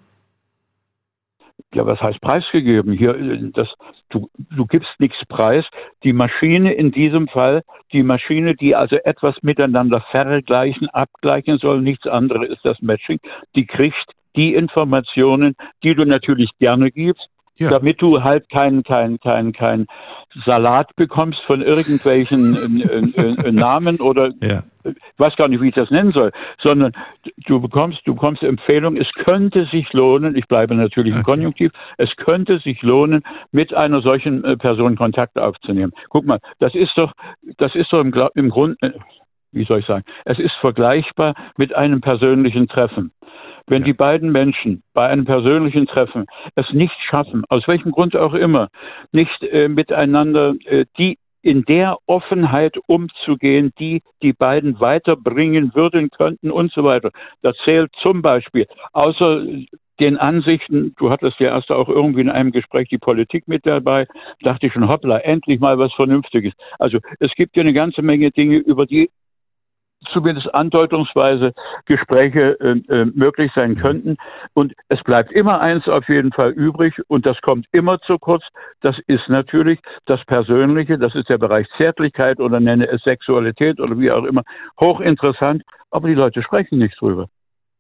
[1.75, 2.93] Ja, was heißt preisgegeben?
[2.93, 3.67] Hier, äh, das,
[4.09, 5.65] du, du gibst nichts preis.
[6.03, 12.07] Die Maschine in diesem Fall, die Maschine, die also etwas miteinander vergleichen, abgleichen soll, nichts
[12.07, 13.19] anderes ist das Matching,
[13.55, 17.27] die kriegt die Informationen, die du natürlich gerne gibst,
[17.57, 19.87] damit du halt keinen kein, kein, kein
[20.45, 24.63] Salat bekommst von irgendwelchen äh, äh, äh, Namen oder Ja.
[24.85, 26.31] Ich weiß gar nicht, wie ich das nennen soll,
[26.63, 26.93] sondern
[27.45, 32.15] du bekommst, du bekommst Empfehlung, es könnte sich lohnen, ich bleibe natürlich im Konjunktiv, es
[32.15, 35.93] könnte sich lohnen, mit einer solchen äh, Person Kontakt aufzunehmen.
[36.09, 37.13] Guck mal, das ist doch,
[37.57, 38.91] das ist doch im, im Grund, äh,
[39.51, 43.11] wie soll ich sagen, es ist vergleichbar mit einem persönlichen Treffen.
[43.67, 46.25] Wenn die beiden Menschen bei einem persönlichen Treffen
[46.55, 48.69] es nicht schaffen, aus welchem Grund auch immer,
[49.11, 56.49] nicht äh, miteinander äh, die in der Offenheit umzugehen, die die beiden weiterbringen würden, könnten
[56.49, 57.11] und so weiter.
[57.43, 59.45] Das zählt zum Beispiel, außer
[60.01, 64.07] den Ansichten, du hattest ja erst auch irgendwie in einem Gespräch die Politik mit dabei,
[64.41, 66.53] dachte ich schon, hoppla, endlich mal was Vernünftiges.
[66.79, 69.11] Also es gibt ja eine ganze Menge Dinge, über die
[70.11, 71.53] zumindest andeutungsweise
[71.85, 74.17] Gespräche äh, äh, möglich sein könnten.
[74.53, 78.43] Und es bleibt immer eins auf jeden Fall übrig und das kommt immer zu kurz.
[78.81, 83.97] Das ist natürlich das Persönliche, das ist der Bereich Zärtlichkeit oder nenne es Sexualität oder
[83.99, 84.43] wie auch immer.
[84.79, 87.27] Hochinteressant, aber die Leute sprechen nicht drüber.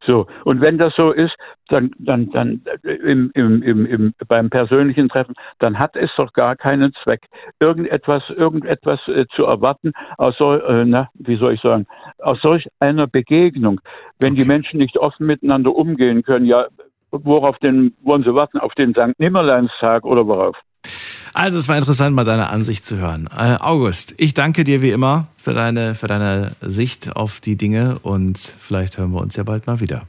[0.05, 1.35] So, und wenn das so ist,
[1.69, 6.33] dann, dann, dann äh, im, im, im, im, beim persönlichen Treffen, dann hat es doch
[6.33, 7.25] gar keinen Zweck,
[7.59, 11.87] irgendetwas, irgendetwas äh, zu erwarten aus so, äh, na, wie soll ich sagen,
[12.19, 13.81] aus solch einer Begegnung.
[14.19, 16.67] Wenn die Menschen nicht offen miteinander umgehen können, ja,
[17.11, 18.59] worauf den, wollen Sie warten?
[18.59, 19.19] Auf den St.
[19.19, 20.55] Nimmerleinstag oder worauf?
[21.33, 23.27] Also es war interessant, mal deine Ansicht zu hören.
[23.27, 27.99] Äh, August, ich danke dir wie immer für deine, für deine Sicht auf die Dinge
[28.03, 30.03] und vielleicht hören wir uns ja bald mal wieder.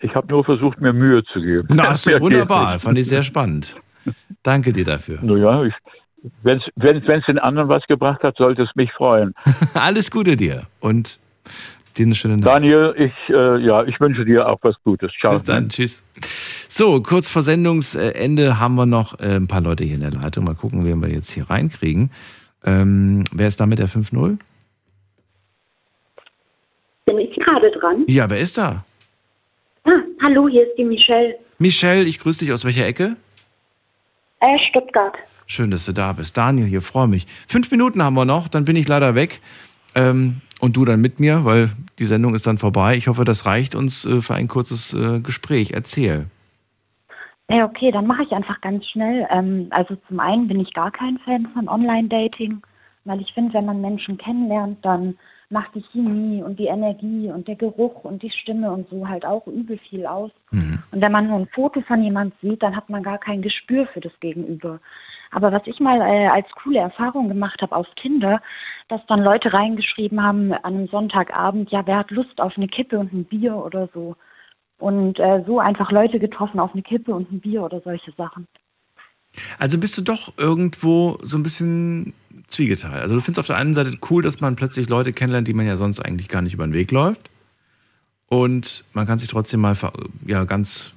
[0.00, 1.68] Ich habe nur versucht, mir Mühe zu geben.
[1.70, 3.76] Na, doch geht wunderbar, fand ich sehr spannend.
[4.42, 5.18] Danke dir dafür.
[5.22, 5.68] Naja,
[6.42, 9.34] wenn es den anderen was gebracht hat, sollte es mich freuen.
[9.74, 11.18] Alles Gute dir und
[11.98, 12.46] dir eine schöne Nacht.
[12.46, 15.12] Daniel, ich, äh, ja, ich wünsche dir auch was Gutes.
[15.20, 15.32] Ciao.
[15.32, 16.04] Bis dann, tschüss.
[16.68, 20.44] So, kurz vor Sendungsende haben wir noch äh, ein paar Leute hier in der Leitung.
[20.44, 22.10] Mal gucken, wen wir jetzt hier reinkriegen.
[22.64, 24.38] Ähm, wer ist da mit der 5-0?
[27.06, 28.04] Bin ich gerade dran?
[28.08, 28.84] Ja, wer ist da?
[29.84, 29.90] Ah,
[30.22, 31.36] hallo, hier ist die Michelle.
[31.58, 33.16] Michelle, ich grüße dich aus welcher Ecke?
[34.40, 35.14] Äh, Stuttgart.
[35.46, 36.36] Schön, dass du da bist.
[36.36, 37.26] Daniel hier, freue mich.
[37.46, 39.40] Fünf Minuten haben wir noch, dann bin ich leider weg.
[39.94, 42.96] Ähm, und du dann mit mir, weil die Sendung ist dann vorbei.
[42.96, 45.72] Ich hoffe, das reicht uns äh, für ein kurzes äh, Gespräch.
[45.72, 46.26] Erzähl.
[47.50, 49.26] Ja, okay, dann mache ich einfach ganz schnell.
[49.30, 52.60] Ähm, also zum einen bin ich gar kein Fan von Online-Dating,
[53.04, 55.16] weil ich finde, wenn man Menschen kennenlernt, dann
[55.48, 59.24] macht die Chemie und die Energie und der Geruch und die Stimme und so halt
[59.24, 60.32] auch übel viel aus.
[60.90, 63.86] Und wenn man nur ein Foto von jemand sieht, dann hat man gar kein Gespür
[63.86, 64.80] für das Gegenüber.
[65.30, 68.40] Aber was ich mal äh, als coole Erfahrung gemacht habe auf Tinder,
[68.88, 72.98] dass dann Leute reingeschrieben haben an einem Sonntagabend, ja, wer hat Lust auf eine Kippe
[72.98, 74.16] und ein Bier oder so.
[74.78, 78.46] Und äh, so einfach Leute getroffen auf eine Kippe und ein Bier oder solche Sachen.
[79.58, 82.14] Also bist du doch irgendwo so ein bisschen
[82.46, 83.02] zwiegeteilt.
[83.02, 85.66] Also du findest auf der einen Seite cool, dass man plötzlich Leute kennenlernt, die man
[85.66, 87.30] ja sonst eigentlich gar nicht über den Weg läuft.
[88.28, 89.76] Und man kann sich trotzdem mal
[90.26, 90.92] ja, ganz,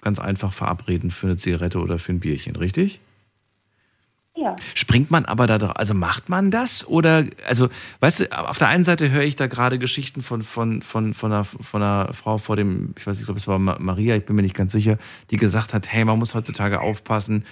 [0.00, 3.00] ganz einfach verabreden für eine Zigarette oder für ein Bierchen, richtig?
[4.40, 4.54] Ja.
[4.74, 6.86] Springt man aber da drauf, also macht man das?
[6.86, 10.82] Oder, also, weißt du, auf der einen Seite höre ich da gerade Geschichten von, von,
[10.82, 13.58] von, von, einer, von einer Frau vor dem, ich weiß nicht, ich glaube, es war
[13.58, 14.96] Ma- Maria, ich bin mir nicht ganz sicher,
[15.30, 17.46] die gesagt hat, hey, man muss heutzutage aufpassen.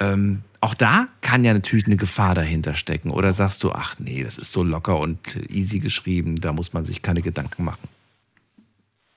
[0.00, 3.10] Ähm, auch da kann ja natürlich eine Gefahr dahinter stecken.
[3.10, 6.84] Oder sagst du, ach nee, das ist so locker und easy geschrieben, da muss man
[6.84, 7.88] sich keine Gedanken machen.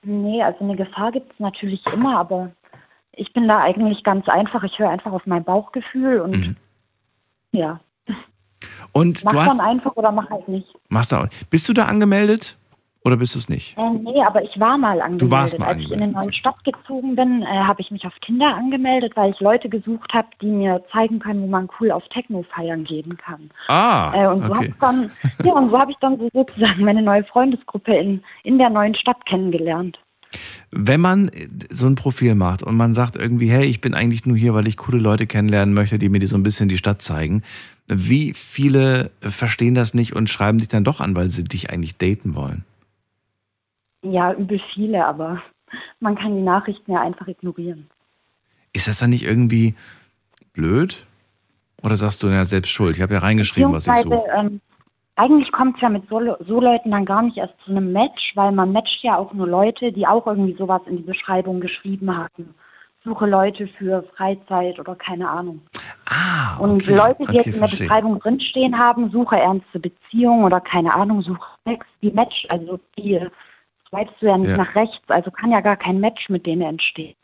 [0.04, 2.52] Nee, also eine Gefahr gibt es natürlich immer, aber
[3.12, 4.62] ich bin da eigentlich ganz einfach.
[4.62, 6.56] Ich höre einfach auf mein Bauchgefühl und
[7.52, 7.80] ja,
[8.92, 10.68] Und mach du dann hast, einfach oder mach halt nicht.
[10.88, 12.56] machst da, bist du da angemeldet
[13.04, 13.78] oder bist du es nicht?
[13.78, 15.30] Äh, nee, aber ich war mal angemeldet.
[15.30, 18.12] warst mal Als ich in eine neue Stadt gezogen bin, äh, habe ich mich auf
[18.20, 22.06] Tinder angemeldet, weil ich Leute gesucht habe, die mir zeigen können, wo man cool auf
[22.08, 23.50] Techno feiern gehen kann.
[23.68, 24.54] Ah, Äh, und so okay.
[24.54, 25.10] habe ich dann,
[25.44, 28.94] ja, und so habe ich dann so sozusagen meine neue Freundesgruppe in, in der neuen
[28.94, 29.98] Stadt kennengelernt.
[30.70, 31.30] Wenn man
[31.70, 34.68] so ein Profil macht und man sagt irgendwie, hey, ich bin eigentlich nur hier, weil
[34.68, 37.42] ich coole Leute kennenlernen möchte, die mir so ein bisschen die Stadt zeigen,
[37.88, 41.96] wie viele verstehen das nicht und schreiben dich dann doch an, weil sie dich eigentlich
[41.96, 42.64] daten wollen?
[44.02, 45.42] Ja, übel viele, aber
[45.98, 47.88] man kann die Nachrichten ja einfach ignorieren.
[48.72, 49.74] Ist das dann nicht irgendwie
[50.52, 51.04] blöd?
[51.82, 52.96] Oder sagst du, ja, selbst schuld?
[52.96, 54.22] Ich habe ja reingeschrieben, was ich suche.
[54.34, 54.60] ähm,
[55.16, 58.32] eigentlich kommt es ja mit so, so Leuten dann gar nicht erst zu einem Match,
[58.36, 62.16] weil man matcht ja auch nur Leute, die auch irgendwie sowas in die Beschreibung geschrieben
[62.16, 62.54] hatten.
[63.04, 65.62] Suche Leute für Freizeit oder keine Ahnung.
[66.06, 66.94] Ah, Und okay.
[66.94, 67.86] Leute, die Okay, jetzt in der verstehe.
[67.88, 73.18] Beschreibung drinstehen haben, suche ernste Beziehung oder keine Ahnung, suche Sex, die Match, also die
[73.88, 74.56] swipest du ja nicht Ja.
[74.58, 77.14] nach rechts, also kann ja gar kein Match mit denen entstehen.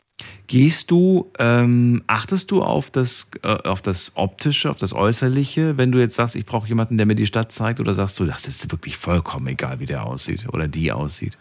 [0.47, 5.91] Gehst du, ähm, achtest du auf das, äh, auf das Optische, auf das Äußerliche, wenn
[5.91, 8.47] du jetzt sagst, ich brauche jemanden, der mir die Stadt zeigt, oder sagst du, das
[8.47, 11.37] ist wirklich vollkommen egal, wie der aussieht oder die aussieht?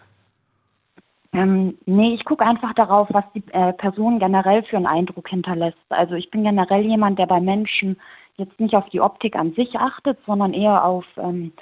[1.32, 5.76] Ähm, nee, ich gucke einfach darauf, was die äh, Person generell für einen Eindruck hinterlässt.
[5.90, 7.98] Also ich bin generell jemand, der bei Menschen
[8.36, 11.52] jetzt nicht auf die Optik an sich achtet, sondern eher auf ähm,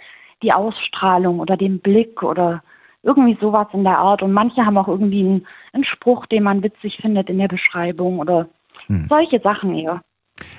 [0.43, 2.63] die Ausstrahlung oder den Blick oder
[3.03, 4.23] irgendwie sowas in der Art.
[4.23, 8.19] Und manche haben auch irgendwie einen, einen Spruch, den man witzig findet in der Beschreibung
[8.19, 8.49] oder
[8.87, 9.07] Hm.
[9.09, 10.03] solche Sachen eher.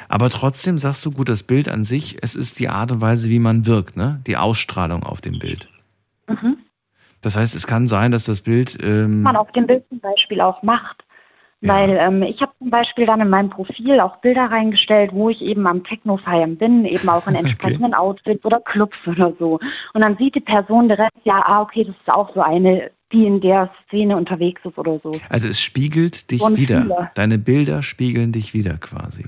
[0.08, 3.30] Aber trotzdem sagst du, gut, das Bild an sich, es ist die Art und Weise,
[3.30, 4.22] wie man wirkt, ne?
[4.26, 5.70] Die Ausstrahlung auf dem Bild.
[6.28, 6.58] Mhm.
[7.22, 8.78] Das heißt, es kann sein, dass das Bild.
[8.82, 11.04] Ähm, man auf dem Bild zum Beispiel auch macht.
[11.62, 15.42] Weil ähm, ich habe zum Beispiel dann in meinem Profil auch Bilder reingestellt, wo ich
[15.42, 19.60] eben am Techno feiern bin, eben auch in entsprechenden Outfits oder Clubs oder so.
[19.94, 23.26] Und dann sieht die Person direkt, ja, ah, okay, das ist auch so eine, die
[23.26, 25.14] in der Szene unterwegs ist oder so.
[25.30, 26.82] also es spiegelt dich Und wieder.
[26.82, 27.12] viele.
[27.16, 29.24] Deine Bilder spiegeln dich wieder quasi.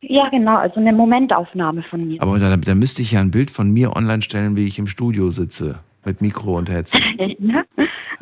[0.00, 2.22] Ja, genau, also eine Momentaufnahme von mir.
[2.22, 4.86] Aber da, da müsste ich ja ein Bild von mir online stellen, wie ich im
[4.86, 5.80] Studio sitze.
[6.04, 7.00] Mit Mikro und Headset.
[7.40, 7.64] ja?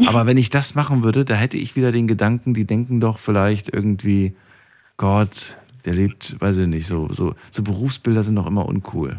[0.06, 3.18] Aber wenn ich das machen würde, da hätte ich wieder den Gedanken, die denken doch
[3.18, 4.34] vielleicht irgendwie,
[4.96, 9.18] Gott, der lebt, weiß ich nicht, so, so, so Berufsbilder sind doch immer uncool.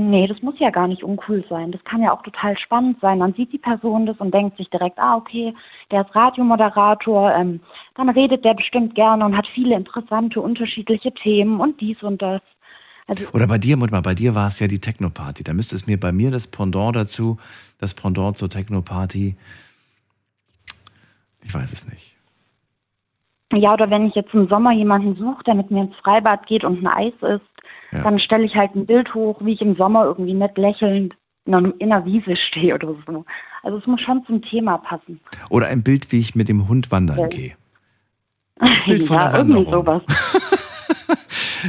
[0.00, 1.72] Nee, das muss ja gar nicht uncool sein.
[1.72, 3.18] Das kann ja auch total spannend sein.
[3.18, 5.52] Man sieht die Person das und denkt sich direkt, ah, okay,
[5.90, 7.58] der ist Radiomoderator, ähm,
[7.96, 12.40] dann redet der bestimmt gerne und hat viele interessante, unterschiedliche Themen und dies und das.
[13.08, 15.42] Also, Oder bei dir, mal, bei dir war es ja die Techno-Party.
[15.42, 17.38] Da müsste es mir bei mir das Pendant dazu,
[17.78, 19.34] das Pendant zur Techno-Party.
[21.42, 22.14] Ich weiß es nicht.
[23.52, 26.62] ja, oder wenn ich jetzt im Sommer jemanden suche, der mit mir ins Freibad geht
[26.62, 27.57] und ein Eis isst,
[27.92, 28.02] Ja.
[28.02, 31.14] dann stelle ich halt ein Bild hoch, wie ich im Sommer irgendwie nett lächelnd
[31.46, 33.24] in einer, in einer Wiese stehe oder so.
[33.62, 35.20] Also es muss schon zum Thema passen.
[35.50, 37.26] Oder ein Bild, wie ich mit dem Hund wandern Ja.
[37.28, 37.52] gehe.
[38.86, 39.86] Bild von ja, der irgendwie Wanderung.
[39.86, 40.02] sowas.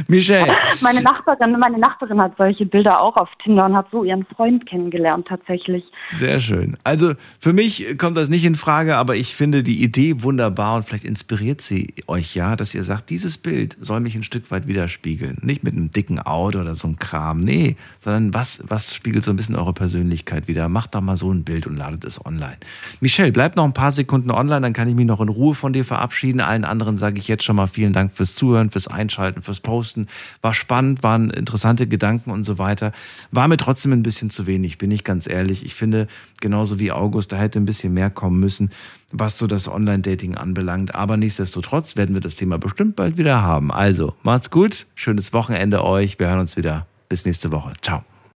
[0.08, 4.24] Michelle, Meine Nachbarin, meine Nachbarin hat solche Bilder auch auf Tinder und hat so ihren
[4.24, 5.84] Freund kennengelernt tatsächlich.
[6.12, 6.76] Sehr schön.
[6.84, 10.88] Also für mich kommt das nicht in Frage, aber ich finde die Idee wunderbar und
[10.88, 14.66] vielleicht inspiriert sie euch ja, dass ihr sagt, dieses Bild soll mich ein Stück weit
[14.66, 15.38] widerspiegeln.
[15.42, 19.30] Nicht mit einem dicken Auto oder so einem Kram, nee, sondern was, was spiegelt so
[19.30, 20.68] ein bisschen eure Persönlichkeit wieder?
[20.68, 22.56] Macht doch mal so ein Bild und ladet es online.
[23.00, 25.72] Michelle, bleib noch ein paar Sekunden online, dann kann ich mich noch in Ruhe von
[25.72, 26.40] dir verabschieden.
[26.40, 29.60] Allen anderen sage ich jetzt schon mal vielen Dank fürs Zuhören, fürs Einschalten, fürs
[29.90, 30.06] Posten.
[30.42, 32.92] War spannend, waren interessante Gedanken und so weiter.
[33.30, 35.64] War mir trotzdem ein bisschen zu wenig, bin ich ganz ehrlich.
[35.64, 36.06] Ich finde,
[36.40, 38.70] genauso wie August, da hätte ein bisschen mehr kommen müssen,
[39.12, 40.94] was so das Online-Dating anbelangt.
[40.94, 43.72] Aber nichtsdestotrotz werden wir das Thema bestimmt bald wieder haben.
[43.72, 46.18] Also, macht's gut, schönes Wochenende euch.
[46.18, 46.86] Wir hören uns wieder.
[47.08, 47.72] Bis nächste Woche.
[47.82, 48.09] Ciao.